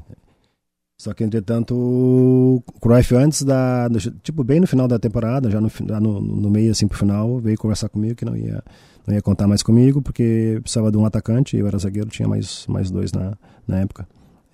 Só 0.98 1.14
que, 1.14 1.26
entretanto, 1.26 1.76
o 1.76 2.64
Cruyff 2.80 3.14
antes 3.16 3.44
da. 3.44 3.90
Tipo, 4.24 4.46
bem 4.46 4.62
no 4.62 4.68
final 4.68 4.88
da 4.88 4.98
temporada, 4.98 5.52
já 5.52 5.60
no, 5.60 5.70
no, 6.00 6.22
no 6.22 6.50
meio 6.50 6.72
assim 6.72 6.88
pro 6.88 6.98
final, 6.98 7.40
veio 7.40 7.58
conversar 7.58 7.90
comigo 7.90 8.16
que 8.16 8.24
não 8.24 8.36
ia 8.36 8.64
não 9.08 9.14
ia 9.14 9.22
contar 9.22 9.48
mais 9.48 9.62
comigo, 9.62 10.02
porque 10.02 10.60
precisava 10.62 10.92
de 10.92 10.98
um 10.98 11.06
atacante, 11.06 11.56
eu 11.58 11.68
era 11.68 11.78
zagueiro, 11.78 12.10
tinha 12.10 12.28
mais, 12.28 12.66
mais 12.68 12.90
dois 12.90 13.12
na, 13.12 13.38
na 13.68 13.80
época. 13.80 14.08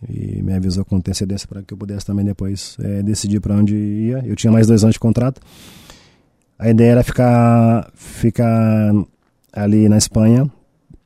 E 0.09 0.41
me 0.41 0.53
avisou 0.53 0.83
com 0.83 0.95
antecedência 0.95 1.47
para 1.47 1.61
que 1.61 1.73
eu 1.73 1.77
pudesse 1.77 2.05
também 2.05 2.25
depois 2.25 2.75
é, 2.81 3.03
decidir 3.03 3.39
para 3.39 3.55
onde 3.55 3.75
ia. 3.75 4.23
Eu 4.25 4.35
tinha 4.35 4.51
mais 4.51 4.67
dois 4.67 4.83
anos 4.83 4.95
de 4.95 4.99
contrato. 4.99 5.39
A 6.57 6.69
ideia 6.69 6.91
era 6.91 7.03
ficar, 7.03 7.91
ficar 7.95 8.93
ali 9.53 9.87
na 9.87 9.97
Espanha, 9.97 10.49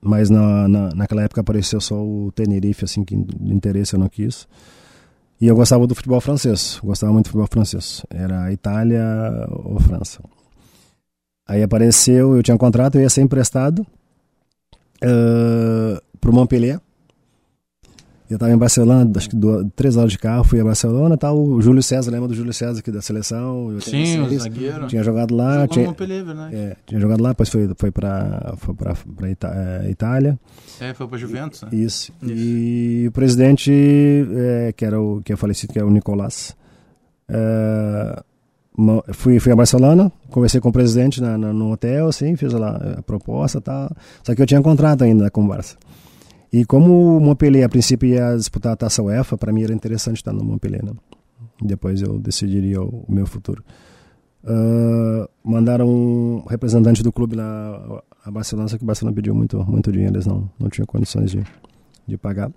mas 0.02 0.30
na, 0.30 0.68
na, 0.68 0.90
naquela 0.96 1.24
época 1.24 1.42
apareceu 1.42 1.82
só 1.82 1.96
o 1.96 2.32
Tenerife, 2.32 2.86
assim, 2.86 3.04
que 3.04 3.16
de 3.16 3.54
interesse 3.54 3.96
eu 3.96 4.00
não 4.00 4.10
quis. 4.10 4.48
E 5.40 5.48
eu 5.48 5.56
gostava 5.56 5.86
do 5.86 5.94
futebol 5.94 6.22
francês, 6.22 6.80
gostava 6.84 7.12
muito 7.12 7.26
do 7.26 7.30
futebol 7.30 7.48
francês. 7.52 8.06
Era 8.10 8.52
Itália 8.52 9.04
ou 9.50 9.80
França. 9.80 10.22
Aí 11.48 11.62
apareceu, 11.62 12.36
eu 12.36 12.42
tinha 12.44 12.56
um 12.56 12.58
contrato, 12.58 12.96
eu 12.96 13.02
ia 13.02 13.10
ser 13.10 13.22
emprestado 13.22 13.86
uh, 15.04 16.02
pro 16.20 16.34
Montpellier, 16.34 16.80
Eu 18.28 18.36
estava 18.38 18.52
em 18.52 18.58
Barcelona, 18.58 19.12
acho 19.16 19.30
que 19.30 19.36
duas, 19.36 19.64
três 19.76 19.96
horas 19.96 20.12
de 20.12 20.18
carro, 20.18 20.44
fui 20.44 20.60
a 20.60 20.64
Barcelona, 20.64 21.16
tá 21.16 21.32
o 21.32 21.62
Júlio 21.62 21.84
César, 21.84 22.10
lembra 22.10 22.28
do 22.28 22.34
Júlio 22.34 22.52
César 22.52 22.80
aqui 22.80 22.92
da 22.92 23.00
seleção? 23.02 23.80
Sim, 23.80 24.22
o 24.22 24.40
zagueiro. 24.40 24.88
Tinha 24.88 25.04
jogado 25.04 25.36
lá, 25.36 25.54
Jogou 25.62 25.68
tinha, 25.68 25.86
Montpellier, 25.86 26.26
é, 26.52 26.76
tinha 26.88 27.00
jogado 27.00 27.22
lá, 27.22 27.30
depois 27.30 27.50
foi, 27.50 27.70
foi 27.78 27.92
para 27.92 28.56
foi 28.58 28.74
pra, 28.74 28.96
pra 29.16 29.30
Ita- 29.30 29.82
é, 29.84 29.90
Itália. 29.92 30.40
É, 30.82 30.96
foi 30.96 31.08
pra 31.08 31.18
Juventus, 31.20 31.62
né? 31.62 31.70
Isso. 31.72 32.12
E 32.24 33.06
o 33.08 33.12
presidente, 33.12 33.72
é, 33.72 34.74
que 34.76 34.84
era 34.84 35.00
o 35.00 35.22
que 35.24 35.32
é 35.32 35.36
falecido, 35.36 35.72
que 35.74 35.78
é 35.78 35.84
o 35.84 35.92
Nicolás, 35.92 36.56
é, 37.30 38.24
fui, 39.14 39.40
fui 39.40 39.52
a 39.52 39.56
Barcelona, 39.56 40.12
conversei 40.30 40.60
com 40.62 40.70
o 40.70 40.72
presidente 40.74 41.22
na, 41.22 41.38
na- 41.38 41.54
no 41.54 41.72
hotel, 41.72 42.08
assim, 42.08 42.36
fiz 42.36 42.52
lá 42.54 42.76
a 42.98 43.02
proposta 43.02 43.60
tal. 43.62 43.90
Só 44.24 44.34
que 44.36 44.42
eu 44.42 44.46
tinha 44.46 44.62
contrato 44.62 45.04
ainda 45.04 45.30
com 45.32 45.44
o 45.46 45.48
Barça. 45.48 45.78
E 46.52 46.64
como 46.66 47.18
o 47.18 47.20
Montpellier, 47.20 47.66
a 47.66 47.70
princípio, 47.70 48.08
ia 48.10 48.36
disputar 48.36 48.74
a 48.74 48.76
taça 48.76 49.02
UEFA, 49.04 49.38
para 49.38 49.52
mim 49.52 49.64
era 49.64 49.74
interessante 49.74 50.18
estar 50.18 50.32
no 50.34 50.44
Montpellier, 50.44 50.84
né? 50.86 50.92
Depois 51.62 52.02
eu 52.02 52.18
decidiria 52.20 52.82
o, 52.82 53.06
o 53.08 53.12
meu 53.12 53.26
futuro. 53.26 53.64
Ah, 54.46 55.28
mandaram 55.44 55.88
um 55.90 56.44
representante 56.48 57.02
do 57.02 57.12
clube 57.12 57.36
lá 57.36 58.02
a 58.24 58.30
Barcelona, 58.32 58.68
só 58.68 58.78
que 58.78 58.84
o 58.84 58.88
Barcelona 58.88 59.16
pediu 59.16 59.34
muito, 59.34 59.58
muito 59.66 59.92
dinheiro, 59.92 60.16
eles 60.16 60.26
não, 60.26 60.50
não 60.60 60.70
tinham 60.70 60.86
condições 60.86 61.32
de, 61.32 61.44
de 62.08 62.18
pagar. 62.18 62.52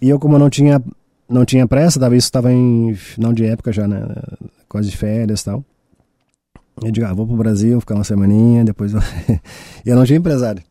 E 0.00 0.08
eu, 0.08 0.18
como 0.18 0.38
não 0.38 0.50
tinha, 0.50 0.82
não 1.28 1.44
tinha 1.44 1.66
pressa, 1.66 1.98
isso 2.08 2.26
estava 2.26 2.52
em 2.52 2.94
final 2.94 3.32
de 3.32 3.44
época 3.44 3.72
já, 3.72 3.86
né? 3.86 4.06
Quase 4.68 4.90
de 4.90 4.96
férias 4.96 5.40
e 5.40 5.44
tal. 5.44 5.64
Eu 6.82 6.90
digo, 6.90 7.06
ah, 7.06 7.14
vou 7.14 7.26
pro 7.26 7.36
Brasil, 7.36 7.80
ficar 7.80 7.94
uma 7.94 8.04
semaninha, 8.04 8.64
depois 8.64 8.92
eu... 8.92 9.00
eu 9.84 9.96
não 9.96 10.04
tinha 10.04 10.18
empresário. 10.18 10.62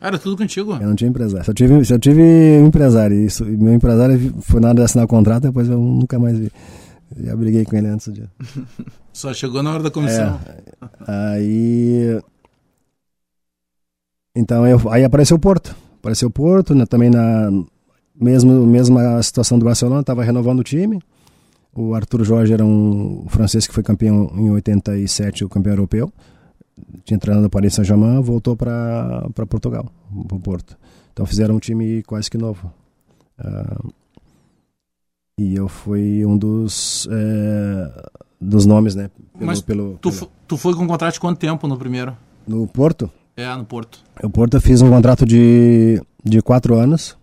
Ah, 0.00 0.08
era 0.08 0.18
tudo 0.18 0.36
contigo. 0.36 0.72
Eu 0.74 0.88
não 0.88 0.94
tinha 0.94 1.10
empresário. 1.10 1.44
Eu 1.46 1.54
tive, 1.54 1.74
eu 1.74 1.98
tive 1.98 2.22
um 2.22 2.66
empresário, 2.66 3.16
e 3.16 3.26
isso, 3.26 3.44
e 3.44 3.56
meu 3.56 3.74
empresário 3.74 4.34
foi 4.40 4.60
na 4.60 4.68
hora 4.68 4.76
de 4.76 4.82
assinar 4.82 5.04
o 5.04 5.08
contrato, 5.08 5.42
depois 5.42 5.68
eu 5.68 5.78
nunca 5.78 6.18
mais 6.18 6.38
vi. 6.38 6.50
Já 7.16 7.36
briguei 7.36 7.64
com 7.64 7.76
ele 7.76 7.88
antes 7.88 8.06
do 8.08 8.14
dia. 8.14 8.30
Só 9.12 9.34
chegou 9.34 9.62
na 9.62 9.72
hora 9.72 9.82
da 9.82 9.90
comissão. 9.90 10.40
Aí. 11.06 12.20
Então, 14.34 14.66
eu, 14.66 14.88
aí 14.90 15.04
apareceu 15.04 15.36
o 15.36 15.40
Porto. 15.40 15.74
Apareceu 15.98 16.28
o 16.28 16.30
Porto, 16.30 16.74
né, 16.74 16.86
também 16.86 17.10
na 17.10 17.50
mesmo, 18.20 18.66
mesma 18.66 19.22
situação 19.22 19.58
do 19.58 19.64
Barcelona, 19.64 20.00
estava 20.00 20.22
renovando 20.22 20.60
o 20.60 20.64
time. 20.64 21.00
O 21.74 21.94
Arthur 21.94 22.24
Jorge 22.24 22.52
era 22.52 22.64
um 22.64 23.24
francês 23.28 23.66
que 23.66 23.72
foi 23.72 23.82
campeão 23.82 24.30
em 24.34 24.50
87, 24.50 25.44
o 25.44 25.48
campeão 25.48 25.72
europeu. 25.72 26.12
Tinha 27.04 27.18
treinado 27.18 27.44
no 27.44 27.50
Paris 27.50 27.74
Saint-Germain, 27.74 28.20
voltou 28.22 28.56
para 28.56 29.28
Portugal, 29.48 29.86
para 30.26 30.36
o 30.36 30.40
Porto. 30.40 30.76
Então 31.12 31.24
fizeram 31.26 31.56
um 31.56 31.58
time 31.60 32.02
quase 32.02 32.30
que 32.30 32.36
novo. 32.38 32.72
Ah, 33.38 33.80
e 35.38 35.54
eu 35.54 35.68
fui 35.68 36.24
um 36.26 36.36
dos, 36.36 37.08
eh, 37.10 38.08
dos 38.40 38.66
nomes, 38.66 38.94
né? 38.94 39.10
Pelo, 39.32 39.46
Mas 39.46 39.60
pelo, 39.62 39.98
Tu, 40.00 40.10
pelo- 40.12 40.30
tu 40.46 40.56
foi 40.56 40.74
com 40.74 40.86
contrato 40.86 41.14
de 41.14 41.20
quanto 41.20 41.38
tempo 41.38 41.66
no 41.66 41.76
primeiro? 41.78 42.16
no 42.46 42.66
Porto? 42.66 43.10
É, 43.36 43.54
no 43.56 43.64
Porto. 43.64 44.00
O 44.22 44.28
Porto 44.28 44.56
eu 44.56 44.60
fiz 44.60 44.82
um 44.82 44.90
contrato 44.90 45.24
de, 45.24 46.02
de 46.24 46.42
quatro 46.42 46.74
anos. 46.74 47.16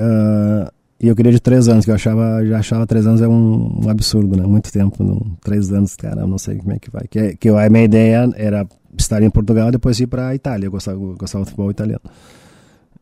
Ah, 0.00 0.72
e 0.98 1.08
eu 1.08 1.16
queria 1.16 1.32
de 1.32 1.40
três 1.40 1.66
anos, 1.66 1.84
que 1.84 1.90
eu 1.90 1.94
achava, 1.94 2.44
já 2.44 2.58
achava 2.58 2.86
três 2.86 3.06
anos 3.06 3.22
é 3.22 3.28
um, 3.28 3.84
um 3.84 3.88
absurdo, 3.88 4.36
né? 4.36 4.46
Muito 4.46 4.70
tempo, 4.70 5.02
não, 5.02 5.18
três 5.42 5.72
anos, 5.72 5.96
cara, 5.96 6.26
não 6.26 6.36
sei 6.36 6.56
como 6.58 6.72
é 6.72 6.78
que 6.78 6.90
vai. 6.90 7.06
Que, 7.08 7.36
que 7.36 7.48
a 7.48 7.70
minha 7.70 7.84
ideia 7.84 8.28
era 8.36 8.66
estar 8.98 9.22
em 9.22 9.30
Portugal 9.30 9.68
e 9.68 9.72
depois 9.72 9.98
ir 9.98 10.06
para 10.06 10.28
a 10.28 10.34
Itália. 10.34 10.66
Eu 10.66 10.70
gostava, 10.70 10.98
gostava 10.98 11.44
do 11.44 11.46
futebol 11.46 11.70
italiano. 11.70 12.02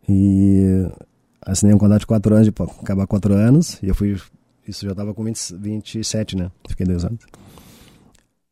E 0.08 0.86
assinei 1.44 1.74
um 1.74 1.78
contrato 1.78 2.00
de 2.00 2.06
quatro 2.06 2.34
anos, 2.34 2.46
de 2.46 2.52
pô, 2.52 2.64
acabar 2.64 3.06
quatro 3.06 3.34
anos, 3.34 3.78
e 3.82 3.88
eu 3.88 3.94
fui. 3.94 4.16
Isso 4.66 4.84
já 4.84 4.92
estava 4.92 5.12
com 5.12 5.24
20, 5.24 5.56
27, 5.56 6.36
né? 6.36 6.50
Fiquei 6.68 6.86
dois 6.86 7.04
anos. 7.04 7.24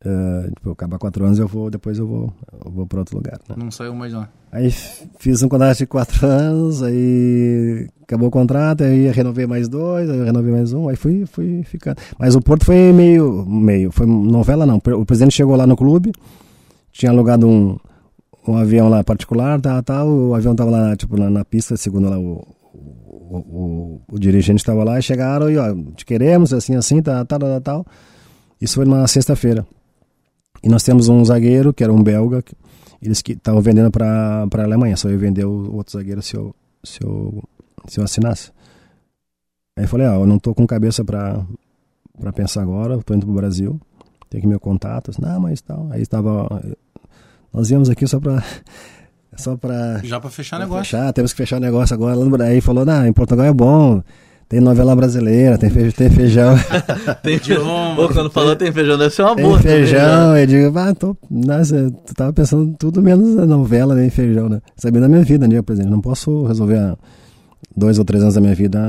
Ah, 0.05 0.47
tipo, 0.55 0.71
acabar 0.71 0.99
quatro 0.99 1.25
anos, 1.25 1.39
eu 1.39 1.47
vou, 1.47 1.71
depois 1.71 1.97
eu 1.97 2.07
vou, 2.07 2.33
eu 2.63 2.71
vou 2.71 2.85
para 2.85 2.99
outro 2.99 3.17
lugar, 3.17 3.39
né? 3.49 3.55
Não 3.57 3.71
saiu 3.71 3.95
mais 3.95 4.13
lá. 4.13 4.29
Aí 4.51 4.69
fiz 5.19 5.41
um 5.41 5.49
contrato 5.49 5.79
de 5.79 5.87
quatro 5.87 6.25
anos, 6.27 6.83
aí 6.83 7.87
acabou 8.03 8.27
o 8.27 8.31
contrato, 8.31 8.83
aí 8.83 9.09
renovei 9.09 9.47
mais 9.47 9.67
dois, 9.67 10.07
aí 10.09 10.23
renovei 10.23 10.51
mais 10.51 10.71
um, 10.71 10.87
aí 10.87 10.95
fui, 10.95 11.25
fui 11.25 11.63
ficando. 11.63 11.97
Mas 12.19 12.35
o 12.35 12.41
Porto 12.41 12.65
foi 12.65 12.93
meio, 12.93 13.43
meio, 13.45 13.91
foi 13.91 14.05
novela 14.05 14.65
não. 14.67 14.77
O 14.77 15.05
presidente 15.05 15.33
chegou 15.33 15.55
lá 15.55 15.65
no 15.65 15.75
clube, 15.75 16.11
tinha 16.91 17.11
alugado 17.11 17.47
um, 17.47 17.75
um 18.47 18.55
avião 18.55 18.89
lá 18.89 19.03
particular, 19.03 19.59
tal, 19.59 19.81
tal, 19.81 20.07
o 20.07 20.35
avião 20.35 20.55
tava 20.55 20.69
lá, 20.69 20.95
tipo, 20.95 21.17
na, 21.17 21.27
na 21.27 21.43
pista, 21.43 21.75
segundo 21.75 22.07
lá 22.07 22.19
o, 22.19 22.47
o, 22.71 23.37
o, 23.37 24.01
o 24.11 24.19
dirigente 24.19 24.59
estava 24.59 24.83
lá, 24.83 24.99
e 24.99 25.01
chegaram 25.01 25.49
e, 25.49 25.57
ó, 25.57 25.73
te 25.95 26.05
queremos, 26.05 26.53
assim, 26.53 26.75
assim, 26.75 27.01
tal, 27.01 27.25
tal, 27.25 27.39
tal, 27.39 27.61
tal. 27.61 27.85
Isso 28.61 28.75
foi 28.75 28.85
na 28.85 29.05
sexta-feira. 29.07 29.65
E 30.63 30.69
nós 30.69 30.83
temos 30.83 31.07
um 31.07 31.23
zagueiro, 31.23 31.73
que 31.73 31.83
era 31.83 31.93
um 31.93 32.01
belga, 32.03 32.41
que 32.41 32.55
eles 33.01 33.21
que 33.21 33.33
estavam 33.33 33.61
vendendo 33.61 33.91
para 33.91 34.47
a 34.51 34.63
Alemanha, 34.63 34.97
só 34.97 35.09
eu 35.09 35.19
vender 35.19 35.45
o 35.45 35.75
outro 35.75 35.93
zagueiro 35.93 36.21
se 36.21 36.35
eu, 36.35 36.55
se 36.83 37.03
eu, 37.03 37.43
se 37.87 37.99
eu 37.99 38.03
assinasse. 38.03 38.51
Aí 39.77 39.83
eu 39.83 39.87
falei, 39.87 40.07
ó, 40.07 40.15
eu 40.15 40.25
não 40.25 40.39
tô 40.39 40.53
com 40.53 40.65
cabeça 40.65 41.03
para 41.05 41.45
para 42.19 42.33
pensar 42.33 42.63
agora, 42.63 42.97
tô 43.03 43.13
indo 43.13 43.27
pro 43.27 43.35
Brasil, 43.35 43.79
tem 44.27 44.39
aqui 44.39 44.47
meu 44.47 44.59
contato, 44.59 45.11
assim, 45.11 45.21
não, 45.21 45.39
mas 45.39 45.61
tal. 45.61 45.87
Aí 45.91 46.01
estava, 46.01 46.47
nós 47.53 47.69
íamos 47.69 47.91
aqui 47.91 48.07
só 48.07 48.19
para 48.19 48.43
só 49.37 49.55
para 49.55 49.99
Já 50.03 50.19
pra 50.19 50.29
fechar 50.31 50.59
negócio. 50.59 50.83
fechar, 50.83 51.13
temos 51.13 51.31
que 51.31 51.37
fechar 51.37 51.57
o 51.57 51.59
negócio 51.59 51.93
agora. 51.93 52.45
Aí 52.45 52.59
falou, 52.59 52.83
não, 52.83 53.05
em 53.05 53.13
Portugal 53.13 53.45
é 53.45 53.53
bom, 53.53 54.01
tem 54.49 54.59
novela 54.61 54.95
brasileira, 54.95 55.57
tem, 55.57 55.69
fe- 55.69 55.91
tem 55.91 56.09
feijão. 56.09 56.55
Tem. 57.21 57.37
Pô, 57.95 58.07
quando 58.13 58.29
falou 58.29 58.55
tem 58.55 58.71
feijão, 58.71 58.97
deve 58.97 59.13
ser 59.13 59.23
uma 59.23 59.35
Tem 59.35 59.43
boa. 59.45 59.59
feijão, 59.59 60.31
né? 60.33 60.43
eu 60.43 60.47
digo, 60.47 60.79
ah, 60.79 60.95
tô, 60.95 61.17
nossa, 61.29 61.91
tu 62.05 62.13
tava 62.13 62.31
pensando 62.31 62.73
tudo 62.79 63.01
menos 63.01 63.35
na 63.35 63.45
novela, 63.45 63.93
nem 63.93 64.09
feijão, 64.09 64.47
né? 64.47 64.61
Sabia 64.77 65.01
da 65.01 65.09
minha 65.09 65.23
vida, 65.23 65.47
né, 65.47 65.61
presidente? 65.61 65.91
Não 65.91 65.99
posso 65.99 66.45
resolver 66.45 66.95
dois 67.75 67.99
ou 67.99 68.05
três 68.05 68.23
anos 68.23 68.35
da 68.35 68.41
minha 68.41 68.55
vida 68.55 68.79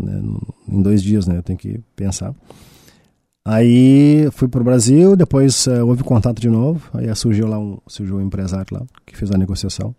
né, 0.00 0.22
em 0.68 0.80
dois 0.82 1.02
dias, 1.02 1.26
né? 1.26 1.38
Eu 1.38 1.42
tenho 1.42 1.58
que 1.58 1.80
pensar. 1.96 2.32
Aí 3.44 4.28
fui 4.32 4.46
pro 4.46 4.62
Brasil, 4.62 5.16
depois 5.16 5.66
eh, 5.66 5.82
houve 5.82 6.04
contato 6.04 6.38
de 6.40 6.50
novo, 6.50 6.82
aí 6.92 7.14
surgiu 7.16 7.46
lá 7.48 7.58
um, 7.58 7.78
surgiu 7.86 8.16
um 8.16 8.20
empresário 8.20 8.66
lá 8.70 8.82
que 9.06 9.16
fez 9.16 9.30
a 9.30 9.38
negociação. 9.38 9.94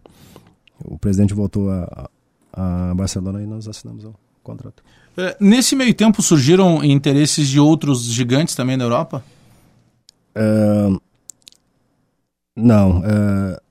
O 0.85 0.97
presidente 0.99 1.33
voltou 1.33 1.69
a, 1.71 2.09
a 2.53 2.93
Barcelona 2.95 3.41
e 3.41 3.47
nós 3.47 3.67
assinamos 3.67 4.05
o 4.05 4.13
contrato. 4.43 4.83
É, 5.19 5.35
Nesse 5.39 5.75
meio 5.75 5.93
tempo 5.93 6.21
surgiram 6.21 6.81
interesses 6.83 7.49
de 7.49 7.59
outros 7.59 8.03
gigantes 8.05 8.55
também 8.55 8.77
na 8.77 8.85
Europa? 8.85 9.21
Ah, 10.33 10.97
não. 12.55 13.03
ah, 13.03 13.61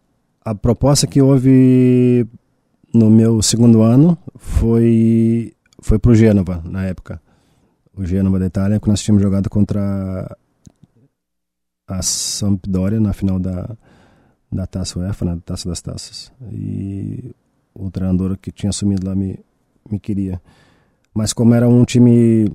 a 0.45 0.55
proposta 0.55 1.07
que 1.07 1.23
houve 1.23 2.27
no 2.93 3.11
meu 3.11 3.41
segundo 3.43 3.83
ano 3.83 4.17
foi 4.37 5.55
foi 5.81 5.99
pro 5.99 6.15
Gênova 6.15 6.63
na 6.65 6.85
época. 6.85 7.21
O 7.97 8.05
Gênova 8.05 8.39
da 8.39 8.47
Itália, 8.47 8.79
que 8.79 8.89
nós 8.89 9.01
tínhamos 9.03 9.23
jogado 9.23 9.49
contra 9.49 10.37
a 11.87 12.03
Sampdoria 12.03 13.01
na 13.01 13.13
final 13.13 13.39
da 13.39 13.77
da 14.51 14.67
Taça 14.67 14.99
UEFA, 14.99 15.25
na 15.25 15.37
Taça 15.39 15.69
das 15.69 15.81
Taças. 15.81 16.33
E 16.53 17.35
o 17.75 17.91
treinador 17.91 18.37
que 18.37 18.51
tinha 18.51 18.71
assumido 18.71 19.07
lá 19.07 19.15
me 19.15 19.39
me 19.91 19.99
queria. 19.99 20.41
Mas 21.19 21.33
como 21.33 21.53
era 21.53 21.69
um 21.69 21.85
time 21.85 22.49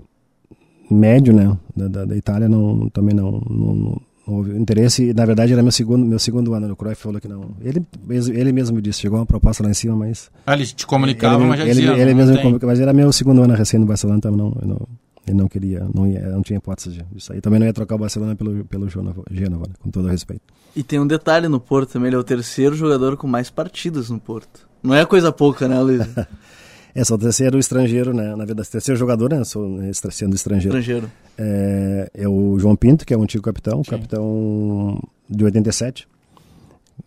médio, 0.90 1.34
né, 1.34 1.58
da, 1.76 1.88
da, 1.90 2.06
da 2.06 2.16
Itália, 2.16 2.48
não, 2.48 2.88
também 2.90 3.14
não, 3.14 3.32
não, 3.50 3.76
não 3.76 4.02
houve 4.26 4.58
interesse. 4.58 5.10
E, 5.10 5.14
na 5.14 5.26
verdade, 5.26 5.52
era 5.52 5.62
meu 5.62 5.72
segundo, 5.72 6.06
meu 6.06 6.18
segundo 6.18 6.54
ano. 6.54 6.72
O 6.72 6.76
Cruyff 6.78 7.02
falou 7.02 7.20
que 7.20 7.28
não. 7.28 7.52
Ele, 7.62 7.86
mesmo- 8.08 8.34
ele 8.34 8.54
mesmo 8.54 8.78
me 8.78 8.82
disse, 8.82 9.02
chegou 9.02 9.20
uma 9.20 9.26
proposta 9.26 9.62
lá 9.64 9.70
em 9.70 9.74
cima, 9.74 9.98
mas... 9.98 10.32
Ah, 10.46 10.54
ele 10.54 10.66
te 10.66 10.88
comunicava, 10.88 11.40
ele, 11.42 11.46
mas 11.50 11.58
já 11.60 11.66
ele, 11.66 11.74
dizia. 11.74 11.92
ele 11.98 12.12
não 12.14 12.18
mesmo 12.26 12.38
comunicou, 12.42 12.70
mas 12.70 12.80
era 12.80 12.94
meu 12.94 13.12
segundo 13.12 13.42
ano 13.44 13.54
recém 13.54 13.80
no 13.82 13.86
Barcelona, 13.86 14.20
então 14.20 14.32
não, 14.32 14.58
eu 14.62 14.68
não, 14.70 14.88
ele 15.28 15.38
não 15.38 15.48
queria, 15.50 15.86
não, 15.94 16.08
ia, 16.08 16.22
não 16.30 16.42
tinha 16.42 16.56
hipótese 16.58 17.04
disso 17.12 17.34
aí. 17.34 17.42
Também 17.42 17.60
não 17.60 17.68
ia 17.68 17.74
trocar 17.74 17.96
o 17.96 18.00
Barcelona 18.00 18.34
pelo, 18.34 18.64
pelo 18.64 18.88
Gênova, 18.90 19.24
Gênova, 19.30 19.66
né, 19.68 19.74
com 19.82 19.90
todo 19.92 20.06
o 20.06 20.10
respeito. 20.10 20.42
E 20.74 20.84
tem 20.84 21.02
um 21.02 21.08
detalhe 21.08 21.50
no 21.50 21.60
Porto 21.60 21.92
também, 21.92 22.08
ele 22.08 22.16
é 22.16 22.20
o 22.20 22.24
terceiro 22.24 22.76
jogador 22.78 23.18
com 23.18 23.28
mais 23.28 23.50
partidas 23.50 24.10
no 24.10 24.20
Porto. 24.22 24.68
Não 24.82 24.94
é 24.96 25.06
coisa 25.06 25.32
pouca, 25.34 25.68
né, 25.68 25.78
Luiz? 25.82 26.08
É, 26.96 27.04
sou 27.04 27.18
o 27.18 27.20
terceiro 27.20 27.58
estrangeiro, 27.58 28.14
né, 28.14 28.36
na 28.36 28.46
verdade, 28.46 28.70
terceiro 28.70 29.00
jogador, 29.00 29.32
né, 29.32 29.44
sou 29.44 29.80
sendo 30.12 30.36
estrangeiro. 30.36 30.78
Estrangeiro. 30.78 31.12
É, 31.38 32.12
é 32.14 32.28
o 32.28 32.60
João 32.60 32.76
Pinto, 32.76 33.06
que 33.06 33.14
é 33.14 33.18
o 33.18 33.24
antigo 33.24 33.44
capitão, 33.44 33.82
capitão 33.82 35.02
de 35.28 35.44
87, 35.44 36.08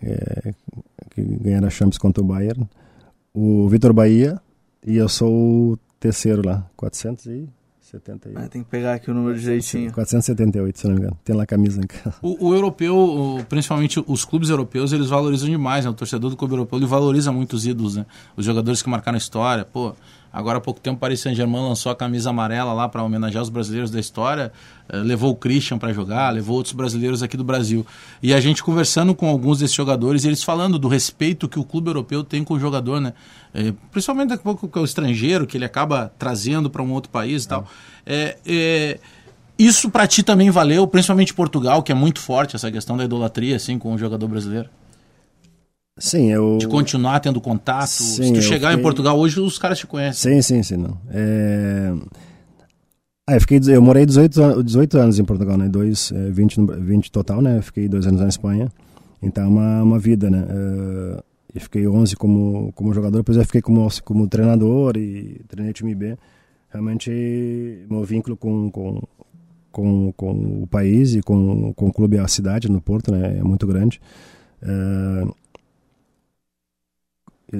é, 0.02 0.52
que 1.10 1.22
ganharam 1.22 1.68
a 1.68 1.70
Champions 1.70 1.98
contra 1.98 2.22
o 2.22 2.26
Bayern. 2.26 2.68
O 3.32 3.68
Vitor 3.68 3.92
Bahia, 3.92 4.40
e 4.84 4.96
eu 4.96 5.08
sou 5.08 5.72
o 5.72 5.78
terceiro 6.00 6.42
lá, 6.44 6.68
478. 7.90 8.38
Ah, 8.44 8.48
tem 8.48 8.62
que 8.62 8.68
pegar 8.68 8.94
aqui 8.94 9.10
o 9.10 9.14
número 9.14 9.38
direitinho. 9.38 9.92
478, 9.92 10.78
se 10.78 10.86
não 10.86 10.94
me 10.94 11.00
engano. 11.00 11.16
Tem 11.24 11.34
lá 11.36 11.44
a 11.44 11.46
camisa. 11.46 11.80
né? 11.80 11.86
O, 12.20 12.48
o 12.48 12.54
europeu, 12.54 12.96
o- 12.96 13.44
principalmente 13.44 14.02
os 14.06 14.24
clubes 14.24 14.48
europeus, 14.50 14.92
eles 14.92 15.08
valorizam 15.08 15.48
demais, 15.48 15.84
né? 15.84 15.90
O 15.90 15.94
torcedor 15.94 16.30
do 16.30 16.36
clube 16.36 16.54
europeu, 16.54 16.78
ele 16.78 16.86
valoriza 16.86 17.30
muito 17.30 17.54
os 17.54 17.64
ídolos, 17.66 17.96
né? 17.96 18.04
Os 18.36 18.44
jogadores 18.44 18.82
que 18.82 18.88
marcaram 18.88 19.14
a 19.16 19.18
história, 19.18 19.64
pô. 19.64 19.94
Agora 20.36 20.58
há 20.58 20.60
pouco 20.60 20.78
tempo 20.78 20.96
o 20.96 21.00
Paris 21.00 21.20
Saint-Germain 21.20 21.62
lançou 21.62 21.90
a 21.90 21.96
camisa 21.96 22.28
amarela 22.28 22.74
lá 22.74 22.86
para 22.90 23.02
homenagear 23.02 23.42
os 23.42 23.48
brasileiros 23.48 23.90
da 23.90 23.98
história, 23.98 24.52
eh, 24.86 24.98
levou 24.98 25.30
o 25.30 25.34
Christian 25.34 25.78
para 25.78 25.94
jogar, 25.94 26.28
levou 26.28 26.56
outros 26.56 26.74
brasileiros 26.74 27.22
aqui 27.22 27.38
do 27.38 27.42
Brasil. 27.42 27.86
E 28.22 28.34
a 28.34 28.38
gente 28.38 28.62
conversando 28.62 29.14
com 29.14 29.30
alguns 29.30 29.60
desses 29.60 29.74
jogadores, 29.74 30.26
eles 30.26 30.42
falando 30.42 30.78
do 30.78 30.88
respeito 30.88 31.48
que 31.48 31.58
o 31.58 31.64
clube 31.64 31.88
europeu 31.88 32.22
tem 32.22 32.44
com 32.44 32.52
o 32.52 32.60
jogador, 32.60 33.00
né? 33.00 33.14
É, 33.54 33.72
principalmente 33.90 34.28
daqui 34.28 34.42
a 34.42 34.44
pouco 34.44 34.68
com 34.68 34.80
o 34.80 34.84
estrangeiro, 34.84 35.46
que 35.46 35.56
ele 35.56 35.64
acaba 35.64 36.12
trazendo 36.18 36.68
para 36.68 36.82
um 36.82 36.92
outro 36.92 37.10
país 37.10 37.44
e 37.44 37.48
tal. 37.48 37.66
É, 38.04 38.36
é, 38.44 38.98
isso 39.58 39.88
para 39.88 40.06
ti 40.06 40.22
também 40.22 40.50
valeu, 40.50 40.86
principalmente 40.86 41.32
Portugal, 41.32 41.82
que 41.82 41.90
é 41.90 41.94
muito 41.94 42.20
forte 42.20 42.54
essa 42.54 42.70
questão 42.70 42.94
da 42.94 43.04
idolatria 43.04 43.56
assim 43.56 43.78
com 43.78 43.94
o 43.94 43.96
jogador 43.96 44.28
brasileiro. 44.28 44.68
Sim, 45.98 46.30
eu. 46.30 46.58
De 46.58 46.68
continuar 46.68 47.20
tendo 47.20 47.40
contato. 47.40 47.88
Sim, 47.88 48.24
Se 48.24 48.32
tu 48.32 48.42
chegar 48.42 48.68
fiquei... 48.68 48.80
em 48.80 48.82
Portugal 48.82 49.18
hoje, 49.18 49.40
os 49.40 49.58
caras 49.58 49.78
te 49.78 49.86
conhecem. 49.86 50.34
Sim, 50.34 50.42
sim, 50.42 50.62
sim. 50.62 50.76
Não. 50.76 50.98
É... 51.10 51.92
Ah, 53.28 53.34
eu, 53.34 53.40
fiquei, 53.40 53.60
eu 53.66 53.82
morei 53.82 54.06
18, 54.06 54.62
18 54.62 54.98
anos 54.98 55.18
em 55.18 55.24
Portugal, 55.24 55.56
né? 55.56 55.68
Dois, 55.68 56.12
20, 56.30 56.60
20 56.80 57.10
total, 57.10 57.42
né? 57.42 57.58
Eu 57.58 57.62
fiquei 57.62 57.88
dois 57.88 58.06
anos 58.06 58.20
na 58.20 58.28
Espanha. 58.28 58.70
Então 59.20 59.44
é 59.44 59.48
uma, 59.48 59.82
uma 59.82 59.98
vida, 59.98 60.30
né? 60.30 60.42
Uh, 60.42 61.22
eu 61.52 61.60
fiquei 61.60 61.88
11 61.88 62.14
como, 62.14 62.70
como 62.74 62.92
jogador, 62.92 63.18
depois 63.18 63.38
eu 63.38 63.44
fiquei 63.44 63.62
como, 63.62 63.88
como 64.04 64.28
treinador 64.28 64.96
e 64.96 65.40
treinei 65.48 65.72
time 65.72 65.94
B. 65.94 66.16
Realmente, 66.70 67.10
meu 67.90 68.04
vínculo 68.04 68.36
com, 68.36 68.70
com, 68.70 69.02
com, 69.72 70.12
com 70.12 70.62
o 70.62 70.66
país 70.66 71.14
e 71.14 71.22
com, 71.22 71.72
com 71.72 71.86
o 71.88 71.92
clube, 71.92 72.18
a 72.18 72.28
cidade, 72.28 72.70
no 72.70 72.80
Porto, 72.80 73.10
né? 73.10 73.38
É 73.38 73.42
muito 73.42 73.66
grande. 73.66 74.00
Uh, 74.62 75.34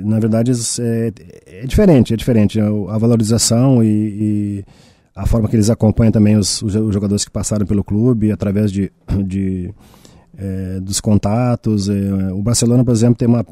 na 0.04 0.18
verdade 0.18 0.52
é, 0.80 1.12
é, 1.46 1.66
diferente, 1.66 2.14
é 2.14 2.16
diferente 2.16 2.60
a 2.60 2.98
valorização 2.98 3.82
e, 3.82 3.88
e, 3.88 4.64
a 5.14 5.26
forma 5.26 5.48
que 5.48 5.56
eles 5.56 5.70
acompanham 5.70 6.12
também 6.12 6.36
os, 6.36 6.60
os, 6.62 6.72
jogadores 6.72 7.24
que 7.24 7.30
passaram 7.30 7.64
pelo 7.64 7.82
clube 7.82 8.30
através 8.30 8.70
de, 8.70 8.92
de 9.24 9.72
é, 10.36 10.78
dos 10.80 11.00
contatos. 11.00 11.88
É, 11.88 12.32
o 12.32 12.42
Barcelona, 12.42 12.84
por 12.84 12.92
exemplo, 12.92 13.16
tem 13.16 13.26
uma 13.26 13.44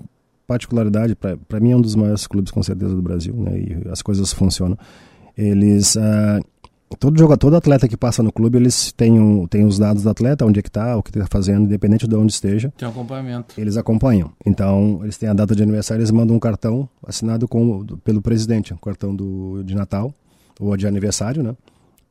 particularidade 0.47 1.15
para 1.15 1.61
mim 1.61 1.73
é 1.73 1.77
um 1.77 1.81
dos 1.81 1.95
maiores 1.95 2.27
clubes 2.27 2.53
com 2.53 2.63
certeza 2.63 2.95
do 2.95 3.01
Brasil, 3.01 3.35
né? 3.35 3.59
E 3.59 3.89
as 3.91 4.03
coisas 4.03 4.33
funcionam. 4.33 4.77
Eles 5.37 5.97
ah, 5.97 6.41
todo 6.99 7.19
jogador, 7.19 7.39
todo 7.39 7.57
atleta 7.57 7.89
que 7.89 7.97
passa 7.97 8.23
no 8.23 8.33
clube, 8.33 8.59
eles 8.59 8.93
têm, 8.93 9.19
um, 9.19 9.47
têm 9.47 9.65
os 9.65 9.79
dados 9.79 10.03
do 10.03 10.11
atleta, 10.11 10.45
onde 10.45 10.61
é 10.61 10.63
que 10.63 10.69
está, 10.69 10.97
o 10.97 11.03
que 11.03 11.11
está 11.11 11.27
fazendo, 11.31 11.65
independente 11.65 12.07
de 12.07 12.15
onde 12.15 12.33
esteja. 12.33 12.73
Tem 12.77 12.89
acompanhamento. 12.89 13.61
Eles 13.61 13.77
acompanham. 13.77 14.33
Então, 14.45 15.01
eles 15.03 15.17
têm 15.17 15.29
a 15.29 15.35
data 15.35 15.55
de 15.55 15.63
aniversário, 15.63 16.01
eles 16.01 16.11
mandam 16.11 16.37
um 16.37 16.39
cartão 16.39 16.89
assinado 17.07 17.49
com, 17.49 17.85
pelo 18.05 18.23
presidente, 18.23 18.73
um 18.73 18.77
cartão 18.77 19.15
do, 19.15 19.63
de 19.63 19.75
Natal, 19.75 20.13
ou 20.61 20.77
de 20.77 20.87
aniversário, 20.87 21.43
né? 21.43 21.57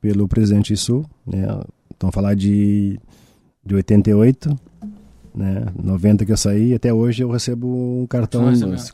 Pelo 0.00 0.28
presidente 0.28 0.72
Isso, 0.72 1.04
né? 1.26 1.46
Então, 1.96 2.12
falar 2.12 2.34
de, 2.34 2.98
de 3.64 3.74
88 3.74 4.54
né? 5.34 5.66
90 5.82 6.24
que 6.24 6.32
eu 6.32 6.36
saí, 6.36 6.74
até 6.74 6.92
hoje 6.92 7.22
eu 7.22 7.30
recebo 7.30 8.02
um 8.02 8.06
cartão, 8.06 8.44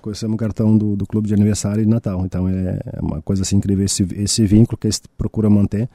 recebo 0.06 0.34
um 0.34 0.36
cartão 0.36 0.76
do, 0.76 0.96
do 0.96 1.06
clube 1.06 1.28
de 1.28 1.34
aniversário 1.34 1.84
de 1.84 1.88
Natal. 1.88 2.24
Então 2.24 2.48
é, 2.48 2.78
uma 3.00 3.20
coisa 3.20 3.42
assim 3.42 3.56
incrível 3.56 3.84
esse, 3.84 4.06
esse 4.16 4.46
vínculo 4.46 4.78
que 4.78 4.86
eles 4.86 5.02
procuram 5.18 5.50
manter 5.50 5.88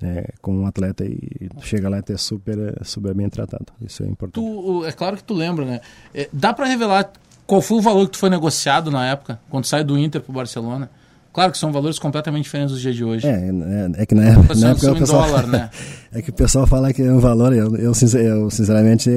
né, 0.00 0.24
com 0.40 0.56
um 0.56 0.66
atleta 0.66 1.04
e 1.04 1.48
chega 1.60 1.88
lá 1.88 1.98
e 1.98 2.12
é 2.12 2.16
super, 2.16 2.56
super 2.82 3.14
bem 3.14 3.28
tratado. 3.28 3.66
Isso 3.80 4.02
é 4.02 4.06
importante. 4.06 4.44
Tu, 4.44 4.84
é 4.84 4.92
claro 4.92 5.16
que 5.16 5.24
tu 5.24 5.34
lembra, 5.34 5.64
né? 5.64 5.80
É, 6.12 6.28
dá 6.32 6.52
para 6.52 6.66
revelar 6.66 7.12
qual 7.46 7.60
foi 7.60 7.78
o 7.78 7.80
valor 7.80 8.06
que 8.06 8.12
tu 8.12 8.18
foi 8.18 8.30
negociado 8.30 8.90
na 8.90 9.06
época, 9.06 9.38
quando 9.48 9.66
sai 9.66 9.84
do 9.84 9.98
Inter 9.98 10.20
pro 10.20 10.32
Barcelona? 10.32 10.90
Claro 11.32 11.50
que 11.52 11.56
são 11.56 11.72
valores 11.72 11.98
completamente 11.98 12.44
diferentes 12.44 12.72
dos 12.72 12.82
dias 12.82 12.94
de 12.94 13.04
hoje. 13.04 13.26
É, 13.26 13.30
é, 13.30 14.02
é 14.02 14.06
que 14.06 14.14
na 14.14 14.24
época, 14.24 14.54
na 14.54 14.70
época 14.70 14.92
o 14.92 14.96
pessoal, 14.96 15.26
dólar, 15.26 15.46
né? 15.46 15.70
é 16.12 16.20
que 16.20 16.30
o 16.30 16.32
pessoal 16.32 16.66
fala 16.66 16.92
que 16.92 17.02
é 17.02 17.10
um 17.10 17.20
valor, 17.20 17.54
eu, 17.54 17.74
eu, 17.76 17.92
eu 17.92 18.50
sinceramente 18.50 19.10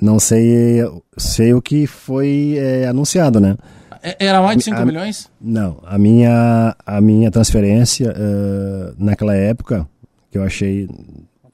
não 0.00 0.18
sei, 0.18 0.82
sei 1.16 1.54
o 1.54 1.62
que 1.62 1.86
foi 1.86 2.56
é, 2.58 2.86
anunciado, 2.86 3.40
né? 3.40 3.56
É, 4.02 4.26
era 4.26 4.40
mais 4.40 4.58
de 4.58 4.64
5 4.64 4.86
milhões? 4.86 5.28
Não, 5.40 5.78
a 5.84 5.98
minha, 5.98 6.76
a 6.84 7.00
minha 7.00 7.30
transferência 7.30 8.12
uh, 8.12 8.94
naquela 8.98 9.34
época, 9.34 9.88
que 10.30 10.38
eu 10.38 10.44
achei. 10.44 10.88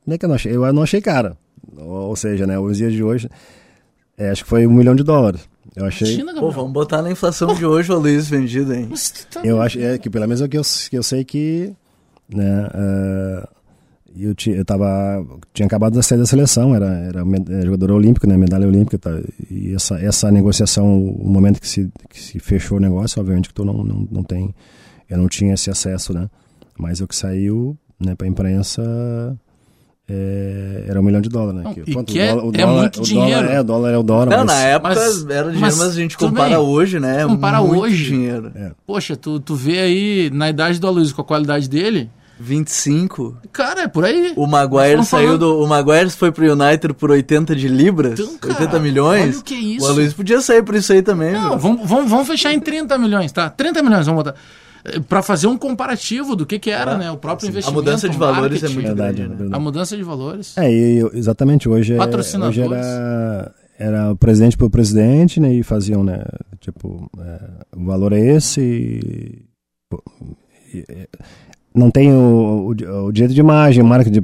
Não 0.07 0.15
é 0.15 0.19
que 0.19 0.25
eu 0.25 0.29
não 0.29 0.37
achei, 0.37 0.55
eu 0.55 0.73
não 0.73 0.83
achei 0.83 1.01
cara. 1.01 1.37
Ou, 1.79 2.09
ou 2.09 2.17
seja, 2.17 2.47
né, 2.47 2.59
os 2.59 2.77
dias 2.77 2.93
de 2.93 3.03
hoje, 3.03 3.31
é, 4.19 4.31
acho 4.31 4.43
que 4.43 4.51
foi 4.51 4.67
um 4.67 4.73
milhão 4.73 4.95
de 4.95 5.03
dólares. 5.03 5.49
Eu 5.75 5.87
achei. 5.87 6.17
China, 6.17 6.35
Pô, 6.35 6.51
vamos 6.51 6.73
botar 6.73 7.01
na 7.01 7.11
inflação 7.11 7.55
de 7.55 7.65
hoje 7.65 7.91
o 7.91 7.99
Luiz 7.99 8.29
vendido, 8.29 8.75
hein? 8.75 8.91
Tá 9.31 9.41
eu 9.43 9.63
acho 9.63 9.81
é, 9.81 9.97
que 9.97 10.11
pelo 10.11 10.27
menos 10.27 10.43
é 10.43 10.49
que 10.49 10.59
eu, 10.59 10.63
que 10.91 10.99
eu 10.99 11.03
sei 11.03 11.25
que. 11.25 11.73
Né, 12.29 12.69
uh, 12.75 13.49
eu, 14.17 14.35
tinha, 14.35 14.57
eu 14.57 14.65
tava, 14.65 15.25
tinha 15.53 15.67
acabado 15.67 15.99
de 15.99 16.05
sair 16.05 16.19
da 16.19 16.27
seleção, 16.27 16.75
era, 16.75 16.87
era, 16.87 17.21
era 17.51 17.65
jogador 17.65 17.93
olímpico, 17.93 18.27
né, 18.27 18.37
medalha 18.37 18.67
olímpica, 18.67 18.99
tá, 18.99 19.11
e 19.51 19.75
essa, 19.75 19.99
essa 20.01 20.31
negociação, 20.31 21.05
o 21.07 21.29
momento 21.29 21.61
que 21.61 21.69
se, 21.69 21.91
que 22.09 22.21
se 22.21 22.39
fechou 22.39 22.79
o 22.79 22.81
negócio, 22.81 23.21
obviamente 23.21 23.49
que 23.49 23.55
tu 23.55 23.65
não, 23.65 23.85
não, 23.85 24.09
não 24.11 24.23
tem, 24.23 24.55
eu 25.09 25.19
não 25.19 25.29
tinha 25.29 25.55
esse 25.55 25.71
acesso, 25.71 26.13
né, 26.13 26.29
mas 26.79 27.01
o 27.01 27.07
que 27.07 27.17
saiu, 27.17 27.77
né, 27.99 28.15
pra 28.15 28.27
imprensa, 28.27 28.83
é, 30.09 30.85
era 30.89 31.01
um 31.01 31.03
milhão 31.03 31.21
de 31.21 31.29
dólares, 31.29 31.59
né? 31.59 31.63
Não, 31.65 31.75
que, 31.75 31.93
quanto, 31.93 32.19
é, 32.19 32.33
o 32.33 32.37
dólar, 32.37 32.45
o 32.45 32.53
dólar, 32.53 32.61
é 32.61 32.81
muito 32.81 33.01
o 33.01 33.03
dinheiro. 33.03 33.31
Dólar, 33.31 33.55
é, 33.55 33.61
o 33.61 33.65
dólar 33.65 33.91
é 33.91 33.97
o 33.97 34.03
dólar. 34.03 34.27
Não, 34.27 34.45
mas, 34.45 34.47
na 34.47 34.63
época 34.63 34.95
mas, 34.95 35.01
era 35.01 35.43
dinheiro, 35.45 35.61
mas, 35.61 35.79
mas 35.79 35.89
a 35.89 35.95
gente 35.95 36.19
compara 36.19 36.49
bem, 36.49 36.59
hoje, 36.59 37.01
né? 37.01 37.25
Compara 37.25 37.63
hoje. 37.63 38.05
dinheiro. 38.05 38.53
É. 38.55 38.73
Poxa, 38.85 39.17
tu, 39.17 39.39
tu 39.39 39.55
vê 39.55 39.79
aí, 39.79 40.31
na 40.31 40.51
idade 40.51 40.81
do 40.81 40.87
Aloysio, 40.87 41.15
com 41.15 41.23
a 41.23 41.25
qualidade 41.25 41.69
dele, 41.69 42.11
25. 42.39 43.37
Cara, 43.53 43.83
é 43.83 43.89
por 43.89 44.05
aí. 44.05 44.33
O 44.37 44.47
Maguire 44.47 45.05
saiu 45.05 45.39
do. 45.39 45.63
O 45.63 45.67
Maguire 45.67 46.11
foi 46.11 46.33
pro 46.33 46.51
United 46.53 46.95
por 46.95 47.11
80 47.11 47.55
de 47.55 47.69
libras. 47.69 48.19
Então, 48.19 48.37
cara, 48.39 48.61
80 48.61 48.81
milhões. 48.81 49.37
Olha 49.37 49.39
o 49.39 49.43
que 49.43 49.55
é 49.55 49.59
isso. 49.59 49.87
O 49.87 49.89
Aloysio 49.89 50.17
podia 50.17 50.41
sair 50.41 50.63
por 50.63 50.75
isso 50.75 50.93
aí 50.93 51.03
também. 51.03 51.33
Não, 51.33 51.59
vamos, 51.59 51.89
vamos, 51.89 52.11
vamos 52.11 52.27
fechar 52.27 52.53
em 52.53 52.61
30 52.61 52.99
milhões, 52.99 53.31
tá? 53.33 53.49
30 53.49 53.83
milhões, 53.83 54.07
vamos 54.07 54.25
botar. 54.25 54.39
Eh, 54.85 55.01
para 55.01 55.23
fazer 55.23 55.47
um 55.47 55.57
comparativo 55.57 56.35
do 56.35 56.45
que, 56.45 56.59
que 56.59 56.71
era, 56.71 56.93
ah, 56.93 56.99
né? 56.99 57.11
O 57.11 57.17
próprio 57.17 57.49
assim, 57.49 57.53
investimento. 57.53 57.79
A 57.79 57.83
mudança 57.83 58.09
de 58.09 58.17
valores 58.17 58.63
é 58.63 58.69
muito 58.69 58.87
verdade, 58.87 59.17
grande. 59.17 59.31
Né? 59.31 59.37
Verdade. 59.37 59.57
A 59.57 59.61
mudança 59.61 59.97
de 59.97 60.03
valores. 60.03 60.59
É, 60.59 60.73
e, 60.73 60.99
exatamente. 61.15 61.69
Hoje, 61.69 61.95
é, 61.95 62.47
hoje 62.47 62.61
era, 62.61 63.55
era 63.79 64.13
o 64.13 64.17
presidente 64.17 64.57
pro 64.57 64.71
presidente, 64.71 65.39
né? 65.39 65.53
E 65.53 65.63
faziam, 65.63 66.03
né? 66.03 66.23
Tipo, 66.61 67.11
é, 67.19 67.77
o 67.77 67.85
valor 67.85 68.13
é 68.13 68.21
esse. 68.21 68.61
E, 68.61 69.47
e, 70.75 71.09
não 71.75 71.91
tem 71.91 72.13
o, 72.13 72.69
o, 72.69 73.07
o, 73.07 73.13
direito 73.13 73.35
de 73.35 73.41
imagem, 73.41 73.83
marca 73.83 74.11
de 74.11 74.23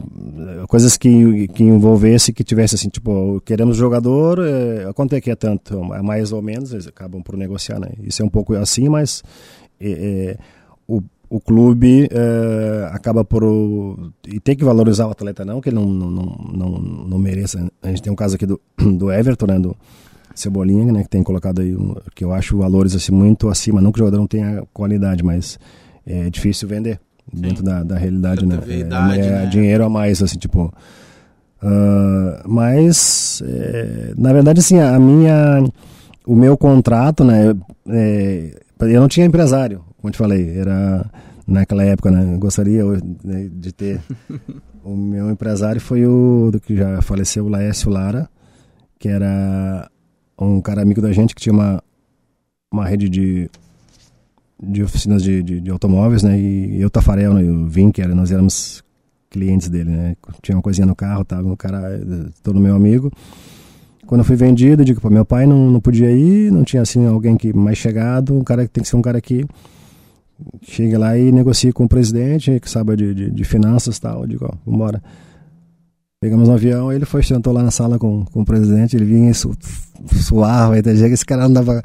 coisas 0.69 0.97
que, 0.97 1.49
que 1.49 1.63
envolvesse, 1.63 2.33
que 2.33 2.45
tivesse 2.45 2.75
assim, 2.75 2.89
tipo, 2.89 3.41
queremos 3.45 3.77
jogador, 3.77 4.39
é, 4.41 4.93
quanto 4.93 5.15
é 5.15 5.21
que 5.21 5.31
é 5.31 5.37
tanto? 5.37 5.95
É 5.95 6.03
mais 6.03 6.33
ou 6.33 6.43
menos, 6.43 6.73
eles 6.73 6.87
acabam 6.87 7.23
por 7.23 7.37
negociar, 7.37 7.81
né? 7.81 7.91
Isso 8.03 8.23
é 8.23 8.25
um 8.25 8.29
pouco 8.29 8.55
assim, 8.55 8.89
mas 8.89 9.23
é, 9.81 9.91
é, 9.91 10.37
o, 10.87 11.03
o 11.31 11.41
clube 11.41 12.09
é, 12.11 12.91
acaba 12.93 13.25
por 13.25 13.43
e 14.27 14.39
tem 14.41 14.55
que 14.55 14.65
valorizar 14.65 15.07
o 15.07 15.11
atleta 15.11 15.45
não, 15.45 15.61
que 15.61 15.71
ele 15.71 15.77
não, 15.77 15.87
não, 15.87 16.11
não, 16.11 16.39
não, 16.53 16.79
não 17.09 17.19
mereça. 17.19 17.67
A 17.83 17.89
gente 17.89 18.03
tem 18.03 18.13
um 18.13 18.17
caso 18.17 18.37
aqui 18.37 18.45
do, 18.45 18.61
do 18.77 19.11
Everton, 19.11 19.47
né, 19.47 19.59
do 19.59 19.75
Cebolinha, 20.35 20.93
né, 20.93 21.03
que 21.03 21.09
tem 21.09 21.23
colocado 21.23 21.61
aí, 21.61 21.75
que 22.15 22.25
eu 22.25 22.33
acho 22.33 22.59
valores 22.59 22.95
assim 22.95 23.13
muito 23.13 23.49
acima, 23.49 23.81
não 23.81 23.91
que 23.91 23.99
o 23.99 24.01
jogador 24.01 24.19
não 24.19 24.27
tenha 24.27 24.63
qualidade, 24.73 25.23
mas 25.23 25.59
é 26.07 26.29
difícil 26.29 26.69
vender 26.69 27.01
dentro 27.33 27.63
da, 27.63 27.83
da 27.83 27.97
realidade, 27.97 28.47
né? 28.47 28.59
É, 28.67 28.79
idade, 28.79 29.21
é, 29.21 29.31
né? 29.31 29.47
dinheiro 29.47 29.85
a 29.85 29.89
mais, 29.89 30.23
assim, 30.23 30.39
tipo. 30.39 30.73
Uh, 31.63 32.49
mas, 32.49 33.43
é, 33.45 34.13
na 34.17 34.33
verdade, 34.33 34.61
assim, 34.61 34.79
a 34.79 34.99
minha. 34.99 35.65
O 36.27 36.35
meu 36.35 36.57
contrato, 36.57 37.25
né? 37.25 37.55
É, 37.89 38.61
eu 38.81 39.01
não 39.01 39.09
tinha 39.09 39.27
empresário, 39.27 39.83
como 40.01 40.13
te 40.13 40.19
falei, 40.19 40.59
era 40.59 41.11
naquela 41.47 41.83
época, 41.85 42.11
né? 42.11 42.35
Eu 42.35 42.39
gostaria 42.39 42.85
né, 43.25 43.49
de 43.51 43.73
ter. 43.73 44.01
o 44.85 44.95
meu 44.95 45.31
empresário 45.31 45.81
foi 45.81 46.07
o 46.07 46.51
do 46.53 46.61
que 46.61 46.77
já 46.77 47.01
faleceu, 47.03 47.47
o 47.47 47.49
Laércio 47.49 47.91
Lara, 47.91 48.29
que 48.99 49.09
era 49.09 49.91
um 50.39 50.61
cara 50.61 50.83
amigo 50.83 51.01
da 51.01 51.13
gente 51.13 51.35
que 51.35 51.41
tinha 51.41 51.53
uma, 51.53 51.83
uma 52.71 52.87
rede 52.87 53.09
de 53.09 53.51
de 54.63 54.83
oficinas 54.83 55.23
de, 55.23 55.43
de, 55.43 55.61
de, 55.61 55.71
automóveis, 55.71 56.23
né? 56.23 56.39
E 56.39 56.81
eu, 56.81 56.91
Tafarel, 56.91 57.33
né? 57.33 57.43
o 57.43 57.67
Vinker, 57.67 58.15
nós 58.15 58.33
éramos 58.33 58.83
clientes 59.31 59.69
dele, 59.69 59.91
né? 59.91 60.17
Tinha 60.43 60.57
uma 60.57 60.63
coisinha 60.63 60.87
no 60.87 60.97
carro, 60.97 61.25
tava 61.25 61.47
um 61.47 61.57
cara, 61.57 62.01
todo 62.43 62.59
meu 62.59 62.75
amigo. 62.75 63.13
Quando 64.07 64.23
eu 64.23 64.25
fui 64.25 64.37
vendido, 64.37 64.83
eu 64.83 64.87
digo, 64.87 65.01
para 65.01 65.11
meu 65.11 65.25
pai 65.25 65.47
não, 65.47 65.71
não 65.71 65.81
podia 65.81 66.11
ir, 66.11 66.51
não 66.51 66.65
tinha 66.65 66.83
assim 66.83 67.07
alguém 67.07 67.37
que 67.37 67.53
mais 67.53 67.77
chegado, 67.77 68.35
um 68.35 68.43
cara 68.43 68.67
que 68.67 68.73
tem 68.73 68.83
que 68.83 68.89
ser 68.89 68.97
um 68.97 69.03
cara 69.03 69.21
que 69.21 69.45
chega 70.63 70.99
lá 70.99 71.17
e 71.17 71.31
negocia 71.31 71.73
com 71.73 71.85
o 71.85 71.89
presidente, 71.89 72.59
que 72.59 72.71
sabe 72.71 72.97
de, 72.97 73.15
de, 73.15 73.31
de 73.31 73.45
finanças 73.45 73.97
e 73.97 74.01
tal. 74.01 74.23
Eu 74.23 74.27
digo, 74.27 74.47
ó, 74.47 74.71
vambora. 74.71 75.03
Pegamos 76.21 76.49
um 76.49 76.55
avião, 76.55 76.93
ele 76.93 77.05
foi, 77.05 77.23
sentou 77.23 77.53
lá 77.53 77.63
na 77.63 77.71
sala 77.71 77.97
com, 77.97 78.25
com 78.25 78.41
o 78.41 78.45
presidente, 78.45 78.97
ele 78.97 79.05
vinha 79.05 79.33
su, 79.33 79.53
suava, 80.17 80.77
esse 80.77 81.25
cara 81.25 81.45
andava, 81.45 81.81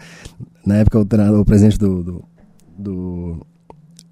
na 0.66 0.78
época 0.78 0.98
o, 0.98 1.40
o 1.40 1.46
presidente 1.46 1.78
do, 1.78 2.04
do 2.04 2.24
do 2.78 3.46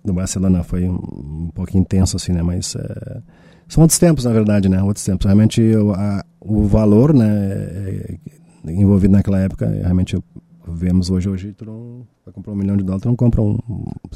do 0.04 0.14
Barcelona 0.14 0.64
foi 0.64 0.90
um, 0.90 0.96
um 0.96 1.50
pouco 1.54 1.78
intenso, 1.78 2.18
assim, 2.18 2.32
né? 2.34 2.42
Mas 2.42 2.76
é, 2.76 3.22
são 3.68 3.82
outros 3.82 4.00
tempos, 4.00 4.26
na 4.26 4.32
verdade, 4.32 4.68
né? 4.68 4.82
Outros 4.82 5.06
tempos. 5.06 5.26
Realmente 5.26 5.62
o, 5.62 5.94
a, 5.94 6.24
o 6.40 6.64
valor, 6.64 7.14
né? 7.14 7.30
É, 7.30 8.18
envolvido 8.68 9.14
naquela 9.14 9.40
época, 9.40 9.68
realmente 9.68 10.18
vemos 10.74 11.10
hoje, 11.10 11.30
hoje 11.30 11.54
tu 11.54 11.66
não 11.66 12.06
vai 12.26 12.34
comprar 12.34 12.54
um 12.54 12.56
milhão 12.56 12.78
de 12.78 12.84
dólares, 12.84 13.02
tu 13.04 13.08
não 13.10 13.16
compra 13.16 13.42
um 13.42 13.58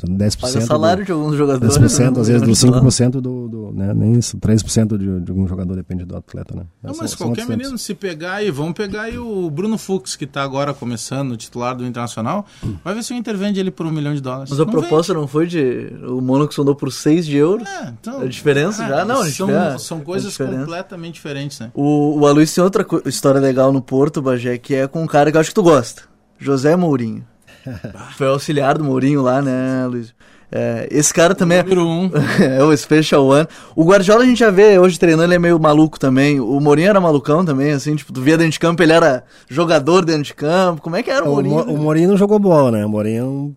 10%. 0.07 0.39
Paga 0.39 0.61
salário 0.61 1.03
do, 1.03 1.05
de 1.07 1.11
alguns 1.11 1.35
jogadores. 1.35 1.77
10%, 1.77 2.13
né? 2.15 2.21
às 2.21 2.27
vezes 2.27 2.41
do 2.41 2.51
5% 2.51 3.11
do, 3.21 3.47
do 3.47 3.71
né, 3.73 3.93
nem 3.93 4.13
isso, 4.13 4.37
3% 4.37 4.97
de, 4.97 5.19
de 5.21 5.31
algum 5.31 5.47
jogador 5.47 5.75
depende 5.75 6.05
do 6.05 6.15
atleta, 6.15 6.55
né? 6.55 6.63
Não, 6.83 6.93
São- 6.93 7.01
mas 7.03 7.11
são 7.11 7.17
qualquer 7.19 7.41
outros 7.41 7.47
menino, 7.49 7.69
tempos. 7.69 7.81
se 7.81 7.93
pegar 7.95 8.33
aí, 8.35 8.51
vamos 8.51 8.73
pegar 8.73 9.03
aí 9.03 9.17
o 9.17 9.49
Bruno 9.49 9.77
Fux, 9.77 10.15
que 10.15 10.25
tá 10.27 10.43
agora 10.43 10.73
começando, 10.73 11.31
o 11.31 11.37
titular 11.37 11.75
do 11.75 11.85
Internacional, 11.85 12.45
vai 12.83 12.93
ver 12.93 13.03
se 13.03 13.13
o 13.13 13.15
Inter 13.15 13.35
vende 13.37 13.59
ele 13.59 13.71
por 13.71 13.85
um 13.85 13.91
milhão 13.91 14.13
de 14.13 14.21
dólares. 14.21 14.49
Mas 14.51 14.59
a 14.59 14.65
Não 14.65 14.71
proposta 14.71 15.13
não 15.13 15.27
foi 15.27 15.47
de. 15.47 15.91
O 16.07 16.21
Mônaco 16.21 16.53
sondou 16.53 16.75
por 16.75 16.91
6 16.91 17.25
de 17.25 17.37
euros. 17.37 17.67
vende. 17.67 17.87
É, 17.87 17.93
então, 17.99 18.21
A 18.21 18.25
diferença 18.27 18.87
já? 18.87 19.03
Não, 19.05 19.21
a 19.21 19.25
gente 19.25 19.37
são, 19.37 19.49
a- 19.49 19.77
são 19.79 19.97
a 19.97 20.01
coisas 20.01 20.31
diferença. 20.31 20.59
completamente 20.59 21.13
diferentes, 21.15 21.59
né? 21.59 21.71
O, 21.73 22.19
o 22.19 22.27
Aloysio 22.27 22.55
tem 22.55 22.63
outra 22.63 22.85
história 23.05 23.39
legal 23.39 23.71
no 23.73 23.81
Porto, 23.81 24.21
Bagé, 24.21 24.57
que 24.57 24.75
é 24.75 24.87
com 24.87 25.03
um 25.03 25.07
cara 25.07 25.31
que 25.31 25.37
eu 25.37 25.41
acho 25.41 25.49
que 25.49 25.55
tu 25.55 25.63
gosta. 25.63 26.03
José 26.39 26.75
Mourinho. 26.75 27.23
Foi 28.17 28.27
auxiliar 28.27 28.77
do 28.77 28.83
Mourinho 28.83 29.21
lá, 29.21 29.41
né, 29.41 29.85
Luiz? 29.87 30.13
É, 30.51 30.87
esse 30.91 31.13
cara 31.13 31.33
também 31.33 31.57
é, 31.57 31.63
um. 31.79 32.09
é 32.39 32.63
o 32.63 32.75
Special 32.77 33.25
One. 33.25 33.47
O 33.75 33.83
Guardiola 33.83 34.23
a 34.23 34.25
gente 34.25 34.37
já 34.39 34.51
vê 34.51 34.77
hoje 34.77 34.99
treinando, 34.99 35.23
ele 35.25 35.35
é 35.35 35.39
meio 35.39 35.59
maluco 35.59 35.99
também. 35.99 36.39
O 36.39 36.59
Mourinho 36.59 36.89
era 36.89 37.01
malucão 37.01 37.43
também, 37.43 37.71
assim, 37.71 37.95
tipo, 37.95 38.13
tu 38.13 38.21
via 38.21 38.37
dentro 38.37 38.53
de 38.53 38.59
campo, 38.59 38.81
ele 38.83 38.93
era 38.93 39.23
jogador 39.49 40.05
dentro 40.05 40.23
de 40.23 40.33
campo. 40.33 40.81
Como 40.81 40.95
é 40.95 41.03
que 41.03 41.09
era 41.09 41.25
o 41.25 41.29
O, 41.29 41.33
Mourinho? 41.33 41.55
Mo- 41.55 41.73
o 41.73 41.77
Mourinho 41.77 42.09
não 42.09 42.17
jogou 42.17 42.37
bola, 42.39 42.71
né? 42.71 42.85
O 42.85 42.89
Mourinho 42.89 43.55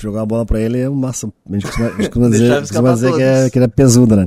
jogar 0.00 0.22
a 0.22 0.26
bola 0.26 0.46
pra 0.46 0.58
ele 0.58 0.80
é 0.80 0.88
massa. 0.88 1.30
A 1.48 1.52
gente 1.52 1.66
costuma, 1.66 1.86
a 1.88 1.90
gente 1.90 2.06
costuma 2.08 2.30
dizer, 2.30 2.60
costuma 2.60 2.92
dizer 2.94 3.12
que, 3.12 3.22
é, 3.22 3.50
que 3.50 3.58
ele 3.58 3.64
é 3.66 3.68
pesudo, 3.68 4.16
né? 4.16 4.24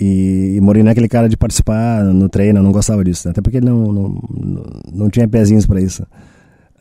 E, 0.00 0.54
e 0.56 0.60
Mourinho 0.60 0.88
é 0.88 0.90
aquele 0.90 1.08
cara 1.08 1.28
de 1.28 1.36
participar 1.36 2.04
no 2.04 2.28
treino, 2.28 2.58
eu 2.58 2.62
não 2.62 2.72
gostava 2.72 3.02
disso, 3.04 3.28
né? 3.28 3.30
Até 3.32 3.40
porque 3.40 3.58
ele 3.58 3.66
não, 3.66 3.92
não, 3.92 4.08
não, 4.44 4.64
não 4.92 5.10
tinha 5.10 5.26
pezinhos 5.28 5.64
pra 5.66 5.80
isso. 5.80 6.04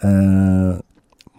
Ah, 0.04 0.82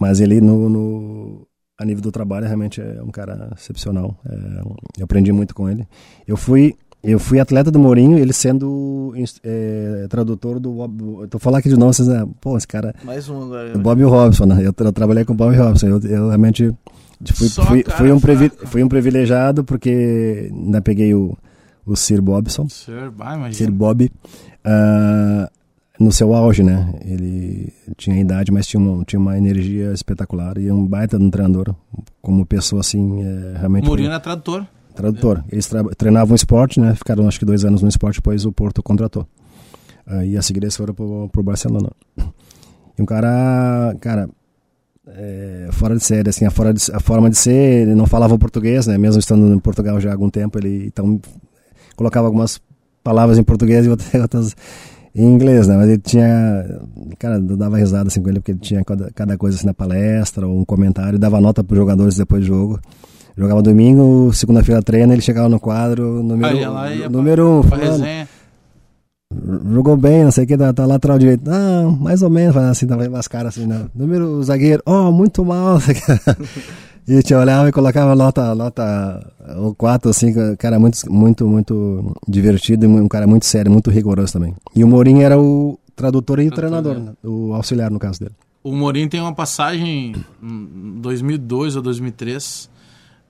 mas 0.00 0.20
ele, 0.20 0.40
no, 0.40 0.68
no- 0.68 1.46
a 1.78 1.84
nível 1.84 2.02
do 2.02 2.10
trabalho, 2.12 2.46
realmente 2.46 2.80
é 2.80 3.00
um 3.02 3.10
cara 3.10 3.50
excepcional. 3.56 4.16
É, 4.28 4.60
eu 4.98 5.04
aprendi 5.04 5.32
muito 5.32 5.54
com 5.54 5.68
ele. 5.68 5.86
Eu 6.26 6.36
fui, 6.36 6.74
eu 7.02 7.18
fui 7.20 7.38
atleta 7.38 7.70
do 7.70 7.78
Mourinho, 7.78 8.18
ele 8.18 8.32
sendo 8.32 9.12
é, 9.44 10.06
tradutor 10.08 10.58
do. 10.58 11.22
Eu 11.22 11.28
tô 11.28 11.38
falando 11.38 11.60
aqui 11.60 11.68
de 11.68 11.76
novo, 11.76 11.92
vocês, 11.92 12.08
né? 12.08 12.26
pô, 12.40 12.56
esse 12.56 12.66
cara. 12.66 12.94
Mais 13.04 13.28
um 13.28 13.42
agora. 13.44 13.76
O 13.76 13.80
Bob 13.80 14.02
Robson, 14.02 14.46
né? 14.46 14.58
Eu, 14.66 14.72
tra- 14.72 14.90
trabalhei 14.92 15.24
com 15.24 15.32
o 15.32 15.36
Bob 15.36 15.54
Robson. 15.56 15.86
Eu, 15.86 16.00
eu 16.00 16.28
realmente 16.28 16.74
fui, 17.34 17.48
Só 17.48 17.64
fui, 17.64 18.10
um 18.12 18.20
privi- 18.20 18.52
fui 18.66 18.82
um 18.82 18.88
privilegiado 18.88 19.62
porque 19.64 20.50
ainda 20.52 20.80
peguei 20.82 21.14
o, 21.14 21.36
o 21.86 21.94
Sir 21.96 22.20
Bobson, 22.20 22.68
Sir, 22.68 23.10
vai, 23.16 23.34
Sir 23.34 23.38
imagina. 23.38 23.70
Bob, 23.70 24.10
ah, 24.64 25.48
no 25.98 26.12
seu 26.12 26.32
auge, 26.34 26.62
né? 26.62 26.94
Ele 27.04 27.72
tinha 27.96 28.18
idade, 28.20 28.52
mas 28.52 28.66
tinha 28.66 28.80
uma, 28.80 29.04
tinha 29.04 29.18
uma 29.18 29.36
energia 29.36 29.92
espetacular 29.92 30.56
e 30.58 30.68
é 30.68 30.72
um 30.74 30.86
baita 30.86 31.18
de 31.18 31.24
um 31.24 31.30
treinador. 31.30 31.74
Como 32.22 32.46
pessoa, 32.46 32.80
assim, 32.80 33.22
é, 33.22 33.58
realmente. 33.58 33.86
Mourinho 33.86 34.12
é 34.12 34.18
tradutor. 34.18 34.66
Tradutor. 34.94 35.44
Eles 35.50 35.66
tra 35.66 35.82
treinavam 35.96 36.34
esporte, 36.34 36.80
né? 36.80 36.94
Ficaram 36.94 37.26
acho 37.28 37.38
que 37.38 37.44
dois 37.44 37.64
anos 37.64 37.82
no 37.82 37.88
esporte, 37.88 38.16
depois 38.16 38.44
o 38.44 38.52
Porto 38.52 38.82
contratou. 38.82 39.26
Aí 40.06 40.36
a 40.36 40.42
seguir 40.42 40.62
eles 40.62 40.76
foram 40.76 40.94
pro, 40.94 41.28
pro 41.30 41.42
Barcelona. 41.42 41.90
E 42.98 43.02
um 43.02 43.06
cara, 43.06 43.94
cara, 44.00 44.28
é, 45.06 45.68
fora 45.72 45.94
de 45.96 46.02
série, 46.02 46.28
assim, 46.28 46.44
a, 46.44 46.50
fora 46.50 46.72
de- 46.74 46.90
a 46.92 46.98
forma 47.00 47.30
de 47.30 47.36
ser, 47.36 47.82
ele 47.82 47.94
não 47.94 48.06
falava 48.06 48.36
português, 48.38 48.86
né? 48.86 48.98
Mesmo 48.98 49.20
estando 49.20 49.54
em 49.54 49.58
Portugal 49.58 50.00
já 50.00 50.10
há 50.10 50.12
algum 50.12 50.30
tempo, 50.30 50.58
ele 50.58 50.86
então 50.86 51.20
colocava 51.94 52.26
algumas 52.26 52.60
palavras 53.04 53.38
em 53.38 53.42
português 53.44 53.86
e 53.86 53.88
outras 54.20 54.56
em 55.14 55.24
inglês, 55.24 55.66
né? 55.66 55.76
Mas 55.76 55.88
ele 55.88 55.98
tinha, 55.98 56.80
cara, 57.18 57.36
eu 57.36 57.56
dava 57.56 57.76
risada 57.76 58.08
assim 58.08 58.22
com 58.22 58.28
ele 58.28 58.40
porque 58.40 58.52
ele 58.52 58.60
tinha 58.60 58.84
cada, 58.84 59.10
cada 59.12 59.36
coisa 59.36 59.56
assim 59.56 59.66
na 59.66 59.74
palestra 59.74 60.46
ou 60.46 60.60
um 60.60 60.64
comentário, 60.64 61.18
dava 61.18 61.40
nota 61.40 61.64
para 61.64 61.74
os 61.74 61.78
jogadores 61.78 62.16
depois 62.16 62.42
do 62.42 62.46
jogo. 62.46 62.80
Jogava 63.36 63.62
domingo, 63.62 64.32
segunda-feira 64.32 64.82
treina, 64.82 65.12
ele 65.12 65.22
chegava 65.22 65.48
no 65.48 65.60
quadro, 65.60 66.22
número, 66.22 66.74
Aí 66.76 66.98
ia 66.98 67.08
número 67.08 67.58
um, 67.58 67.60
pra, 67.60 67.70
pra 67.70 67.78
fulano, 67.78 68.04
resenha. 68.04 68.28
jogou 69.72 69.96
bem, 69.96 70.24
não 70.24 70.32
sei 70.32 70.42
o 70.42 70.46
que, 70.48 70.56
tá, 70.56 70.72
tá 70.72 70.84
lateral 70.84 71.18
direito. 71.20 71.48
Ah, 71.48 71.88
mais 72.00 72.20
ou 72.22 72.30
menos, 72.30 72.56
assim, 72.56 72.86
tava 72.86 73.06
umas 73.06 73.28
caras 73.28 73.56
assim, 73.56 73.66
né? 73.66 73.86
Número 73.94 74.42
zagueiro, 74.42 74.82
oh, 74.84 75.12
muito 75.12 75.44
mal. 75.44 75.74
não 75.74 75.80
sei 75.80 75.94
o 75.94 75.96
quê. 75.96 76.02
E 77.08 77.22
te 77.22 77.34
olhava 77.34 77.70
e 77.70 77.72
colocava 77.72 78.14
nota, 78.14 78.54
nota 78.54 79.32
ou 79.56 79.74
quatro, 79.74 80.10
assim, 80.10 80.30
cara 80.56 80.78
muito, 80.78 81.10
muito, 81.10 81.46
muito 81.46 82.16
divertido 82.28 82.84
e 82.84 82.88
um 82.88 83.08
cara 83.08 83.26
muito 83.26 83.46
sério, 83.46 83.72
muito 83.72 83.90
rigoroso 83.90 84.34
também. 84.34 84.54
E 84.76 84.84
o 84.84 84.86
Mourinho 84.86 85.22
era 85.22 85.40
o 85.40 85.80
tradutor 85.96 86.38
e 86.38 86.48
o 86.48 86.50
Tradutor, 86.50 86.82
treinador, 86.82 87.12
né? 87.12 87.16
o 87.24 87.54
auxiliar 87.54 87.90
no 87.90 87.98
caso 87.98 88.20
dele. 88.20 88.34
O 88.62 88.72
Mourinho 88.72 89.08
tem 89.08 89.22
uma 89.22 89.34
passagem 89.34 90.12
em 90.42 91.00
2002 91.00 91.76
ou 91.76 91.82
2003, 91.82 92.68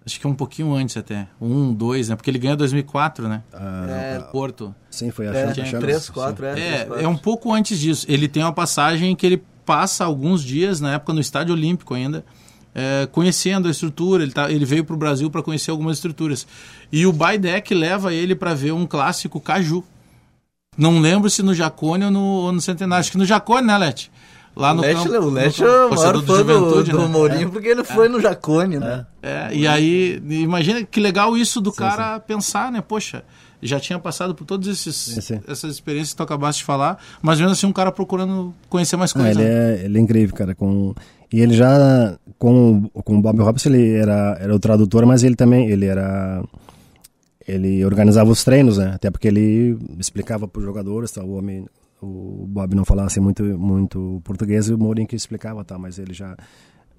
acho 0.04 0.18
que 0.18 0.26
é 0.26 0.30
um 0.30 0.34
pouquinho 0.34 0.74
antes 0.74 0.96
até, 0.96 1.28
um, 1.40 1.72
dois, 1.72 2.08
né? 2.08 2.16
Porque 2.16 2.30
ele 2.30 2.38
ganhou 2.40 2.54
em 2.54 2.58
2004, 2.58 3.28
né? 3.28 3.44
É, 3.52 4.18
Porto. 4.32 4.74
Sim, 4.90 5.12
foi 5.12 5.28
a 5.28 5.32
é, 5.32 5.54
Champions, 5.54 5.80
três, 5.80 6.02
sim. 6.02 6.12
quatro, 6.12 6.44
é. 6.44 6.52
três, 6.52 6.90
É, 6.98 7.04
é 7.04 7.08
um 7.08 7.16
pouco 7.16 7.52
antes 7.52 7.78
disso. 7.78 8.04
Ele 8.08 8.26
tem 8.26 8.42
uma 8.42 8.52
passagem 8.52 9.14
que 9.14 9.24
ele 9.24 9.40
passa 9.64 10.04
alguns 10.04 10.42
dias, 10.42 10.80
na 10.80 10.94
época 10.94 11.12
no 11.12 11.20
Estádio 11.20 11.54
Olímpico 11.54 11.94
ainda, 11.94 12.24
é, 12.78 13.08
conhecendo 13.10 13.66
a 13.66 13.70
estrutura. 13.72 14.22
Ele, 14.22 14.30
tá, 14.30 14.48
ele 14.50 14.64
veio 14.64 14.84
para 14.84 14.94
o 14.94 14.98
Brasil 14.98 15.28
para 15.28 15.42
conhecer 15.42 15.72
algumas 15.72 15.96
estruturas. 15.96 16.46
E 16.92 17.04
o 17.06 17.12
Baidec 17.12 17.74
leva 17.74 18.14
ele 18.14 18.36
para 18.36 18.54
ver 18.54 18.72
um 18.72 18.86
clássico 18.86 19.40
Caju. 19.40 19.82
Não 20.76 21.00
lembro 21.00 21.28
se 21.28 21.42
no 21.42 21.52
Jacone 21.52 22.04
ou 22.04 22.10
no, 22.10 22.20
ou 22.20 22.52
no 22.52 22.60
Centenário. 22.60 23.00
Acho 23.00 23.10
que 23.10 23.18
no 23.18 23.24
Jacone, 23.24 23.66
né, 23.66 23.76
Lete? 23.76 24.12
Lá 24.54 24.72
no 24.72 24.80
o 24.80 24.84
Lete, 24.84 24.94
campo. 24.94 25.08
o 25.08 25.32
campo, 25.32 25.62
é 25.62 25.86
o 25.86 25.90
maior 25.90 26.14
fã 26.14 26.20
do, 26.20 26.36
Juventude, 26.36 26.90
do 26.92 26.98
né? 26.98 27.06
Mourinho 27.06 27.50
porque 27.50 27.68
ele 27.68 27.84
foi 27.84 28.08
no 28.08 28.20
Jacone, 28.20 28.78
né? 28.78 29.06
É, 29.22 29.50
e 29.52 29.66
aí, 29.66 30.22
imagina 30.28 30.84
que 30.84 31.00
legal 31.00 31.36
isso 31.36 31.60
do 31.60 31.72
cara 31.72 32.18
pensar, 32.18 32.72
né? 32.72 32.80
Poxa, 32.80 33.22
já 33.62 33.78
tinha 33.78 33.98
passado 33.98 34.34
por 34.34 34.44
todas 34.44 34.66
esses, 34.66 34.96
sim. 34.96 35.40
essas 35.46 35.72
experiências 35.72 36.10
que 36.12 36.16
tu 36.16 36.22
acabaste 36.22 36.60
de 36.60 36.64
falar, 36.64 36.98
mas 37.22 37.38
mesmo 37.38 37.52
assim 37.52 37.66
um 37.66 37.72
cara 37.72 37.92
procurando 37.92 38.54
conhecer 38.68 38.96
mais 38.96 39.12
Ah, 39.14 39.20
coisas. 39.20 39.36
ele, 39.36 39.48
né? 39.48 39.74
é, 39.76 39.84
ele 39.84 39.98
é 39.98 40.00
incrível, 40.00 40.34
cara. 40.34 40.54
Com, 40.54 40.94
e 41.32 41.40
ele 41.40 41.54
já, 41.54 42.18
com, 42.38 42.88
com 42.88 43.18
o 43.18 43.22
Bob 43.22 43.40
Robson, 43.40 43.70
ele 43.70 43.92
era, 43.94 44.38
era 44.40 44.54
o 44.54 44.58
tradutor, 44.58 45.04
mas 45.06 45.22
ele 45.22 45.36
também, 45.36 45.68
ele 45.70 45.86
era... 45.86 46.42
Ele 47.46 47.82
organizava 47.84 48.30
os 48.30 48.44
treinos, 48.44 48.76
né? 48.76 48.92
Até 48.94 49.10
porque 49.10 49.28
ele 49.28 49.78
explicava 49.98 50.46
para 50.46 50.58
os 50.58 50.64
jogadores, 50.64 51.10
tá? 51.12 51.22
o 51.22 51.36
homem... 51.36 51.66
O 52.00 52.46
Bob 52.46 52.76
não 52.76 52.84
falava 52.84 53.08
assim 53.08 53.18
muito, 53.18 53.42
muito 53.42 54.20
português 54.22 54.68
e 54.68 54.74
o 54.74 54.78
Mourinho 54.78 55.08
que 55.08 55.16
explicava, 55.16 55.64
tá? 55.64 55.76
Mas 55.76 55.98
ele 55.98 56.14
já, 56.14 56.36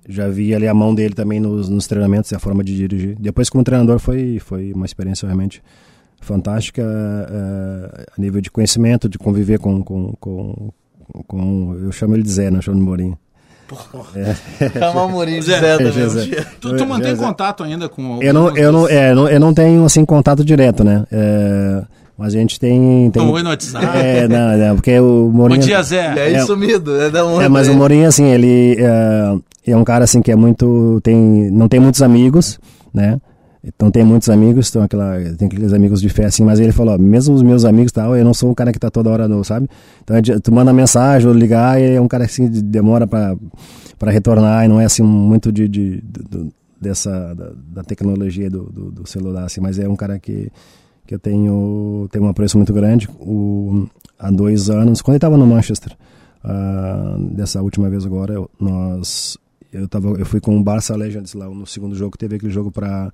já 0.07 0.27
via 0.27 0.57
ali 0.57 0.67
a 0.67 0.73
mão 0.73 0.93
dele 0.93 1.13
também 1.13 1.39
nos, 1.39 1.69
nos 1.69 1.87
treinamentos 1.87 2.29
e 2.31 2.35
a 2.35 2.39
forma 2.39 2.65
de 2.65 2.75
dirigir. 2.75 3.15
Depois 3.17 3.49
como 3.49 3.63
treinador 3.63 3.97
foi, 3.97 4.39
foi 4.39 4.73
uma 4.73 4.85
experiência 4.85 5.25
realmente 5.25 5.63
fantástica 6.19 6.81
eh, 6.81 8.05
a 8.17 8.21
nível 8.21 8.41
de 8.41 8.51
conhecimento, 8.51 9.07
de 9.07 9.17
conviver 9.17 9.57
com, 9.57 9.81
com, 9.81 10.13
com, 10.19 10.73
com 11.25 11.75
eu 11.75 11.93
chamo 11.93 12.15
ele 12.15 12.23
de 12.23 12.31
Zé, 12.31 12.51
não 12.51 12.61
chamo 12.61 12.77
de 12.77 12.83
Mourinho. 12.83 13.17
Chamar 14.77 15.05
o 15.05 15.09
Mourinho 15.09 15.41
Zé, 15.41 15.59
Zé 15.59 15.77
também. 15.77 16.09
Zé. 16.09 16.45
Tu, 16.59 16.75
tu 16.75 16.85
mantém 16.85 17.15
contato 17.15 17.63
ainda 17.63 17.87
com 17.89 18.19
Eu 18.21 18.33
não, 18.33 18.55
eu 18.55 18.71
não, 18.71 18.87
é, 18.87 19.13
não, 19.13 19.27
eu 19.29 19.39
não 19.39 19.53
tenho 19.53 19.85
assim 19.85 20.05
contato 20.05 20.43
direto, 20.43 20.83
né? 20.83 21.05
É, 21.11 21.81
mas 22.17 22.35
a 22.35 22.37
gente 22.37 22.59
tem, 22.59 23.09
tem 23.11 23.21
oi 23.21 23.43
no 23.43 23.49
WhatsApp. 23.49 23.85
é, 23.97 24.27
não, 24.27 24.57
não, 24.57 24.75
porque 24.75 24.99
o 24.99 25.29
Bom 25.29 25.37
Mourinho 25.37 25.61
dia, 25.61 25.81
Zé. 25.81 26.07
Aí 26.09 26.35
É. 26.35 26.45
sumido, 26.45 26.99
é 26.99 27.09
da 27.09 27.25
onda. 27.25 27.43
É, 27.43 27.47
mas 27.49 27.67
o 27.67 27.71
aí. 27.71 27.77
Mourinho, 27.77 28.07
assim, 28.07 28.25
ele 28.25 28.77
é, 28.79 29.71
é 29.71 29.77
um 29.77 29.83
cara, 29.83 30.03
assim, 30.03 30.21
que 30.21 30.31
é 30.31 30.35
muito... 30.35 30.99
Tem, 31.03 31.15
não 31.51 31.67
tem 31.67 31.79
muitos 31.79 32.01
amigos, 32.01 32.59
né? 32.93 33.19
Então 33.63 33.91
tem 33.91 34.03
muitos 34.05 34.29
amigos, 34.29 34.71
tem, 34.71 34.81
aquela, 34.81 35.17
tem 35.37 35.47
aqueles 35.47 35.73
amigos 35.73 35.99
de 35.99 36.07
fé, 36.07 36.25
assim, 36.25 36.43
mas 36.45 36.59
ele 36.61 36.71
falou, 36.71 36.95
ó, 36.95 36.97
mesmo 36.97 37.35
os 37.35 37.41
meus 37.43 37.65
amigos 37.65 37.91
tal, 37.91 38.15
eu 38.15 38.23
não 38.23 38.33
sou 38.33 38.49
um 38.49 38.53
cara 38.53 38.71
que 38.71 38.79
tá 38.79 38.89
toda 38.89 39.09
hora, 39.09 39.27
no, 39.27 39.43
sabe? 39.43 39.67
Então 40.01 40.15
é 40.15 40.21
tu 40.21 40.51
manda 40.53 40.71
mensagem 40.71 41.27
ou 41.27 41.33
ligar, 41.33 41.79
e 41.81 41.95
é 41.95 41.99
um 42.01 42.07
cara 42.07 42.25
que 42.25 42.31
assim, 42.31 42.49
de- 42.49 42.61
demora 42.61 43.05
pra 43.05 44.11
retornar, 44.11 44.63
e 44.63 44.67
não 44.69 44.79
é 44.79 44.85
assim 44.85 45.03
muito 45.03 45.51
de, 45.51 45.67
de, 45.67 46.01
de- 46.01 46.49
dessa, 46.79 47.33
da, 47.35 47.51
da 47.75 47.83
tecnologia 47.83 48.49
do, 48.49 48.63
do, 48.63 48.91
do 48.91 49.09
celular, 49.09 49.43
assim, 49.43 49.59
mas 49.59 49.77
é 49.77 49.89
um 49.89 49.95
cara 49.95 50.17
que, 50.17 50.49
que 51.05 51.13
eu 51.13 51.19
tenho, 51.19 52.07
tenho 52.13 52.23
um 52.23 52.29
apreço 52.29 52.55
muito 52.57 52.71
grande. 52.71 53.09
O, 53.19 53.87
há 54.17 54.31
dois 54.31 54.69
anos, 54.69 55.01
quando 55.01 55.15
ele 55.15 55.17
estava 55.17 55.35
no 55.37 55.45
Manchester, 55.45 55.91
ah, 56.45 57.17
dessa 57.33 57.61
última 57.61 57.89
vez 57.89 58.05
agora, 58.05 58.35
eu, 58.35 58.49
nós, 58.57 59.37
eu, 59.73 59.85
tava, 59.89 60.11
eu 60.11 60.25
fui 60.25 60.39
com 60.39 60.57
o 60.57 60.63
Barça 60.63 60.95
Legends 60.95 61.33
lá 61.33 61.49
no 61.49 61.67
segundo 61.67 61.93
jogo, 61.93 62.17
teve 62.17 62.37
aquele 62.37 62.51
jogo 62.53 62.71
para 62.71 63.11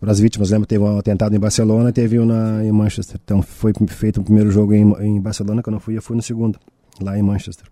para 0.00 0.10
as 0.10 0.18
vítimas, 0.18 0.50
lembra? 0.50 0.66
Teve 0.66 0.82
um 0.82 0.98
atentado 0.98 1.34
em 1.34 1.38
Barcelona, 1.38 1.92
teve 1.92 2.18
um 2.18 2.24
na, 2.24 2.64
em 2.64 2.72
Manchester. 2.72 3.20
Então 3.22 3.42
foi 3.42 3.72
feito 3.88 4.20
o 4.20 4.24
primeiro 4.24 4.50
jogo 4.50 4.72
em, 4.72 4.92
em 5.00 5.20
Barcelona, 5.20 5.62
quando 5.62 5.76
eu 5.76 5.80
fui, 5.80 5.96
eu 5.96 6.02
fui 6.02 6.16
no 6.16 6.22
segundo, 6.22 6.58
lá 7.00 7.18
em 7.18 7.22
Manchester. 7.22 7.66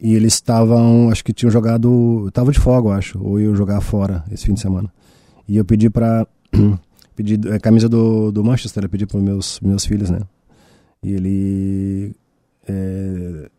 e 0.00 0.14
eles 0.14 0.34
estavam, 0.34 1.10
acho 1.10 1.24
que 1.24 1.32
tinham 1.32 1.50
jogado, 1.50 2.30
tava 2.32 2.52
de 2.52 2.58
eu 2.64 2.90
acho, 2.90 3.22
ou 3.22 3.38
eu 3.38 3.54
jogar 3.54 3.80
fora 3.80 4.24
esse 4.30 4.46
fim 4.46 4.54
de 4.54 4.60
semana. 4.60 4.92
E 5.48 5.56
eu 5.56 5.64
pedi 5.64 5.90
pra 5.90 6.26
pedi 7.14 7.38
a 7.52 7.58
camisa 7.58 7.88
do, 7.88 8.32
do 8.32 8.44
Manchester, 8.44 8.84
eu 8.84 8.88
pedi 8.88 9.06
para 9.06 9.20
meus 9.20 9.60
meus 9.60 9.84
filhos, 9.84 10.10
né? 10.10 10.20
E 11.02 11.12
ele 11.12 12.16
é, 12.68 13.50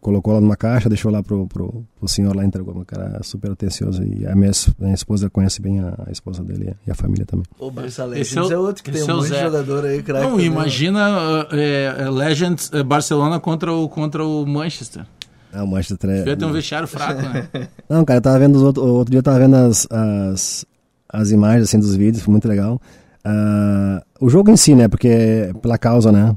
colocou 0.00 0.34
lá 0.34 0.40
numa 0.40 0.56
caixa, 0.56 0.88
deixou 0.88 1.10
lá 1.10 1.22
pro, 1.22 1.46
pro, 1.46 1.84
pro 1.98 2.08
senhor 2.08 2.34
lá, 2.34 2.44
entregou. 2.44 2.76
Um 2.76 2.84
cara 2.84 3.20
super 3.22 3.50
atencioso. 3.50 4.02
E 4.02 4.26
a 4.26 4.34
minha, 4.34 4.50
minha 4.78 4.94
esposa 4.94 5.28
conhece 5.28 5.60
bem 5.60 5.80
a, 5.80 5.94
a, 6.06 6.10
esposa 6.10 6.42
dele 6.42 6.74
e 6.86 6.90
a 6.90 6.94
família 6.94 7.26
também. 7.26 7.44
O 7.58 7.70
Legends 7.70 8.36
é, 8.36 8.40
o, 8.40 8.52
é 8.52 8.58
outro 8.58 8.82
que 8.82 8.90
tem 8.90 9.02
um 9.02 9.06
monte 9.06 9.30
de 9.30 9.40
jogador 9.40 9.84
aí, 9.84 10.02
craque. 10.02 10.26
Não, 10.26 10.40
imagina 10.40 11.46
é, 11.52 11.96
é, 11.98 12.10
Legends 12.10 12.70
é, 12.72 12.82
Barcelona 12.82 13.40
contra 13.40 13.72
o, 13.72 13.88
contra 13.88 14.24
o 14.24 14.46
Manchester. 14.46 15.04
Ah, 15.52 15.64
o 15.64 15.66
Manchester 15.66 16.10
é... 16.10 16.18
Devia 16.18 16.36
ter 16.36 16.44
um 16.44 16.52
vestiário 16.52 16.88
fraco, 16.88 17.20
né? 17.20 17.48
Não, 17.88 18.04
cara, 18.04 18.18
eu 18.18 18.22
tava 18.22 18.38
vendo 18.38 18.56
os 18.56 18.62
outro, 18.62 18.84
outro 18.84 19.10
dia 19.10 19.18
eu 19.18 19.22
tava 19.22 19.38
vendo 19.38 19.54
as, 19.54 19.86
as, 19.90 20.64
as 21.08 21.30
imagens, 21.30 21.64
assim, 21.64 21.78
dos 21.78 21.94
vídeos, 21.94 22.22
foi 22.22 22.32
muito 22.32 22.48
legal. 22.48 22.80
Uh, 23.24 24.02
o 24.18 24.30
jogo 24.30 24.50
em 24.50 24.56
si, 24.56 24.74
né, 24.74 24.88
porque 24.88 25.52
pela 25.60 25.76
causa, 25.76 26.10
né, 26.10 26.34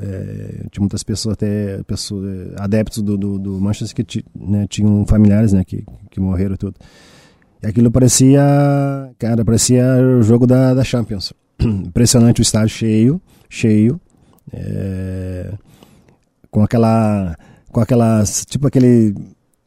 é, 0.00 0.66
tinha 0.70 0.80
muitas 0.80 1.02
pessoas, 1.02 1.34
até 1.34 1.82
pessoas, 1.84 2.24
é, 2.26 2.62
adeptos 2.62 3.02
do, 3.02 3.16
do, 3.16 3.38
do 3.38 3.60
Manchester 3.60 4.04
que 4.04 4.24
né, 4.34 4.66
tinham 4.68 5.04
familiares 5.06 5.52
né, 5.52 5.64
que, 5.64 5.84
que 6.10 6.20
morreram 6.20 6.54
e 6.54 6.58
tudo. 6.58 6.74
E 7.62 7.66
aquilo 7.66 7.90
parecia, 7.90 8.40
cara, 9.18 9.44
parecia 9.44 9.84
o 10.18 10.22
jogo 10.22 10.46
da, 10.46 10.74
da 10.74 10.84
Champions. 10.84 11.32
Impressionante 11.60 12.40
o 12.40 12.42
estádio 12.42 12.68
cheio, 12.68 13.20
cheio, 13.48 14.00
é, 14.52 15.52
com 16.50 16.62
aquela, 16.62 17.36
com 17.72 17.80
aquela, 17.80 18.22
tipo 18.46 18.66
aquele 18.66 19.14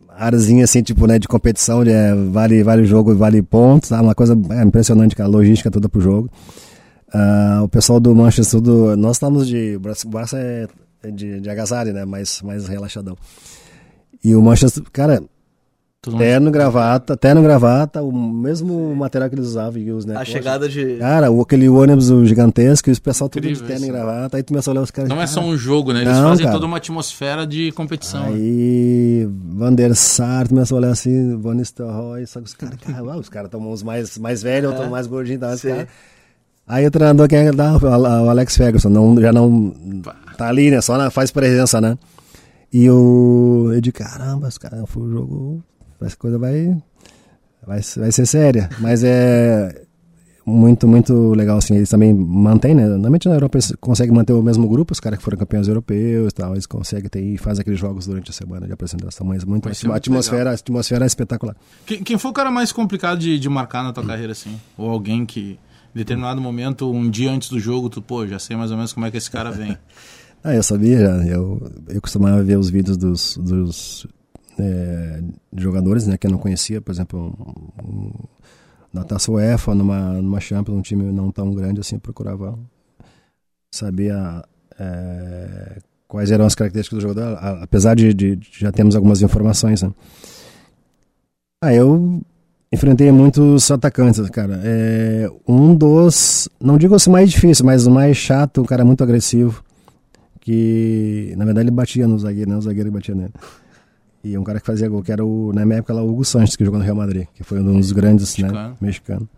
arzinho 0.09 0.63
assim, 0.63 0.81
tipo, 0.81 1.07
né, 1.07 1.17
de 1.17 1.27
competição, 1.27 1.83
de 1.83 1.91
é, 1.91 2.13
vale, 2.13 2.63
vale 2.63 2.85
jogo, 2.85 3.15
vale 3.15 3.41
pontos, 3.41 3.89
tá? 3.89 4.01
uma 4.01 4.15
coisa 4.15 4.37
é, 4.51 4.63
impressionante, 4.63 5.19
a 5.21 5.27
logística 5.27 5.71
toda 5.71 5.89
pro 5.89 5.99
jogo. 5.99 6.29
Uh, 7.13 7.63
o 7.63 7.67
pessoal 7.67 7.99
do 7.99 8.15
Manchester, 8.15 8.61
do, 8.61 8.95
nós 8.95 9.17
estamos 9.17 9.47
de. 9.47 9.75
O 9.75 10.09
Barça 10.09 10.37
é 10.37 10.67
de, 11.11 11.39
de 11.39 11.49
agasalho, 11.49 11.93
né? 11.93 12.05
Mais, 12.05 12.41
mais 12.41 12.67
relaxadão. 12.67 13.17
E 14.23 14.35
o 14.35 14.41
Manchester, 14.41 14.83
cara, 14.93 15.21
Tudo 15.99 16.17
terno, 16.17 16.51
gravata, 16.51 17.17
terno, 17.17 17.41
gravata, 17.41 18.03
o 18.03 18.11
mesmo 18.11 18.95
material 18.95 19.29
que 19.29 19.35
eles 19.35 19.47
usavam. 19.47 19.81
E 19.81 19.91
os, 19.91 20.05
né, 20.05 20.15
a 20.15 20.23
chegada 20.23 20.69
de. 20.69 20.97
Cara, 20.97 21.27
aquele 21.29 21.67
ônibus 21.67 22.07
gigantesco 22.27 22.89
e 22.89 22.93
o 22.93 23.01
pessoal 23.01 23.29
tudo 23.29 23.47
de 23.51 23.61
terno 23.63 23.85
e 23.85 23.89
gravata. 23.89 24.37
Aí 24.37 24.43
tu 24.43 24.49
começa 24.49 24.69
a 24.69 24.71
olhar 24.71 24.81
os 24.83 24.91
caras. 24.91 25.09
Não 25.09 25.17
cara, 25.17 25.25
é 25.25 25.27
só 25.27 25.41
um 25.41 25.57
jogo, 25.57 25.91
né? 25.91 26.01
Eles 26.01 26.13
não, 26.13 26.29
fazem 26.29 26.45
cara. 26.45 26.55
toda 26.55 26.65
uma 26.67 26.77
atmosfera 26.77 27.45
de 27.45 27.71
competição. 27.71 28.25
Aí, 28.25 29.27
Van 29.29 29.73
der 29.73 29.95
Sar, 29.95 30.47
tu 30.47 30.49
começa 30.49 30.73
a 30.73 30.77
olhar 30.77 30.91
assim, 30.91 31.35
Van 31.37 31.55
Nistelrooy, 31.55 32.25
só 32.27 32.39
que 32.39 32.45
os 32.45 32.53
caras, 32.53 32.75
cara, 32.77 33.17
os 33.17 33.27
caras 33.29 33.47
estão 33.47 33.59
uns 33.69 33.83
mais, 33.83 34.17
mais 34.17 34.41
velhos, 34.43 34.71
estão 34.71 34.85
é. 34.85 34.89
mais 34.89 35.07
gordinhos, 35.07 35.41
tá? 35.41 35.53
Os 35.53 35.61
caras. 35.61 35.87
Aí 36.71 36.87
o 36.87 36.91
treinador 36.91 37.27
quem 37.27 37.39
é 37.39 37.51
dar 37.51 37.83
o 37.83 38.29
Alex 38.29 38.55
Ferguson, 38.55 38.87
não, 38.87 39.19
já 39.19 39.33
não 39.33 40.01
tá 40.37 40.47
ali, 40.47 40.71
né? 40.71 40.79
Só 40.79 40.97
na, 40.97 41.11
faz 41.11 41.29
presença, 41.29 41.81
né? 41.81 41.97
E 42.71 42.89
o 42.89 43.69
eu 43.73 43.81
de 43.81 43.91
caramba, 43.91 44.47
os 44.47 44.57
caras, 44.57 44.81
foi 44.87 45.03
o 45.03 45.11
jogo, 45.11 45.63
essa 46.01 46.15
coisa 46.15 46.39
vai, 46.39 46.73
vai 47.67 47.81
vai 47.97 48.11
ser 48.13 48.25
séria, 48.25 48.69
mas 48.79 49.03
é 49.03 49.83
muito 50.45 50.87
muito 50.87 51.33
legal 51.33 51.57
assim, 51.57 51.75
eles 51.75 51.89
também 51.89 52.13
mantêm, 52.13 52.73
né? 52.73 52.87
Normalmente 52.87 53.27
na 53.27 53.35
Europa 53.35 53.57
eles 53.57 53.73
conseguem 53.81 54.15
manter 54.15 54.31
o 54.31 54.41
mesmo 54.41 54.65
grupo, 54.69 54.93
os 54.93 55.01
caras 55.01 55.19
que 55.19 55.25
foram 55.25 55.37
campeões 55.37 55.67
europeus 55.67 56.31
e 56.31 56.35
tal, 56.35 56.53
eles 56.53 56.65
conseguem 56.65 57.09
ter 57.09 57.21
e 57.21 57.37
fazem 57.37 57.63
aqueles 57.63 57.81
jogos 57.81 58.07
durante 58.07 58.31
a 58.31 58.33
semana 58.33 58.65
de 58.65 58.71
apresentação, 58.71 59.27
mas 59.27 59.43
muito, 59.43 59.67
a 59.67 59.95
atmosfera, 59.97 60.51
a 60.51 60.53
atmosfera 60.53 61.03
é 61.03 61.07
espetacular. 61.07 61.57
Quem, 61.85 62.01
quem 62.01 62.17
foi 62.17 62.31
o 62.31 62.33
cara 62.33 62.49
mais 62.49 62.71
complicado 62.71 63.19
de, 63.19 63.37
de 63.37 63.49
marcar 63.49 63.83
na 63.83 63.91
tua 63.91 64.05
hum. 64.05 64.07
carreira 64.07 64.31
assim? 64.31 64.57
Ou 64.77 64.89
alguém 64.89 65.25
que 65.25 65.59
em 65.93 65.97
determinado 65.97 66.39
momento, 66.41 66.91
um 66.91 67.09
dia 67.09 67.31
antes 67.31 67.49
do 67.49 67.59
jogo, 67.59 67.89
tu, 67.89 68.01
pô, 68.01 68.25
já 68.25 68.39
sei 68.39 68.55
mais 68.55 68.71
ou 68.71 68.77
menos 68.77 68.93
como 68.93 69.05
é 69.05 69.11
que 69.11 69.17
esse 69.17 69.29
cara 69.29 69.51
vem. 69.51 69.77
ah, 70.43 70.55
eu 70.55 70.63
sabia 70.63 70.99
já. 70.99 71.25
Eu, 71.25 71.71
eu 71.89 72.01
costumava 72.01 72.41
ver 72.43 72.57
os 72.57 72.69
vídeos 72.69 72.97
dos, 72.97 73.37
dos 73.37 74.07
é, 74.57 75.21
jogadores, 75.55 76.07
né, 76.07 76.17
que 76.17 76.27
eu 76.27 76.31
não 76.31 76.37
conhecia, 76.37 76.81
por 76.81 76.91
exemplo, 76.91 77.35
um, 77.83 77.87
um, 77.87 78.11
na 78.93 79.03
Taça 79.03 79.31
UEFA, 79.31 79.75
numa, 79.75 80.13
numa 80.13 80.39
Champions, 80.39 80.77
um 80.77 80.81
time 80.81 81.11
não 81.11 81.31
tão 81.31 81.51
grande 81.53 81.79
assim, 81.79 81.99
procurava 81.99 82.57
saber 83.71 84.11
a, 84.11 84.45
é, 84.79 85.79
quais 86.07 86.31
eram 86.31 86.45
as 86.45 86.55
características 86.55 86.99
do 86.99 87.09
jogador, 87.09 87.37
apesar 87.61 87.95
de, 87.95 88.13
de, 88.13 88.39
já 88.51 88.71
termos 88.71 88.95
algumas 88.95 89.21
informações, 89.21 89.81
né. 89.81 89.91
Ah, 91.63 91.73
eu 91.73 92.21
enfrentei 92.71 93.11
muitos 93.11 93.69
atacantes, 93.69 94.29
cara. 94.29 94.59
É, 94.63 95.29
um 95.47 95.75
dos, 95.75 96.47
não 96.59 96.77
digo 96.77 96.95
assim 96.95 97.09
mais 97.09 97.29
difícil, 97.29 97.65
mas 97.65 97.85
o 97.85 97.91
mais 97.91 98.15
chato, 98.15 98.61
um 98.61 98.65
cara 98.65 98.85
muito 98.85 99.03
agressivo, 99.03 99.63
que 100.39 101.33
na 101.37 101.45
verdade 101.45 101.65
ele 101.65 101.71
batia 101.71 102.07
no 102.07 102.17
zagueiro, 102.17 102.49
né? 102.49 102.57
O 102.57 102.61
zagueiro 102.61 102.91
batia 102.91 103.13
nele. 103.13 103.33
E 104.23 104.37
um 104.37 104.43
cara 104.43 104.59
que 104.59 104.65
fazia 104.65 104.87
gol, 104.87 105.01
que 105.01 105.11
era 105.11 105.25
o, 105.25 105.51
na 105.53 105.65
minha 105.65 105.79
época 105.79 105.93
lá, 105.93 106.03
o 106.03 106.09
Hugo 106.09 106.23
Sanches, 106.23 106.55
que 106.55 106.63
jogou 106.63 106.79
no 106.79 106.85
Real 106.85 106.95
Madrid, 106.95 107.25
que 107.33 107.43
foi 107.43 107.59
um 107.59 107.77
dos 107.77 107.91
grandes, 107.91 108.37
né, 108.37 108.43
mexicano. 108.43 108.69
né, 108.69 108.75
mexicano. 108.79 109.29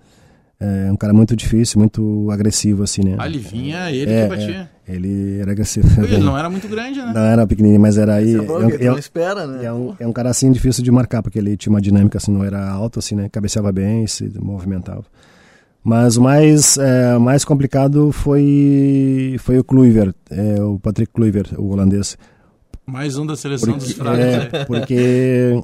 É 0.60 0.92
um 0.92 0.96
cara 0.96 1.14
muito 1.14 1.36
difícil, 1.36 1.80
muito 1.80 2.30
agressivo, 2.32 2.84
assim, 2.84 3.04
né? 3.04 3.16
Ali 3.18 3.38
vinha 3.40 3.92
ele 3.92 4.12
é, 4.12 4.24
que 4.24 4.30
batia. 4.30 4.70
Ele 4.88 5.40
era 5.40 5.52
agressivo. 5.52 5.88
Ele 6.04 6.18
não 6.18 6.38
era 6.38 6.50
muito 6.50 6.68
grande, 6.68 7.00
né? 7.00 7.12
Não 7.14 7.22
era 7.22 7.48
pequenininho, 7.48 7.80
mas 7.80 7.98
era 7.98 8.16
aí. 8.16 8.36
É, 8.36 8.86
é, 8.86 8.88
é, 8.88 9.00
espera, 9.00 9.48
né? 9.48 9.66
É 9.66 9.72
um, 9.72 9.96
é 10.00 10.06
um 10.06 10.12
cara 10.12 10.30
assim 10.30 10.52
difícil 10.52 10.84
de 10.84 10.92
marcar, 10.92 11.24
porque 11.24 11.40
ele 11.40 11.56
tinha 11.56 11.72
uma 11.72 11.82
dinâmica 11.82 12.18
assim, 12.18 12.32
não 12.32 12.44
era 12.44 12.70
alto, 12.70 13.00
assim, 13.00 13.16
né? 13.16 13.30
Cabeceava 13.30 13.72
bem, 13.72 14.06
se 14.08 14.32
movimentava. 14.40 15.06
Mas 15.84 16.16
o 16.16 16.22
mais, 16.22 16.78
é, 16.78 17.18
mais 17.18 17.44
complicado 17.44 18.12
foi, 18.12 19.36
foi 19.40 19.60
o 19.60 19.64
Kluivert, 19.64 20.16
é, 20.30 20.62
o 20.62 20.80
Patrick 20.80 21.12
Kluivert, 21.12 21.54
o 21.58 21.72
holandês. 21.72 22.18
Mais 22.86 23.18
um 23.18 23.26
da 23.26 23.36
seleção 23.36 23.74
porque, 23.74 23.86
dos 23.86 23.94
fracos. 23.94 24.20
É, 24.20 24.66
porque 24.66 25.62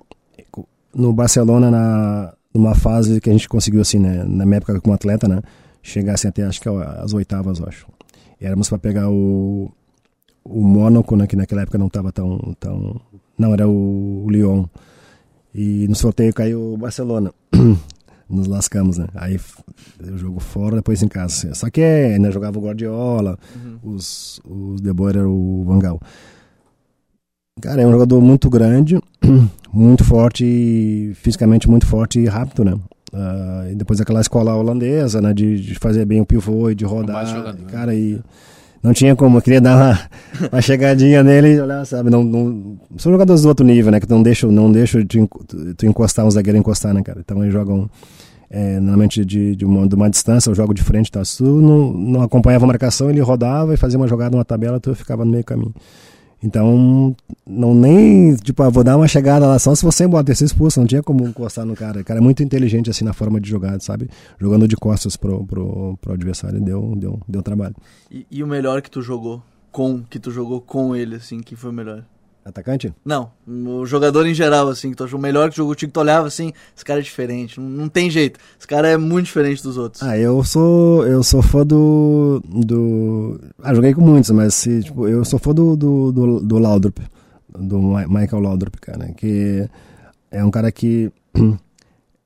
no 0.94 1.14
Barcelona, 1.14 1.72
na, 1.72 2.34
numa 2.54 2.76
fase 2.76 3.22
que 3.22 3.30
a 3.30 3.34
gente 3.34 3.48
conseguiu, 3.48 3.82
assim, 3.82 4.00
né, 4.00 4.24
na 4.26 4.46
minha 4.46 4.58
época 4.58 4.80
como 4.82 4.94
atleta, 4.94 5.28
né, 5.28 5.42
chegasse 5.82 6.28
até, 6.28 6.44
acho 6.44 6.60
que 6.60 6.68
as 6.68 7.14
oitavas, 7.14 7.60
eu 7.60 7.66
acho. 7.68 7.88
Éramos 8.40 8.70
para 8.70 8.80
pegar 8.80 9.10
o, 9.10 9.72
o 10.44 10.62
Mônaco, 10.62 11.16
né, 11.16 11.28
que 11.28 11.36
naquela 11.36 11.62
época 11.62 11.78
não 11.78 11.88
estava 11.88 12.12
tão, 12.12 12.56
tão... 12.60 13.00
Não, 13.38 13.54
era 13.54 13.68
o, 13.68 14.26
o 14.26 14.30
Lyon. 14.30 14.66
E 15.54 15.88
no 15.88 15.96
sorteio 15.96 16.34
caiu 16.34 16.74
o 16.74 16.78
Barcelona. 16.78 17.34
Nos 18.30 18.46
lascamos, 18.46 19.00
né? 19.00 19.08
Aí 19.16 19.40
o 20.00 20.18
jogo 20.18 20.40
fora, 20.40 20.76
depois 20.76 21.02
em 21.02 21.08
casa. 21.08 21.54
Só 21.56 21.68
que 21.70 21.82
ainda 21.82 22.32
jogava 22.32 22.60
o 22.60 22.62
Guardiola, 22.62 23.40
uhum. 23.56 23.96
os, 23.96 24.40
os 24.48 24.80
De 24.80 24.94
Boer 24.94 25.18
era 25.18 25.28
o 25.28 25.64
Vangal. 25.66 26.00
Cara, 27.60 27.82
é 27.82 27.88
um 27.88 27.92
jogador 27.92 28.22
muito 28.22 28.50
grande, 28.50 29.00
muito 29.74 30.04
forte, 30.04 31.12
fisicamente 31.16 31.70
muito 31.70 31.88
forte 31.88 32.20
e 32.20 32.28
rápido, 32.28 32.64
né? 32.64 32.80
Uh, 33.14 33.72
e 33.72 33.76
depois 33.76 34.00
aquela 34.00 34.22
escola 34.22 34.56
holandesa, 34.56 35.22
né? 35.22 35.34
De, 35.34 35.60
de, 35.60 35.76
fazer 35.76 36.06
bem 36.06 36.22
o 36.22 36.26
pivô 36.26 36.70
e 36.70 36.76
de 36.76 36.86
rodar. 36.86 37.26
Jogador, 37.26 37.66
cara, 37.66 37.96
e 37.96 38.22
não 38.84 38.94
tinha 38.94 39.16
como, 39.16 39.38
eu 39.38 39.42
queria 39.42 39.60
dar 39.60 39.76
uma, 39.76 40.00
uma 40.54 40.62
chegadinha 40.62 41.24
nele 41.24 41.60
olhar, 41.60 41.86
sabe? 41.86 42.10
Não, 42.10 42.24
não, 42.24 42.78
são 42.98 43.12
jogadores 43.12 43.42
do 43.42 43.48
outro 43.48 43.66
nível, 43.66 43.92
né? 43.92 44.00
Que 44.00 44.10
não 44.10 44.22
deixam, 44.22 44.52
não 44.52 44.72
deixam 44.72 45.04
de 45.04 45.28
tu 45.76 45.86
encostar, 45.86 46.26
um 46.26 46.32
zagueiro 46.32 46.58
encostar, 46.58 46.94
né, 46.94 47.02
cara? 47.02 47.20
Então 47.20 47.42
eles 47.42 47.52
jogam 47.52 47.90
é, 48.50 48.80
normalmente 48.80 49.24
de, 49.26 49.56
de, 49.56 49.66
uma, 49.66 49.88
de 49.88 49.96
uma 49.96 50.10
distância, 50.10 50.50
eu 50.50 50.56
jogo 50.56 50.74
de 50.74 50.82
frente, 50.82 51.12
tá? 51.12 51.24
Se 51.26 51.38
tu 51.38 51.44
não, 51.44 51.92
não 51.92 52.22
acompanhava 52.22 52.66
a 52.66 52.68
marcação, 52.68 53.10
ele 53.10 53.22
rodava 53.22 53.74
e 53.74 53.78
fazia 53.78 54.00
uma 54.00 54.08
jogada, 54.08 54.36
uma 54.36 54.46
tabela, 54.46 54.80
tu 54.80 54.96
ficava 54.96 55.26
no 55.26 55.32
meio 55.32 55.44
caminho. 55.44 55.74
Então, 56.42 57.16
não 57.46 57.76
nem, 57.76 58.36
tipo, 58.36 58.64
ah, 58.64 58.70
vou 58.70 58.84
dar 58.84 58.96
uma 58.96 59.08
chegada 59.08 59.46
lá 59.46 59.60
só 59.60 59.76
se 59.76 59.84
você 59.84 60.06
embora, 60.06 60.34
ser 60.34 60.46
expulso, 60.46 60.80
não 60.80 60.88
tinha 60.88 61.04
como 61.04 61.28
encostar 61.28 61.66
no 61.66 61.76
cara. 61.76 62.00
O 62.00 62.04
cara 62.04 62.20
é 62.20 62.24
muito 62.24 62.42
inteligente, 62.42 62.90
assim, 62.90 63.04
na 63.04 63.14
forma 63.14 63.42
de 63.42 63.50
jogar, 63.50 63.80
sabe? 63.82 64.10
Jogando 64.40 64.68
de 64.68 64.78
costas 64.78 65.18
pro, 65.18 65.46
pro, 65.46 65.98
pro 66.02 66.14
adversário, 66.14 66.62
deu, 66.62 66.96
deu, 66.96 67.20
deu 67.28 67.44
trabalho. 67.44 67.76
E, 68.10 68.26
e 68.32 68.44
o 68.44 68.48
melhor 68.48 68.82
que 68.82 68.90
tu 68.90 69.02
jogou 69.02 69.44
com, 69.72 70.02
que 70.04 70.18
tu 70.18 70.32
jogou 70.32 70.62
com 70.62 70.96
ele, 70.96 71.16
assim, 71.16 71.42
que 71.42 71.56
foi 71.56 71.72
o 71.72 71.74
melhor? 71.74 72.06
Atacante? 72.44 72.94
Não, 73.06 73.32
o 73.48 73.86
jogador 73.86 74.26
em 74.26 74.34
geral, 74.34 74.70
assim, 74.70 74.90
que 74.90 74.96
tu 74.96 75.04
achou 75.04 75.20
melhor 75.20 75.50
que 75.50 75.58
jogou 75.58 75.74
o 75.74 75.76
time, 75.76 75.92
tu 75.92 76.00
olhava 76.00 76.28
assim, 76.28 76.54
esse 76.76 76.86
cara 76.86 77.00
é 77.00 77.04
diferente, 77.04 77.60
não, 77.60 77.70
não, 77.70 77.90
tem 77.90 78.10
jeito, 78.10 78.40
esse 78.58 78.68
cara 78.68 78.88
é 78.88 78.98
muito 78.98 79.26
diferente 79.26 79.62
dos 79.62 79.78
outros. 79.78 80.02
Ah, 80.02 80.18
eu 80.18 80.44
sou, 80.44 81.06
eu 81.06 81.22
sou 81.22 81.42
fã 81.42 81.66
do, 81.66 82.42
do, 82.46 83.40
ah, 83.62 83.74
joguei 83.74 83.94
com 83.94 84.02
muitos, 84.02 84.32
mas 84.32 84.56
se, 84.56 84.84
tipo, 84.84 85.08
eu 85.08 85.24
sou 85.26 85.38
fã 85.38 85.54
do, 85.54 85.76
do, 85.76 86.12
do, 86.12 86.40
do 86.40 86.58
Laudrup, 86.58 86.98
do 87.50 87.78
Michael 87.78 88.42
Laudrup, 88.42 88.78
cara, 88.80 89.12
que 89.14 89.70
é 90.32 90.44
um 90.44 90.50
cara 90.50 90.72
que 90.72 91.12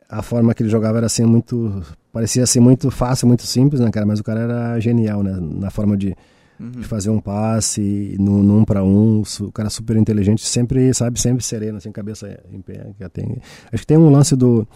a 0.08 0.22
forma 0.22 0.54
que 0.54 0.64
ele 0.64 0.70
jogava 0.70 0.98
era 0.98 1.08
assim 1.08 1.26
muito, 1.26 1.84
parecia 2.14 2.44
assim 2.44 2.60
muito 2.60 2.90
fácil, 2.92 3.28
muito 3.28 3.44
simples, 3.44 3.82
né, 3.82 3.90
cara, 3.92 4.06
mas 4.06 4.20
o 4.20 4.24
cara 4.24 4.42
era 4.42 4.80
genial, 4.80 5.24
né, 5.24 5.38
na 5.42 5.72
forma 5.72 5.98
de 5.98 6.16
de 6.60 6.84
fazer 6.84 7.10
um 7.10 7.20
passe 7.20 8.16
num, 8.20 8.42
num 8.42 8.64
para 8.64 8.84
um, 8.84 9.24
o 9.42 9.52
cara 9.52 9.70
super 9.70 9.98
inteligente, 9.98 10.46
sempre, 10.46 10.94
sabe, 10.94 11.20
sempre 11.20 11.44
sereno, 11.44 11.78
assim, 11.78 11.92
cabeça 11.92 12.40
em 12.52 12.62
pé. 12.62 12.94
que 12.98 13.10
Tem, 13.10 13.38
acho 13.72 13.84
que 13.84 13.88
tem 13.88 13.98
um 13.98 14.10
lance 14.10 14.36
do, 14.36 14.68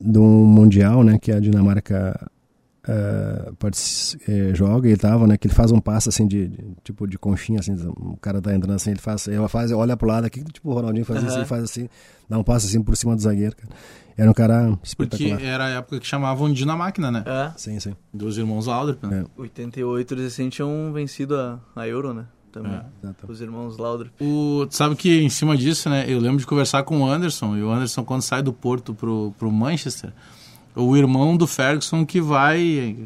do 0.00 0.22
Mundial, 0.22 1.04
né, 1.04 1.18
que 1.18 1.30
a 1.30 1.38
Dinamarca 1.38 2.30
eh, 2.86 4.54
joga 4.54 4.88
e 4.88 4.96
tava, 4.96 5.26
né, 5.26 5.36
que 5.36 5.46
ele 5.46 5.54
faz 5.54 5.70
um 5.70 5.80
passe 5.80 6.08
assim 6.08 6.26
de, 6.26 6.48
de- 6.48 6.64
tipo 6.82 7.06
de 7.06 7.18
conchinha, 7.18 7.60
assim, 7.60 7.74
o 7.96 8.16
cara 8.20 8.40
tá 8.40 8.54
entrando 8.54 8.74
assim, 8.74 8.90
ele 8.90 9.00
faz, 9.00 9.28
ela 9.28 9.48
faz, 9.48 9.70
olha 9.72 9.96
pro 9.96 10.08
lado 10.08 10.24
aqui, 10.24 10.42
tipo 10.44 10.70
o 10.70 10.74
Ronaldinho 10.74 11.04
faz 11.04 11.22
Aham. 11.22 11.28
assim, 11.36 11.44
faz 11.44 11.64
assim, 11.64 11.88
dá 12.28 12.38
um 12.38 12.44
passe 12.44 12.66
assim 12.66 12.82
por 12.82 12.96
cima 12.96 13.14
do 13.14 13.22
zagueiro, 13.22 13.54
cara. 13.56 13.68
Era 14.16 14.30
um 14.30 14.34
cara 14.34 14.78
Porque 14.98 15.30
era 15.40 15.64
a 15.64 15.68
época 15.70 15.98
que 15.98 16.06
chamavam 16.06 16.52
de 16.52 16.66
na 16.66 16.76
máquina, 16.76 17.10
né? 17.10 17.22
É, 17.26 17.52
Sim, 17.56 17.80
sim. 17.80 17.94
Dos 18.12 18.36
irmãos 18.36 18.66
Laudrup, 18.66 19.02
né? 19.06 19.24
88 19.36 20.12
eles 20.14 20.24
recém 20.24 20.50
tinham 20.50 20.92
vencido 20.92 21.34
a, 21.36 21.58
a 21.74 21.88
Euro, 21.88 22.12
né? 22.12 22.26
Também. 22.52 22.72
É. 22.72 23.08
Os 23.28 23.40
irmãos 23.40 23.78
Laudrup. 23.78 24.10
O, 24.20 24.66
tu 24.68 24.74
sabe 24.74 24.94
que 24.96 25.22
em 25.22 25.30
cima 25.30 25.56
disso, 25.56 25.88
né? 25.88 26.04
Eu 26.06 26.18
lembro 26.18 26.38
de 26.38 26.46
conversar 26.46 26.82
com 26.82 27.00
o 27.00 27.06
Anderson, 27.08 27.56
e 27.56 27.62
o 27.62 27.70
Anderson, 27.70 28.04
quando 28.04 28.20
sai 28.22 28.42
do 28.42 28.52
Porto 28.52 28.92
pro, 28.92 29.32
pro 29.38 29.50
Manchester, 29.50 30.12
o 30.74 30.96
irmão 30.96 31.36
do 31.36 31.46
Ferguson 31.46 32.04
que 32.04 32.20
vai 32.20 32.96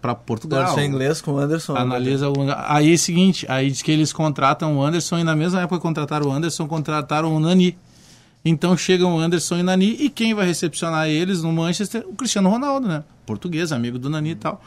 para 0.00 0.14
Portugal. 0.14 0.78
Em 0.78 0.88
inglês 0.88 1.20
com 1.20 1.34
o 1.34 1.38
Anderson. 1.38 1.76
Analisa 1.76 2.28
o... 2.28 2.34
Aí 2.66 2.90
é 2.90 2.94
o 2.94 2.98
seguinte, 2.98 3.46
aí 3.48 3.70
diz 3.70 3.82
que 3.82 3.92
eles 3.92 4.12
contratam 4.12 4.76
o 4.76 4.82
Anderson 4.82 5.18
e 5.18 5.24
na 5.24 5.36
mesma 5.36 5.60
época 5.60 5.76
que 5.76 5.82
contrataram 5.82 6.28
o 6.28 6.32
Anderson, 6.32 6.66
contrataram 6.66 7.34
o 7.34 7.38
Nani. 7.38 7.78
Então 8.44 8.76
chegam 8.76 9.14
o 9.14 9.20
Anderson 9.20 9.58
e 9.58 9.60
o 9.60 9.64
Nani 9.64 9.96
e 10.00 10.10
quem 10.10 10.34
vai 10.34 10.44
recepcionar 10.44 11.08
eles 11.08 11.42
no 11.42 11.52
Manchester? 11.52 12.04
O 12.08 12.14
Cristiano 12.14 12.50
Ronaldo, 12.50 12.88
né? 12.88 13.04
Português, 13.24 13.70
amigo 13.70 13.98
do 13.98 14.10
Nani 14.10 14.30
e 14.30 14.34
tal. 14.34 14.60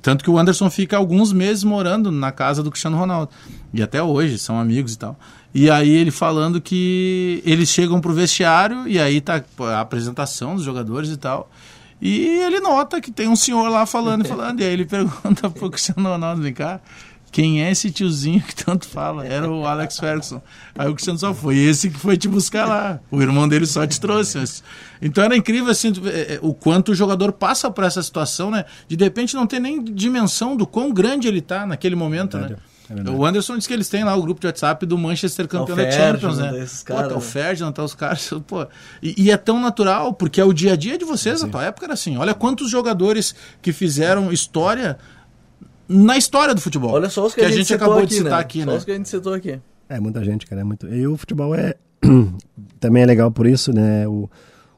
Tanto 0.00 0.24
que 0.24 0.30
o 0.30 0.38
Anderson 0.38 0.70
fica 0.70 0.96
alguns 0.96 1.30
meses 1.30 1.62
morando 1.62 2.10
na 2.10 2.32
casa 2.32 2.62
do 2.62 2.70
Cristiano 2.70 2.96
Ronaldo. 2.96 3.30
E 3.74 3.82
até 3.82 4.02
hoje, 4.02 4.38
são 4.38 4.58
amigos 4.58 4.94
e 4.94 4.98
tal. 4.98 5.18
E 5.52 5.70
aí 5.70 5.90
ele 5.90 6.10
falando 6.10 6.60
que 6.60 7.42
eles 7.44 7.68
chegam 7.68 8.00
pro 8.00 8.14
vestiário 8.14 8.88
e 8.88 8.98
aí 8.98 9.20
tá 9.20 9.44
a 9.58 9.80
apresentação 9.80 10.54
dos 10.54 10.64
jogadores 10.64 11.10
e 11.10 11.18
tal. 11.18 11.50
E 12.00 12.26
ele 12.26 12.60
nota 12.60 13.00
que 13.00 13.10
tem 13.10 13.28
um 13.28 13.36
senhor 13.36 13.68
lá 13.68 13.84
falando 13.84 14.24
e 14.24 14.28
falando. 14.28 14.60
E 14.60 14.64
aí 14.64 14.72
ele 14.72 14.86
pergunta 14.86 15.50
pro 15.50 15.70
Cristiano 15.70 16.08
Ronaldo, 16.08 16.42
vem 16.42 16.52
cá, 16.52 16.80
quem 17.30 17.62
é 17.62 17.70
esse 17.70 17.90
tiozinho 17.90 18.42
que 18.42 18.54
tanto 18.64 18.88
fala? 18.88 19.24
Era 19.24 19.48
o 19.48 19.64
Alex 19.64 19.98
Ferguson. 19.98 20.42
Aí 20.76 20.88
o 20.88 20.94
Cristiano 20.94 21.18
só 21.18 21.32
foi 21.32 21.56
esse 21.58 21.90
que 21.90 21.98
foi 21.98 22.16
te 22.16 22.28
buscar 22.28 22.66
lá. 22.66 22.98
O 23.10 23.22
irmão 23.22 23.48
dele 23.48 23.66
só 23.66 23.86
te 23.86 24.00
trouxe. 24.00 24.62
Então 25.00 25.22
era 25.22 25.36
incrível 25.36 25.70
assim, 25.70 25.92
é, 26.06 26.34
é, 26.34 26.38
o 26.42 26.52
quanto 26.52 26.90
o 26.90 26.94
jogador 26.94 27.32
passa 27.32 27.70
por 27.70 27.84
essa 27.84 28.02
situação, 28.02 28.50
né? 28.50 28.64
De 28.88 28.96
de 28.96 29.04
repente 29.04 29.34
não 29.34 29.46
ter 29.46 29.60
nem 29.60 29.82
dimensão 29.82 30.56
do 30.56 30.66
quão 30.66 30.92
grande 30.92 31.28
ele 31.28 31.40
tá 31.40 31.64
naquele 31.64 31.94
momento, 31.94 32.36
né? 32.36 32.56
É. 32.90 33.10
O 33.10 33.24
Anderson 33.24 33.56
disse 33.56 33.68
que 33.68 33.74
eles 33.74 33.88
têm 33.88 34.02
lá 34.02 34.16
o 34.16 34.22
grupo 34.22 34.40
de 34.40 34.48
WhatsApp 34.48 34.84
do 34.84 34.98
Manchester 34.98 35.46
campeão 35.46 35.76
da 35.76 35.90
Champions, 35.90 36.38
né? 36.38 36.58
esses 36.60 36.82
Pô, 36.82 36.94
caras, 36.94 37.08
tá 37.08 37.14
o 37.14 37.18
né? 37.18 37.24
Ferdinand, 37.24 37.72
tá 37.72 37.84
os 37.84 37.94
caras, 37.94 38.30
pô. 38.46 38.66
E, 39.00 39.26
e 39.26 39.30
é 39.30 39.36
tão 39.36 39.60
natural, 39.60 40.12
porque 40.12 40.40
é 40.40 40.44
o 40.44 40.52
dia 40.52 40.72
a 40.72 40.76
dia 40.76 40.98
de 40.98 41.04
vocês, 41.04 41.40
na 41.40 41.48
tua 41.48 41.64
época 41.64 41.86
era 41.86 41.94
assim. 41.94 42.16
Olha 42.16 42.34
quantos 42.34 42.68
jogadores 42.68 43.32
que 43.62 43.72
fizeram 43.72 44.32
história 44.32 44.98
na 45.88 46.16
história 46.16 46.52
do 46.52 46.60
futebol. 46.60 46.90
Olha 46.90 47.08
só 47.08 47.26
os 47.26 47.34
que, 47.34 47.40
que 47.40 47.46
a 47.46 47.50
gente, 47.50 47.72
acabou 47.72 47.98
aqui, 47.98 48.06
de 48.06 48.14
citar 48.14 48.32
né? 48.32 48.38
aqui, 48.38 48.60
só 48.60 48.70
né? 48.70 48.76
os 48.76 48.84
que 48.84 48.90
a 48.90 48.94
gente 48.94 49.08
citou 49.08 49.34
aqui. 49.34 49.60
É, 49.88 50.00
muita 50.00 50.24
gente, 50.24 50.46
cara, 50.46 50.60
é 50.60 50.64
muito. 50.64 50.88
E 50.88 51.06
o 51.06 51.16
futebol 51.16 51.54
é 51.54 51.74
também 52.80 53.04
é 53.04 53.06
legal 53.06 53.30
por 53.30 53.46
isso, 53.46 53.72
né? 53.72 54.06
O, 54.08 54.28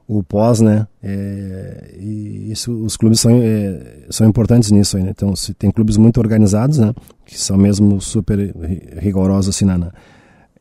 o 0.07 0.23
pós, 0.23 0.61
né? 0.61 0.87
É, 1.03 1.95
e 1.99 2.51
isso, 2.51 2.73
os 2.85 2.97
clubes 2.97 3.21
são, 3.21 3.41
é, 3.43 4.05
são 4.11 4.29
importantes 4.29 4.71
nisso 4.71 4.97
aí, 4.97 5.03
né? 5.03 5.11
Então, 5.11 5.35
se 5.35 5.55
tem 5.55 5.71
clubes 5.71 5.97
muito 5.97 6.19
organizados, 6.19 6.79
né? 6.79 6.93
Que 7.25 7.39
são 7.39 7.57
mesmo 7.57 8.01
super 8.01 8.39
ri- 8.39 8.83
rigorosos 8.99 9.55
assim 9.55 9.65
na, 9.65 9.93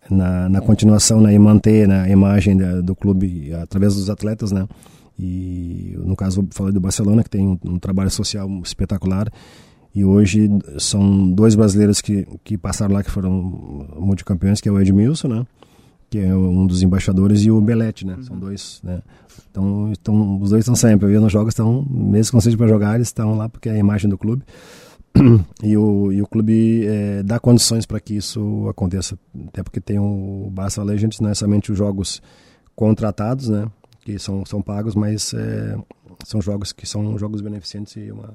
na, 0.10 0.50
na, 0.50 0.62
continuação, 0.62 1.20
né? 1.20 1.34
E 1.34 1.40
manter 1.40 1.88
né, 1.88 2.02
a 2.02 2.10
imagem 2.10 2.56
da- 2.56 2.82
do 2.82 2.96
clube 2.96 3.54
através 3.54 3.96
dos 3.96 4.10
atletas, 4.10 4.52
né? 4.52 4.68
E 5.20 5.96
no 6.04 6.16
caso, 6.16 6.48
falei 6.52 6.74
do 6.74 6.80
Barcelona, 6.80 7.24
que 7.24 7.30
tem 7.30 7.48
um, 7.48 7.58
um 7.66 7.80
trabalho 7.80 8.10
social 8.10 8.50
espetacular. 8.64 9.28
E 9.94 10.06
hoje 10.06 10.50
são 10.80 11.30
dois 11.30 11.54
brasileiros 11.54 12.00
que, 12.00 12.26
que 12.44 12.58
passaram 12.58 12.94
lá, 12.96 13.04
que 13.04 13.12
foram 13.12 13.32
multicampeões, 14.00 14.62
que 14.62 14.70
é 14.70 14.72
o 14.72 14.80
Edmilson, 14.80 15.28
né? 15.28 15.46
Que 16.12 16.20
é 16.20 16.36
um 16.36 16.68
dos 16.68 16.84
embaixadores, 16.84 17.42
e 17.44 17.50
o 17.50 17.62
Belete, 17.62 18.06
né? 18.06 18.18
São 18.22 18.38
dois, 18.38 18.82
né? 18.84 19.02
Então, 19.50 19.90
estão, 19.94 20.42
os 20.42 20.50
dois 20.50 20.60
estão 20.60 20.76
sempre, 20.76 21.08
viu? 21.08 21.22
Nos 21.22 21.32
jogos 21.32 21.54
estão, 21.54 21.88
mesmo 21.90 22.34
com 22.34 22.42
sede 22.42 22.58
para 22.58 22.68
jogar, 22.68 22.96
eles 22.96 23.08
estão 23.08 23.34
lá 23.38 23.48
porque 23.48 23.70
é 23.70 23.72
a 23.72 23.78
imagem 23.78 24.10
do 24.10 24.18
clube. 24.18 24.44
E 25.64 25.78
o, 25.78 26.12
e 26.12 26.22
o 26.22 26.28
clube 26.28 26.86
eh, 26.86 27.22
dá 27.24 27.40
condições 27.40 27.86
para 27.86 28.00
que 28.00 28.16
isso 28.16 28.68
aconteça. 28.70 29.18
Até 29.48 29.62
porque 29.62 29.80
tem 29.80 30.00
o 30.00 30.50
Barça 30.52 30.84
Legends, 30.84 31.20
não 31.20 31.30
é 31.30 31.34
somente 31.34 31.72
os 31.72 31.78
jogos 31.78 32.22
contratados, 32.76 33.48
né? 33.50 33.68
Que 34.02 34.18
são, 34.18 34.46
são 34.46 34.62
pagos, 34.62 34.96
mas 34.96 35.34
eh, 35.34 35.78
são 36.26 36.42
jogos 36.42 36.74
que 36.74 36.88
são 36.88 37.18
jogos 37.18 37.42
beneficentes 37.42 37.96
e 37.96 38.12
uma 38.12 38.34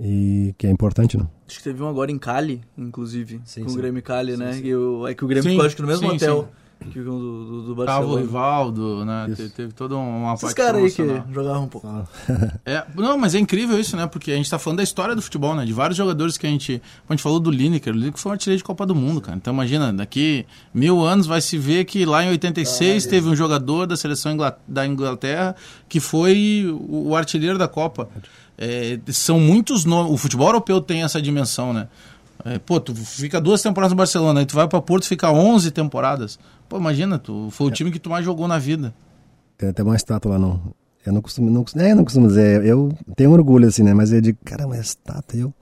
e 0.00 0.54
que 0.58 0.66
é 0.66 0.70
importante, 0.70 1.16
né? 1.16 1.26
Acho 1.46 1.58
que 1.58 1.64
teve 1.64 1.82
um 1.82 1.86
agora 1.86 2.10
em 2.10 2.18
Cali, 2.18 2.60
inclusive. 2.76 3.40
Sim, 3.44 3.62
com 3.62 3.68
sim. 3.68 3.74
o 3.76 3.78
Grêmio 3.78 4.02
Cali, 4.02 4.36
né? 4.36 4.54
sim. 4.54 4.64
E 4.64 4.74
o, 4.74 5.06
é 5.06 5.14
que 5.14 5.24
o 5.24 5.28
Grêmio 5.28 5.44
Sim, 5.44 5.50
ficou, 5.50 5.66
acho 5.66 5.76
que 5.76 5.82
no 5.82 5.88
mesmo 5.88 6.08
sim, 6.08 6.16
hotel 6.16 6.48
do, 6.82 7.02
do, 7.04 7.74
do 7.74 7.84
Tava 7.84 8.04
o 8.04 8.08
Barcelona. 8.16 8.20
Rivaldo, 8.20 9.04
né? 9.04 9.32
Te- 9.34 9.48
Teve 9.48 9.72
toda 9.72 9.96
uma 9.96 10.34
Esses 10.34 10.40
parte 10.42 10.56
caras 10.56 10.82
aí 10.82 10.90
que 10.90 11.32
jogavam 11.32 11.64
um 11.64 11.68
pouco. 11.68 11.88
É, 12.64 12.84
não, 12.94 13.18
mas 13.18 13.34
é 13.34 13.38
incrível 13.38 13.78
isso, 13.78 13.96
né? 13.96 14.06
Porque 14.06 14.30
a 14.30 14.36
gente 14.36 14.48
tá 14.48 14.58
falando 14.58 14.76
da 14.78 14.82
história 14.82 15.14
do 15.14 15.22
futebol, 15.22 15.54
né? 15.54 15.64
De 15.64 15.72
vários 15.72 15.96
jogadores 15.96 16.36
que 16.38 16.46
a 16.46 16.50
gente. 16.50 16.80
A 17.08 17.12
gente 17.12 17.22
falou 17.22 17.40
do 17.40 17.50
Lineker, 17.50 17.92
o 17.92 17.96
Lineker 17.96 18.18
foi 18.20 18.30
um 18.30 18.32
artilheiro 18.34 18.58
de 18.58 18.64
Copa 18.64 18.86
do 18.86 18.94
Mundo, 18.94 19.20
cara. 19.20 19.36
Então 19.36 19.52
imagina, 19.52 19.92
daqui 19.92 20.46
mil 20.72 21.00
anos 21.02 21.26
vai 21.26 21.40
se 21.40 21.58
ver 21.58 21.84
que 21.84 22.04
lá 22.04 22.24
em 22.24 22.28
86 22.30 23.06
teve 23.06 23.28
um 23.28 23.36
jogador 23.36 23.86
da 23.86 23.96
seleção 23.96 24.36
da 24.66 24.86
Inglaterra 24.86 25.56
que 25.88 26.00
foi 26.00 26.66
o, 26.88 27.14
artilheiro 27.16 27.58
da 27.58 27.68
Copa. 27.68 28.08
É, 28.56 28.98
são 29.08 29.40
muitos 29.40 29.84
nomes. 29.84 30.12
O 30.12 30.16
futebol 30.16 30.48
europeu 30.48 30.80
tem 30.80 31.02
essa 31.02 31.20
dimensão, 31.20 31.72
né? 31.72 31.88
É, 32.44 32.58
pô, 32.58 32.80
tu 32.80 32.94
fica 32.94 33.40
duas 33.40 33.62
temporadas 33.62 33.92
no 33.92 33.96
Barcelona, 33.96 34.40
aí 34.40 34.46
tu 34.46 34.54
vai 34.54 34.66
pra 34.66 34.80
Porto 34.80 35.04
e 35.04 35.08
fica 35.08 35.30
11 35.30 35.70
temporadas. 35.70 36.38
Pô, 36.72 36.78
imagina, 36.78 37.18
tu 37.18 37.50
foi 37.50 37.66
o 37.66 37.70
time 37.70 37.90
que 37.90 37.98
tu 37.98 38.08
mais 38.08 38.24
jogou 38.24 38.48
na 38.48 38.58
vida. 38.58 38.94
Tem 39.58 39.68
até 39.68 39.82
uma 39.82 39.94
estátua 39.94 40.32
lá, 40.32 40.38
não. 40.38 40.58
Eu 41.04 41.12
não 41.12 41.20
costumo, 41.20 41.50
não, 41.50 41.64
costumo- 41.64 41.84
é, 41.84 41.94
não 41.94 42.02
costumo 42.02 42.26
dizer, 42.26 42.64
eu 42.64 42.90
tenho 43.14 43.30
orgulho, 43.30 43.68
assim, 43.68 43.82
né? 43.82 43.92
Mas 43.92 44.10
eu 44.10 44.22
digo, 44.22 44.38
caramba, 44.42 44.74
é 44.78 44.80
estátua, 44.80 45.38
eu... 45.38 45.54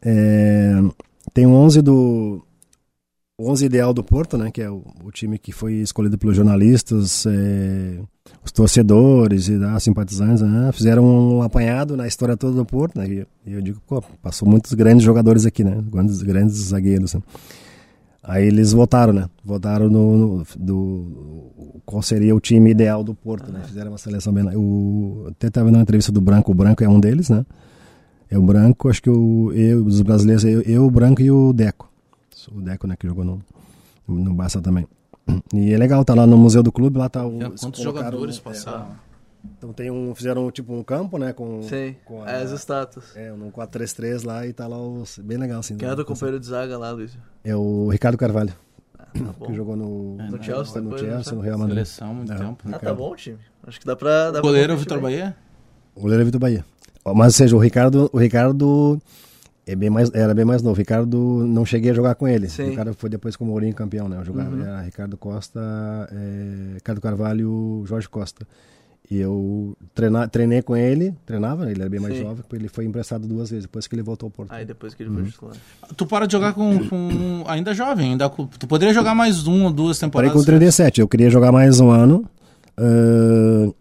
É, 0.00 0.70
tem 1.34 1.46
o 1.46 1.50
11 1.50 1.82
do... 1.82 2.44
O 3.36 3.50
11 3.50 3.64
ideal 3.66 3.92
do 3.92 4.04
Porto, 4.04 4.38
né? 4.38 4.52
Que 4.52 4.62
é 4.62 4.70
o, 4.70 4.84
o 5.02 5.10
time 5.10 5.36
que 5.36 5.50
foi 5.50 5.72
escolhido 5.74 6.16
pelos 6.16 6.36
jornalistas, 6.36 7.26
é, 7.26 7.98
os 8.44 8.52
torcedores 8.52 9.48
e 9.48 9.56
ah, 9.64 9.80
simpatizantes, 9.80 10.42
né? 10.42 10.70
Fizeram 10.70 11.04
um 11.04 11.42
apanhado 11.42 11.96
na 11.96 12.06
história 12.06 12.36
toda 12.36 12.54
do 12.54 12.64
Porto, 12.64 12.96
né? 12.96 13.08
E, 13.08 13.26
e 13.46 13.52
eu 13.52 13.60
digo, 13.60 13.80
pô, 13.84 14.00
passou 14.22 14.48
muitos 14.48 14.74
grandes 14.74 15.04
jogadores 15.04 15.44
aqui, 15.44 15.64
né? 15.64 15.82
Grandes, 15.90 16.22
grandes 16.22 16.54
zagueiros, 16.68 17.14
né? 17.14 17.22
Aí 18.22 18.46
eles 18.46 18.72
votaram, 18.72 19.12
né? 19.12 19.28
Votaram 19.44 19.88
no, 19.88 20.16
no- 20.38 20.46
do 20.58 21.80
qual 21.86 22.02
seria 22.02 22.34
o 22.36 22.40
time 22.40 22.70
ideal 22.70 23.02
do 23.02 23.14
Porto, 23.14 23.50
né? 23.50 23.62
Fizeram 23.64 23.90
uma 23.92 23.98
seleção 23.98 24.32
bem. 24.32 24.44
O 24.56 25.26
até 25.30 25.46
estava 25.48 25.66
vendo 25.66 25.76
uma 25.76 25.82
entrevista 25.82 26.12
do 26.12 26.20
Branco, 26.20 26.50
o 26.52 26.54
Branco 26.54 26.84
é 26.84 26.88
um 26.88 27.00
deles, 27.00 27.30
né? 27.30 27.44
É 28.30 28.38
o 28.38 28.42
Branco, 28.42 28.88
acho 28.88 29.02
que 29.02 29.10
o 29.10 29.52
eu, 29.52 29.84
os 29.84 30.02
brasileiros, 30.02 30.44
eu, 30.44 30.60
eu, 30.62 30.86
o 30.86 30.90
Branco 30.90 31.20
e 31.22 31.30
o 31.30 31.52
Deco. 31.52 31.90
O 32.54 32.60
Deco, 32.60 32.86
né, 32.86 32.94
que 32.98 33.06
jogou 33.06 33.24
no 33.24 33.40
no 34.06 34.34
Barça 34.34 34.60
também. 34.60 34.86
E 35.54 35.72
é 35.72 35.78
legal, 35.78 36.04
tá 36.04 36.14
lá 36.14 36.26
no 36.26 36.36
Museu 36.36 36.62
do 36.62 36.72
Clube, 36.72 36.98
lá 36.98 37.08
tá 37.08 37.24
o 37.26 37.38
Quantos 37.60 37.80
jogadores 37.82 38.38
passaram? 38.40 38.86
Então 39.56 39.72
tem 39.72 39.90
um, 39.90 40.14
fizeram 40.14 40.50
tipo 40.50 40.72
um 40.74 40.82
campo, 40.82 41.18
né, 41.18 41.32
com 41.32 41.62
Sei. 41.62 41.96
com 42.04 42.22
a- 42.22 42.30
É, 42.30 42.42
as 42.42 42.50
estátuas. 42.50 43.16
é, 43.16 43.32
um 43.32 43.50
4-3-3 43.50 44.22
lá 44.24 44.46
e 44.46 44.52
tá 44.52 44.66
lá 44.66 44.78
os, 44.80 45.18
bem 45.18 45.38
legal 45.38 45.60
assim. 45.60 45.76
Quem 45.76 45.86
é 45.86 45.90
né? 45.90 45.96
do 45.96 46.04
companheiro 46.04 46.38
de 46.40 46.46
zaga 46.46 46.76
lá, 46.78 46.90
Luiz? 46.90 47.16
É 47.44 47.54
o 47.56 47.88
Ricardo 47.88 48.16
Carvalho, 48.18 48.52
Ah, 48.98 49.06
tá 49.38 49.46
que 49.46 49.54
jogou 49.54 49.76
no 49.76 50.16
No 50.16 50.42
Chelsea, 50.42 50.80
no 50.80 50.90
depois, 50.90 51.00
Chelsea, 51.00 51.32
né? 51.32 51.36
no 51.38 51.42
Real 51.44 51.58
Madrid. 51.58 51.74
Seleção, 51.76 52.14
muito 52.14 52.32
É. 52.32 52.36
tempo. 52.36 52.68
né? 52.68 52.76
Ah, 52.76 52.78
tá 52.78 52.94
bom 52.94 53.12
o 53.12 53.16
time. 53.16 53.38
Acho 53.66 53.80
que 53.80 53.86
dá 53.86 53.96
pra... 53.96 54.30
Dá 54.30 54.38
O 54.38 54.42
goleiro 54.42 54.72
é 54.72 54.76
o 54.76 54.78
Vitor. 54.78 55.00
Bahia? 55.00 55.36
O 55.94 56.00
goleiro 56.02 56.22
é 56.22 56.24
Vitor 56.24 56.40
Bahia. 56.40 56.64
Mas, 57.04 57.26
ou 57.26 57.30
seja, 57.30 57.56
o 57.56 57.58
Ricardo, 57.58 58.08
o 58.12 58.18
Ricardo 58.18 59.00
é 59.66 59.74
bem 59.74 59.90
mais, 59.90 60.10
era 60.14 60.34
bem 60.34 60.44
mais 60.44 60.62
novo. 60.62 60.74
O 60.76 60.78
Ricardo, 60.78 61.18
não 61.46 61.64
cheguei 61.64 61.90
a 61.90 61.94
jogar 61.94 62.14
com 62.14 62.28
ele. 62.28 62.48
Sim. 62.48 62.64
O 62.64 62.70
Ricardo 62.70 62.94
foi 62.94 63.08
depois 63.10 63.36
com 63.36 63.44
o 63.44 63.48
Mourinho 63.48 63.74
campeão, 63.74 64.08
né? 64.08 64.16
Eu 64.18 64.24
jogava, 64.24 64.54
Uhum. 64.54 64.62
era 64.62 64.80
Ricardo 64.82 65.16
Costa, 65.16 65.60
é, 66.12 66.74
Ricardo 66.74 67.00
Carvalho, 67.00 67.82
Jorge 67.86 68.08
Costa. 68.08 68.46
E 69.10 69.18
eu 69.18 69.76
treina, 69.92 70.28
treinei 70.28 70.62
com 70.62 70.76
ele, 70.76 71.12
treinava, 71.26 71.68
ele 71.68 71.80
era 71.80 71.90
bem 71.90 71.98
mais 71.98 72.14
Sim. 72.16 72.22
jovem, 72.22 72.44
ele 72.52 72.68
foi 72.68 72.84
emprestado 72.84 73.26
duas 73.26 73.50
vezes, 73.50 73.64
depois 73.64 73.88
que 73.88 73.94
ele 73.96 74.02
voltou 74.04 74.28
ao 74.28 74.30
Porto. 74.30 74.52
Aí 74.52 74.64
depois 74.64 74.94
que 74.94 75.02
ele 75.02 75.10
Uhum. 75.10 75.16
foi 75.16 75.24
titular. 75.24 75.56
Tu 75.96 76.06
para 76.06 76.26
de 76.26 76.32
jogar 76.32 76.52
com, 76.54 76.78
com- 76.88 77.42
ainda 77.48 77.74
jovem, 77.74 78.12
ainda 78.12 78.28
com- 78.30 78.46
tu 78.46 78.68
poderia 78.68 78.94
jogar 78.94 79.12
mais 79.14 79.48
um 79.48 79.64
ou 79.64 79.72
duas 79.72 79.98
Parei 79.98 80.10
temporadas. 80.10 80.36
com 80.40 80.44
37, 80.44 81.00
eu 81.00 81.08
queria 81.08 81.28
jogar 81.28 81.50
mais 81.50 81.80
um 81.80 81.90
ano. 81.90 82.24
ah, 82.78 83.72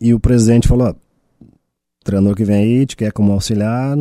e 0.00 0.14
o 0.14 0.20
presidente 0.20 0.68
falou: 0.68 0.88
ó, 0.88 0.94
treinador 2.04 2.36
que 2.36 2.44
vem 2.44 2.56
aí, 2.56 2.86
te 2.86 2.96
quer 2.96 3.10
como 3.12 3.32
auxiliar, 3.32 3.96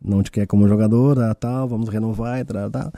não 0.00 0.22
te 0.22 0.30
quer 0.30 0.46
como 0.46 0.68
jogador, 0.68 1.18
ah, 1.18 1.34
tal, 1.34 1.66
vamos 1.68 1.88
renovar 1.88 2.38
e 2.40 2.44
tal, 2.44 2.70
tal. 2.70 2.92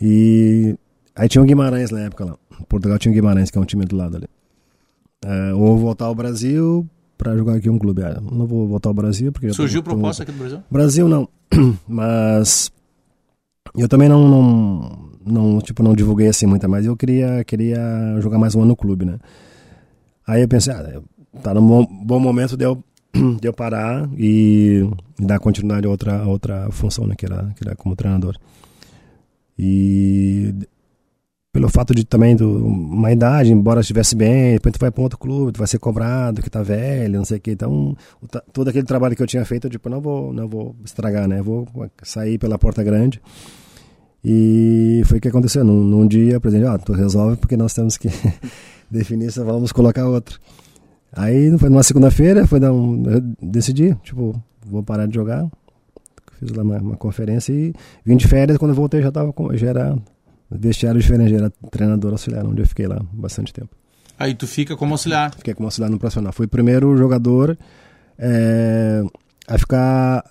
E 0.00 0.76
aí 1.14 1.28
tinha 1.28 1.42
o 1.42 1.46
Guimarães 1.46 1.90
na 1.90 2.00
época 2.00 2.24
lá. 2.24 2.36
Portugal 2.68 2.98
tinha 2.98 3.12
o 3.12 3.14
Guimarães, 3.14 3.50
que 3.52 3.58
é 3.58 3.60
um 3.60 3.64
time 3.64 3.84
do 3.84 3.94
lado 3.96 4.16
ali. 4.16 4.26
É, 5.24 5.52
ou 5.54 5.76
voltar 5.76 6.06
ao 6.06 6.14
Brasil 6.14 6.88
para 7.16 7.36
jogar 7.36 7.56
aqui 7.56 7.68
um 7.68 7.78
clube. 7.78 8.02
Ah, 8.02 8.20
não 8.20 8.46
vou 8.46 8.68
voltar 8.68 8.90
ao 8.90 8.94
Brasil 8.94 9.32
porque 9.32 9.52
surgiu 9.52 9.82
tô, 9.82 9.90
proposta 9.90 10.22
aqui 10.22 10.32
do 10.32 10.38
Brasil. 10.38 10.62
Brasil 10.70 11.08
não, 11.08 11.28
mas 11.88 12.70
eu 13.76 13.88
também 13.88 14.08
não, 14.08 14.28
não, 14.28 15.10
não, 15.26 15.60
tipo, 15.60 15.82
não 15.82 15.94
divulguei 15.94 16.28
assim 16.28 16.46
muita, 16.46 16.68
mas 16.68 16.86
eu 16.86 16.96
queria, 16.96 17.44
queria 17.44 17.80
jogar 18.20 18.38
mais 18.38 18.54
um 18.54 18.60
ano 18.60 18.68
no 18.68 18.76
clube, 18.76 19.04
né? 19.04 19.18
Aí 20.26 20.42
eu 20.42 20.48
pensei, 20.48 20.72
ah, 20.72 21.00
tá 21.42 21.52
num 21.52 21.66
bom, 21.66 21.86
bom 22.04 22.20
momento 22.20 22.56
de 22.56 22.64
eu, 22.64 22.82
de 23.40 23.48
eu 23.48 23.52
parar 23.52 24.08
e 24.16 24.88
dar 25.18 25.38
continuidade 25.40 25.86
a 25.86 25.90
outra, 25.90 26.22
a 26.22 26.26
outra 26.26 26.70
função, 26.70 27.06
né? 27.06 27.14
Que 27.16 27.26
era, 27.26 27.52
que 27.56 27.66
era 27.66 27.74
como 27.74 27.96
treinador. 27.96 28.36
E 29.58 30.54
pelo 31.52 31.68
fato 31.68 31.94
de 31.94 32.04
também 32.04 32.36
do, 32.36 32.66
uma 32.66 33.10
idade, 33.10 33.52
embora 33.52 33.80
estivesse 33.80 34.14
bem, 34.14 34.54
depois 34.54 34.72
tu 34.72 34.78
vai 34.78 34.90
para 34.90 35.02
outro 35.02 35.18
clube, 35.18 35.52
tu 35.52 35.58
vai 35.58 35.66
ser 35.66 35.78
cobrado, 35.78 36.42
que 36.42 36.50
tá 36.50 36.62
velho, 36.62 37.18
não 37.18 37.24
sei 37.24 37.38
o 37.38 37.40
que. 37.40 37.50
Então, 37.52 37.96
o, 38.20 38.26
todo 38.52 38.68
aquele 38.68 38.86
trabalho 38.86 39.16
que 39.16 39.22
eu 39.22 39.26
tinha 39.26 39.44
feito, 39.44 39.66
eu 39.66 39.70
tipo, 39.70 39.88
não 39.88 40.00
vou, 40.00 40.32
não 40.32 40.46
vou 40.46 40.76
estragar, 40.84 41.26
né? 41.26 41.40
Vou 41.40 41.66
sair 42.02 42.38
pela 42.38 42.58
porta 42.58 42.82
grande. 42.82 43.20
E 44.24 45.02
foi 45.06 45.18
o 45.18 45.20
que 45.20 45.28
aconteceu. 45.28 45.64
Num, 45.64 45.82
num 45.82 46.06
dia, 46.06 46.38
o 46.38 46.40
presidente, 46.40 46.68
ah, 46.68 46.78
tu 46.78 46.92
resolve 46.92 47.36
porque 47.36 47.56
nós 47.56 47.72
temos 47.72 47.96
que 47.96 48.08
definir 48.90 49.32
se 49.32 49.40
vamos 49.40 49.72
colocar 49.72 50.06
outro. 50.06 50.38
Aí, 51.12 51.56
foi 51.58 51.70
numa 51.70 51.82
segunda-feira, 51.82 52.46
foi 52.46 52.60
dar 52.60 52.72
um, 52.72 53.02
eu 53.10 53.22
decidi, 53.42 53.94
tipo, 54.02 54.40
vou 54.66 54.82
parar 54.82 55.06
de 55.06 55.14
jogar. 55.14 55.48
Fiz 56.38 56.52
lá 56.52 56.62
uma, 56.62 56.78
uma 56.78 56.96
conferência 56.96 57.52
e 57.52 57.72
vim 58.04 58.16
de 58.16 58.28
férias, 58.28 58.58
quando 58.58 58.72
eu 58.72 58.76
voltei 58.76 59.02
já 59.02 59.10
tava 59.10 59.32
com, 59.32 59.56
já 59.56 59.68
era 59.68 59.98
vestiário 60.50 61.00
diferente, 61.00 61.34
era 61.34 61.50
treinador 61.70 62.12
auxiliar, 62.12 62.46
onde 62.46 62.62
eu 62.62 62.66
fiquei 62.66 62.86
lá 62.86 63.00
bastante 63.12 63.52
tempo. 63.52 63.70
Aí 64.18 64.34
tu 64.34 64.46
fica 64.46 64.76
como 64.76 64.94
auxiliar? 64.94 65.32
Fiquei 65.34 65.54
como 65.54 65.66
auxiliar 65.66 65.90
no 65.90 65.98
profissional. 65.98 66.32
Fui 66.32 66.46
o 66.46 66.48
primeiro 66.48 66.96
jogador 66.96 67.56
é, 68.18 69.04
a 69.46 69.58
ficar 69.58 70.24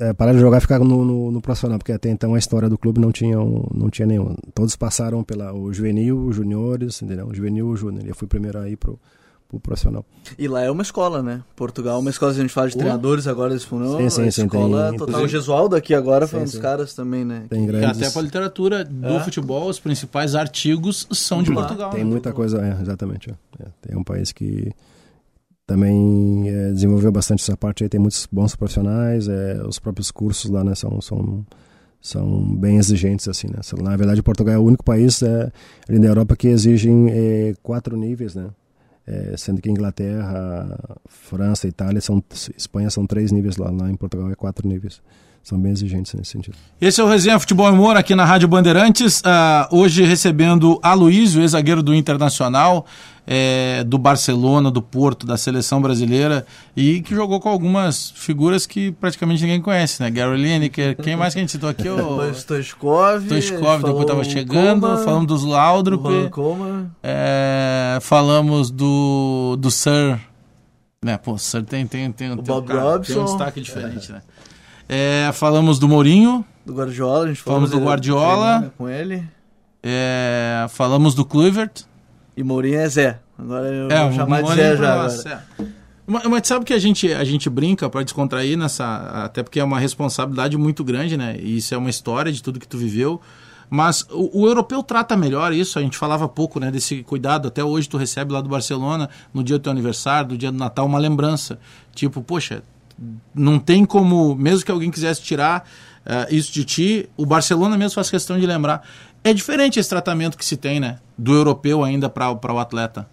é, 0.00 0.12
parar 0.12 0.32
de 0.32 0.38
jogar 0.38 0.58
e 0.58 0.60
ficar 0.60 0.78
no, 0.78 1.04
no, 1.04 1.30
no, 1.30 1.40
profissional, 1.40 1.78
porque 1.78 1.92
até 1.92 2.08
então 2.08 2.34
a 2.34 2.38
história 2.38 2.68
do 2.68 2.78
clube 2.78 3.00
não 3.00 3.10
tinha, 3.10 3.36
não 3.36 3.90
tinha 3.90 4.06
nenhum. 4.06 4.34
Todos 4.54 4.76
passaram 4.76 5.24
pela 5.24 5.52
o 5.52 5.72
juvenil, 5.72 6.26
os 6.26 6.36
juniores, 6.36 7.02
entendeu? 7.02 7.26
O 7.26 7.34
juvenil, 7.34 7.66
o 7.66 7.76
júnior. 7.76 8.06
Eu 8.06 8.14
fui 8.14 8.28
primeiro 8.28 8.58
aí 8.58 8.76
pro 8.76 8.98
pro 9.48 9.60
profissional. 9.60 10.04
E 10.38 10.48
lá 10.48 10.62
é 10.62 10.70
uma 10.70 10.82
escola, 10.82 11.22
né? 11.22 11.42
Portugal 11.54 11.96
é 11.96 12.00
uma 12.00 12.10
escola, 12.10 12.32
a 12.32 12.34
gente 12.34 12.52
fala 12.52 12.68
de 12.68 12.76
treinadores, 12.76 13.26
agora 13.26 13.52
eles 13.52 13.64
foram 13.64 13.96
sim, 13.98 14.10
sim, 14.10 14.30
sim, 14.30 14.44
escola 14.44 14.90
tem, 14.90 14.98
total. 14.98 15.22
O 15.22 15.28
Gesualdo 15.28 15.76
aqui 15.76 15.94
agora 15.94 16.26
foi 16.26 16.40
um 16.40 16.44
dos 16.44 16.58
caras 16.58 16.94
também, 16.94 17.24
né? 17.24 17.44
Tem 17.48 17.64
grandes... 17.66 18.02
Até 18.02 18.10
para 18.10 18.20
a 18.20 18.24
literatura 18.24 18.84
do 18.84 19.06
é. 19.06 19.20
futebol, 19.20 19.68
os 19.68 19.78
principais 19.78 20.34
artigos 20.34 21.06
são 21.12 21.42
de 21.42 21.52
Portugal. 21.52 21.90
Tem 21.90 22.04
né? 22.04 22.10
muita 22.10 22.32
coisa, 22.32 22.60
é, 22.64 22.80
exatamente. 22.82 23.30
É. 23.58 23.66
Tem 23.80 23.96
um 23.96 24.04
país 24.04 24.32
que 24.32 24.72
também 25.66 26.48
é, 26.48 26.72
desenvolveu 26.72 27.10
bastante 27.10 27.42
essa 27.42 27.56
parte 27.56 27.82
aí, 27.82 27.88
tem 27.88 28.00
muitos 28.00 28.28
bons 28.30 28.54
profissionais, 28.56 29.28
é, 29.28 29.62
os 29.66 29.78
próprios 29.78 30.10
cursos 30.10 30.50
lá, 30.50 30.64
né, 30.64 30.74
são... 30.74 31.00
são 31.00 31.44
são 31.98 32.54
bem 32.54 32.76
exigentes 32.76 33.26
assim, 33.26 33.48
né? 33.48 33.58
Na 33.82 33.96
verdade, 33.96 34.22
Portugal 34.22 34.54
é 34.54 34.58
o 34.58 34.62
único 34.62 34.84
país 34.84 35.20
é, 35.22 35.50
ali 35.88 35.98
na 35.98 36.06
Europa 36.06 36.36
que 36.36 36.46
exigem 36.46 37.08
é, 37.10 37.54
quatro 37.64 37.96
níveis, 37.96 38.32
né? 38.32 38.48
É, 39.06 39.36
sendo 39.36 39.62
que 39.62 39.70
Inglaterra, 39.70 40.98
França, 41.06 41.68
Itália, 41.68 42.00
são, 42.00 42.22
Espanha 42.56 42.90
são 42.90 43.06
três 43.06 43.30
níveis 43.30 43.56
lá, 43.56 43.70
lá 43.70 43.88
em 43.88 43.94
Portugal 43.94 44.30
é 44.30 44.34
quatro 44.34 44.66
níveis. 44.68 45.00
São 45.46 45.60
bem 45.60 45.70
exigentes 45.70 46.12
nesse 46.12 46.32
sentido. 46.32 46.56
Esse 46.80 47.00
é 47.00 47.04
o 47.04 47.06
Resenha 47.06 47.38
Futebol 47.38 47.68
e 47.68 47.70
Humor 47.70 47.96
aqui 47.96 48.16
na 48.16 48.24
Rádio 48.24 48.48
Bandeirantes. 48.48 49.20
Uh, 49.20 49.76
hoje 49.76 50.02
recebendo 50.02 50.80
Aloysio, 50.82 51.40
ex-zagueiro 51.40 51.84
do 51.84 51.94
Internacional 51.94 52.84
é, 53.24 53.84
do 53.84 53.96
Barcelona, 53.96 54.72
do 54.72 54.82
Porto, 54.82 55.24
da 55.24 55.36
seleção 55.36 55.80
brasileira 55.80 56.44
e 56.76 57.00
que 57.00 57.14
jogou 57.14 57.38
com 57.38 57.48
algumas 57.48 58.10
figuras 58.10 58.66
que 58.66 58.90
praticamente 58.90 59.40
ninguém 59.40 59.60
conhece, 59.60 60.02
né? 60.02 60.10
Gary 60.10 60.36
Lineker, 60.36 60.96
quem 60.96 61.14
mais 61.14 61.32
que 61.32 61.38
a 61.38 61.42
gente 61.42 61.52
citou 61.52 61.68
aqui? 61.68 61.86
O 61.96 62.34
Stoichkov, 62.34 63.24
Stoichkov 63.26 63.84
depois 63.84 64.00
estava 64.00 64.24
chegando, 64.24 64.80
Coma, 64.80 64.98
falamos 64.98 65.28
dos 65.28 65.44
Laudrup, 65.44 66.04
é, 67.04 67.98
falamos 68.00 68.68
do, 68.68 69.56
do 69.60 69.70
Sir, 69.70 70.18
né? 71.04 71.16
Pô, 71.16 71.38
Sir 71.38 71.62
tem, 71.62 71.86
tem, 71.86 72.10
tem, 72.10 72.32
o 72.32 72.36
tem, 72.36 72.44
Bob 72.44 72.72
um, 72.72 72.80
Robson, 72.80 73.12
tem 73.12 73.22
um 73.22 73.24
destaque 73.26 73.60
diferente, 73.60 74.10
é. 74.10 74.14
né? 74.14 74.22
É, 74.88 75.30
falamos 75.32 75.78
do 75.78 75.88
Mourinho, 75.88 76.44
do 76.64 76.74
Guardiola, 76.74 77.24
a 77.24 77.28
gente 77.28 77.42
falamos 77.42 77.70
do 77.70 77.80
Guardiola, 77.80 78.72
com 78.76 78.88
ele. 78.88 79.22
É, 79.82 80.66
falamos 80.68 81.14
do 81.14 81.24
Kluivert, 81.24 81.84
e 82.36 82.42
Mourinho 82.42 82.78
é 82.78 82.88
Zé. 82.88 83.18
Agora 83.38 83.66
eu 83.66 83.90
é, 83.90 84.04
vou 84.04 84.12
chamar 84.12 84.42
de 84.42 84.54
Zé 84.54 84.76
já. 84.76 84.92
Agora. 84.92 85.46
Mas 86.06 86.46
sabe 86.46 86.64
que 86.64 86.72
a 86.72 86.78
gente, 86.78 87.12
a 87.12 87.24
gente 87.24 87.48
brinca 87.48 87.88
para 87.88 88.02
descontrair 88.02 88.56
nessa. 88.56 88.84
Até 89.24 89.42
porque 89.42 89.58
é 89.58 89.64
uma 89.64 89.78
responsabilidade 89.78 90.56
muito 90.56 90.84
grande, 90.84 91.16
né? 91.16 91.36
E 91.40 91.56
isso 91.56 91.74
é 91.74 91.78
uma 91.78 91.90
história 91.90 92.30
de 92.30 92.42
tudo 92.42 92.60
que 92.60 92.68
tu 92.68 92.76
viveu. 92.76 93.20
Mas 93.68 94.06
o, 94.10 94.42
o, 94.42 94.46
europeu 94.46 94.80
trata 94.80 95.16
melhor 95.16 95.52
isso, 95.52 95.76
a 95.76 95.82
gente 95.82 95.98
falava 95.98 96.28
pouco 96.28 96.60
né, 96.60 96.70
desse 96.70 97.02
cuidado. 97.02 97.48
Até 97.48 97.64
hoje 97.64 97.88
tu 97.88 97.96
recebe 97.96 98.32
lá 98.32 98.40
do 98.40 98.48
Barcelona, 98.48 99.10
no 99.34 99.42
dia 99.42 99.58
do 99.58 99.62
teu 99.62 99.72
aniversário, 99.72 100.30
no 100.30 100.38
dia 100.38 100.52
do 100.52 100.58
Natal, 100.58 100.86
uma 100.86 101.00
lembrança. 101.00 101.58
Tipo, 101.92 102.22
poxa, 102.22 102.62
não 103.34 103.58
tem 103.58 103.84
como, 103.84 104.34
mesmo 104.34 104.64
que 104.64 104.70
alguém 104.70 104.90
quisesse 104.90 105.22
tirar 105.22 105.68
uh, 106.06 106.34
isso 106.34 106.52
de 106.52 106.64
ti, 106.64 107.10
o 107.16 107.26
Barcelona 107.26 107.76
mesmo 107.76 107.94
faz 107.94 108.10
questão 108.10 108.38
de 108.38 108.46
lembrar. 108.46 108.82
É 109.22 109.32
diferente 109.32 109.78
esse 109.78 109.88
tratamento 109.88 110.36
que 110.36 110.44
se 110.44 110.56
tem, 110.56 110.78
né? 110.78 110.98
Do 111.18 111.34
europeu 111.34 111.82
ainda 111.82 112.08
para 112.08 112.32
o 112.32 112.58
atleta. 112.58 113.08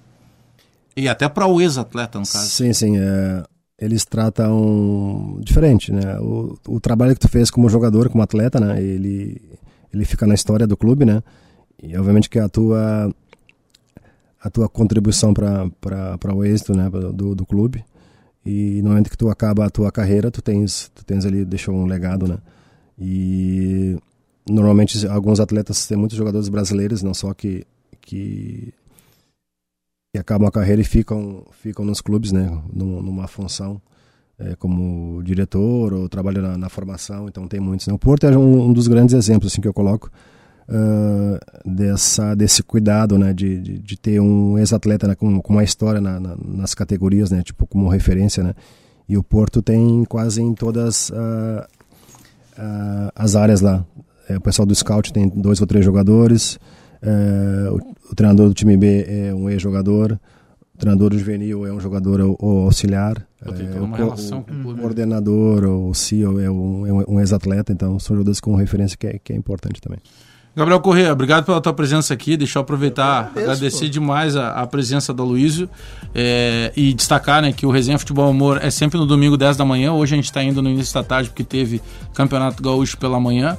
E 0.96 1.10
até 1.10 1.28
para 1.28 1.48
o 1.48 1.60
ex-atleta, 1.60 2.20
no 2.20 2.26
caso. 2.26 2.48
Sim, 2.48 2.72
sim. 2.72 2.98
É, 2.98 3.44
eles 3.80 4.06
tratam 4.06 5.40
diferente, 5.42 5.92
né? 5.92 6.20
O, 6.20 6.58
o 6.68 6.80
trabalho 6.80 7.14
que 7.14 7.20
tu 7.20 7.28
fez 7.28 7.50
como 7.50 7.68
jogador, 7.68 8.10
como 8.10 8.24
atleta, 8.24 8.60
né? 8.60 8.82
Ele, 8.82 9.42
ele 9.92 10.06
fica 10.06 10.28
na 10.28 10.36
história 10.36 10.68
do 10.68 10.78
clube, 10.78 11.04
né? 11.04 11.24
E 11.82 11.98
obviamente 11.98 12.30
que 12.30 12.40
a 12.40 12.48
tua 12.48 13.12
a 14.44 14.50
tua 14.50 14.68
contribuição 14.68 15.34
para 15.34 16.36
o 16.36 16.44
êxito 16.44 16.76
né, 16.76 16.90
do, 16.90 17.34
do 17.34 17.46
clube. 17.46 17.84
E 18.46 18.82
no 18.82 18.90
momento 18.90 19.10
que 19.10 19.18
tu 19.18 19.30
acaba 19.30 19.66
a 19.66 19.70
tua 19.70 19.92
carreira, 19.92 20.30
tu 20.30 20.42
tens, 20.42 20.92
tu 20.94 21.06
tens 21.06 21.26
ali, 21.26 21.46
deixou 21.46 21.74
um 21.74 21.86
legado, 21.86 22.28
né? 22.28 22.38
E 23.00 23.98
normalmente 24.50 25.08
alguns 25.08 25.40
atletas 25.40 25.88
têm 25.88 25.98
muitos 25.98 26.18
jogadores 26.18 26.50
brasileiros, 26.50 27.02
não 27.02 27.14
só 27.14 27.34
que, 27.34 27.66
que, 28.02 28.74
que 30.14 30.20
acabam 30.20 30.48
a 30.48 30.52
carreira 30.52 30.82
e 30.82 30.86
ficam, 30.86 31.46
ficam 31.52 31.86
nos 31.86 32.02
clubes, 32.02 32.32
né, 32.32 32.52
numa 32.74 33.28
função 33.28 33.82
é, 34.38 34.56
como 34.56 35.22
diretor 35.24 35.94
ou 35.94 36.10
trabalho 36.10 36.42
na, 36.42 36.58
na, 36.58 36.70
formação, 36.70 37.28
então 37.28 37.48
tem 37.48 37.60
muitos. 37.60 37.88
Né? 37.88 37.94
O 37.94 38.00
Porto 38.00 38.26
é 38.26 38.38
um, 38.38 38.66
um, 38.66 38.74
dos 38.74 38.88
grandes 38.88 39.16
exemplos 39.16 39.52
assim, 39.52 39.62
que 39.62 39.68
eu 39.68 39.74
coloco 39.74 40.12
uh, 40.70 41.40
dessa, 41.66 42.36
desse 42.36 42.64
cuidado 42.64 43.18
né, 43.18 43.34
de, 43.34 43.60
de, 43.60 43.80
de 43.80 43.98
ter 43.98 44.20
um 44.20 44.58
ex-atleta 44.58 45.08
né, 45.08 45.16
com, 45.16 45.42
com 45.42 45.54
uma 45.54 45.64
história 45.64 46.02
na, 46.02 46.20
na, 46.20 46.36
nas 46.38 46.74
categorias, 46.74 47.32
né, 47.32 47.42
tipo 47.44 47.66
como 47.68 47.90
referência, 47.90 48.44
né? 48.44 48.54
E 49.08 49.18
o 49.18 49.24
Porto 49.24 49.62
tem 49.62 50.06
quase 50.06 50.42
em 50.42 50.54
todas 50.54 51.10
uh, 51.10 51.14
uh, 52.58 53.12
as 53.16 53.36
áreas 53.36 53.62
lá. 53.62 53.86
É, 54.30 54.38
o 54.38 54.42
pessoal 54.42 54.66
do 54.66 54.74
scout 54.74 55.12
tem 55.12 55.28
dois 55.28 55.60
ou 55.60 55.68
três 55.68 55.84
jogadores. 55.84 56.58
É, 57.02 57.70
o, 57.70 58.12
o, 58.12 58.16
treinador 58.16 58.48
do 58.48 58.54
time 58.54 58.78
B 58.78 59.06
é 59.08 59.34
um 59.34 59.50
ex-jogador. 59.50 60.18
O 60.74 60.78
treinador 60.78 61.10
do 61.10 61.20
juvenil 61.20 61.66
é 61.68 61.74
um 61.74 61.80
jogador 61.80 62.22
ou, 62.22 62.64
auxiliar. 62.64 63.28
É, 63.46 63.80
uma 63.80 63.94
o, 63.94 63.98
relação 63.98 64.40
o, 64.40 64.44
com 64.44 64.72
o 64.72 64.78
coordenador 64.78 65.66
ou 65.66 65.90
o 65.90 65.94
CEO 65.94 66.40
é 66.40 66.50
um, 66.50 66.88
é 66.88 66.94
um 67.08 67.20
ex-atleta. 67.20 67.74
Então 67.74 68.00
são 68.00 68.16
jogadores 68.16 68.40
com 68.40 68.56
referência 68.56 68.98
que 68.98 69.08
é, 69.08 69.20
que 69.20 69.34
é 69.34 69.36
importante 69.36 69.82
também. 69.82 70.00
Gabriel 70.56 70.80
Corrêa, 70.80 71.12
obrigado 71.12 71.46
pela 71.46 71.60
tua 71.60 71.74
presença 71.74 72.14
aqui. 72.14 72.38
Deixa 72.38 72.60
eu 72.60 72.62
aproveitar, 72.62 73.32
eu 73.36 73.42
agradecer 73.42 73.86
pô. 73.86 73.92
demais 73.92 74.36
a, 74.36 74.50
a, 74.50 74.68
presença 74.68 75.12
do 75.12 75.24
Luísio 75.24 75.68
é, 76.14 76.72
e 76.76 76.94
destacar 76.94 77.42
né, 77.42 77.52
que 77.52 77.66
o 77.66 77.72
Resenha 77.72 77.98
Futebol 77.98 78.30
Amor 78.30 78.60
é 78.62 78.70
sempre 78.70 79.00
no 79.00 79.06
domingo 79.08 79.36
10 79.36 79.58
da 79.58 79.66
manhã. 79.66 79.94
Hoje 79.94 80.14
a 80.14 80.16
gente 80.16 80.26
está 80.26 80.44
indo 80.44 80.62
no 80.62 80.70
início 80.70 80.94
da 80.94 81.04
tarde 81.04 81.30
porque 81.30 81.44
teve 81.44 81.82
Campeonato 82.14 82.62
Gaúcho 82.62 83.00
pela 83.00 83.20
manhã. 83.20 83.58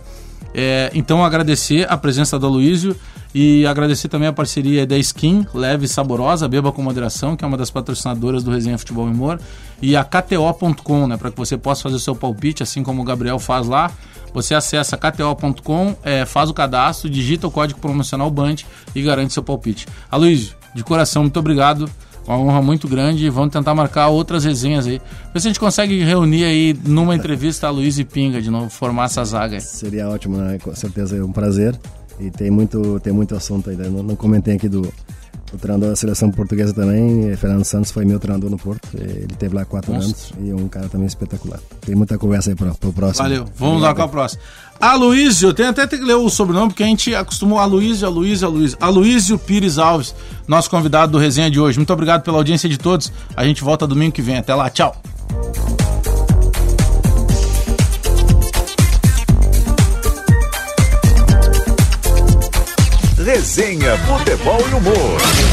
É, 0.54 0.88
então 0.94 1.24
agradecer 1.24 1.84
a 1.90 1.96
presença 1.96 2.38
do 2.38 2.48
Luísio 2.48 2.94
e 3.34 3.66
agradecer 3.66 4.06
também 4.06 4.28
a 4.28 4.32
parceria 4.32 4.86
da 4.86 4.96
Skin, 4.96 5.44
leve 5.52 5.86
e 5.86 5.88
saborosa, 5.88 6.46
beba 6.46 6.70
com 6.70 6.80
moderação, 6.80 7.36
que 7.36 7.44
é 7.44 7.48
uma 7.48 7.56
das 7.56 7.68
patrocinadoras 7.68 8.44
do 8.44 8.52
Resenha 8.52 8.78
Futebol 8.78 9.06
Humor, 9.06 9.40
e 9.82 9.96
a 9.96 10.04
KTO.com, 10.04 11.08
né, 11.08 11.16
para 11.16 11.32
que 11.32 11.36
você 11.36 11.56
possa 11.56 11.82
fazer 11.82 11.96
o 11.96 12.00
seu 12.00 12.14
palpite, 12.14 12.62
assim 12.62 12.84
como 12.84 13.02
o 13.02 13.04
Gabriel 13.04 13.40
faz 13.40 13.66
lá. 13.66 13.90
Você 14.34 14.54
acessa 14.54 14.98
KTO.com, 14.98 15.96
é, 16.02 16.26
faz 16.26 16.50
o 16.50 16.54
cadastro, 16.54 17.08
digita 17.08 17.46
o 17.46 17.50
código 17.50 17.80
promocional 17.80 18.30
BAND 18.30 18.64
e 18.94 19.00
garante 19.00 19.32
seu 19.32 19.42
palpite. 19.42 19.86
Aloysio, 20.10 20.54
de 20.74 20.84
coração, 20.84 21.22
muito 21.22 21.38
obrigado 21.38 21.88
uma 22.26 22.38
honra 22.38 22.62
muito 22.62 22.88
grande 22.88 23.28
vamos 23.28 23.52
tentar 23.52 23.74
marcar 23.74 24.08
outras 24.08 24.44
resenhas 24.44 24.86
aí. 24.86 25.00
Ver 25.32 25.40
se 25.40 25.48
a 25.48 25.50
gente 25.50 25.60
consegue 25.60 26.02
reunir 26.02 26.44
aí 26.44 26.76
numa 26.84 27.14
entrevista 27.14 27.66
a 27.66 27.70
Luiz 27.70 27.98
e 27.98 28.04
Pinga 28.04 28.40
de 28.40 28.50
novo, 28.50 28.70
formar 28.70 29.04
essa 29.04 29.24
zaga 29.24 29.56
aí. 29.56 29.60
Seria 29.60 30.08
ótimo, 30.08 30.38
né? 30.38 30.58
Com 30.58 30.74
certeza 30.74 31.16
é 31.16 31.22
um 31.22 31.32
prazer. 31.32 31.78
E 32.18 32.30
tem 32.30 32.50
muito, 32.50 33.00
tem 33.00 33.12
muito 33.12 33.34
assunto 33.34 33.70
ainda. 33.70 33.90
Não, 33.90 34.02
não 34.02 34.16
comentei 34.16 34.54
aqui 34.54 34.68
do, 34.68 34.90
o 35.54 35.58
treinador 35.58 35.90
da 35.90 35.96
seleção 35.96 36.30
portuguesa 36.30 36.72
também, 36.72 37.34
Fernando 37.36 37.64
Santos, 37.64 37.90
foi 37.90 38.04
meu 38.04 38.18
treinador 38.18 38.50
no 38.50 38.58
Porto. 38.58 38.88
Ele 38.94 39.34
teve 39.38 39.54
lá 39.54 39.64
quatro 39.64 39.92
Nossa. 39.92 40.06
anos 40.06 40.32
e 40.40 40.50
é 40.50 40.54
um 40.54 40.68
cara 40.68 40.88
também 40.88 41.06
espetacular. 41.06 41.60
Tem 41.80 41.94
muita 41.94 42.18
conversa 42.18 42.50
aí 42.50 42.56
para 42.56 42.70
o 42.70 42.92
próximo. 42.92 43.22
Valeu, 43.22 43.46
vamos 43.56 43.82
lá 43.82 43.94
com 43.94 44.02
a 44.02 44.08
próxima. 44.08 44.42
Aloísio, 44.80 45.54
tem 45.54 45.66
até 45.66 45.86
que 45.86 45.96
ler 45.96 46.14
o 46.14 46.28
sobrenome, 46.28 46.68
porque 46.68 46.82
a 46.82 46.86
gente 46.86 47.14
acostumou 47.14 47.58
Aloísio, 47.58 48.06
Aloísio, 48.06 48.46
Aloísio. 48.48 48.78
Aloísio 48.80 49.38
Pires 49.38 49.78
Alves, 49.78 50.14
nosso 50.46 50.68
convidado 50.68 51.12
do 51.12 51.18
resenha 51.18 51.50
de 51.50 51.60
hoje. 51.60 51.78
Muito 51.78 51.92
obrigado 51.92 52.22
pela 52.22 52.38
audiência 52.38 52.68
de 52.68 52.76
todos. 52.76 53.12
A 53.36 53.44
gente 53.44 53.62
volta 53.62 53.86
domingo 53.86 54.12
que 54.12 54.22
vem. 54.22 54.36
Até 54.36 54.54
lá, 54.54 54.68
tchau. 54.68 55.00
Resenha, 63.24 63.96
futebol 63.98 64.60
e 64.70 64.74
humor. 64.74 65.43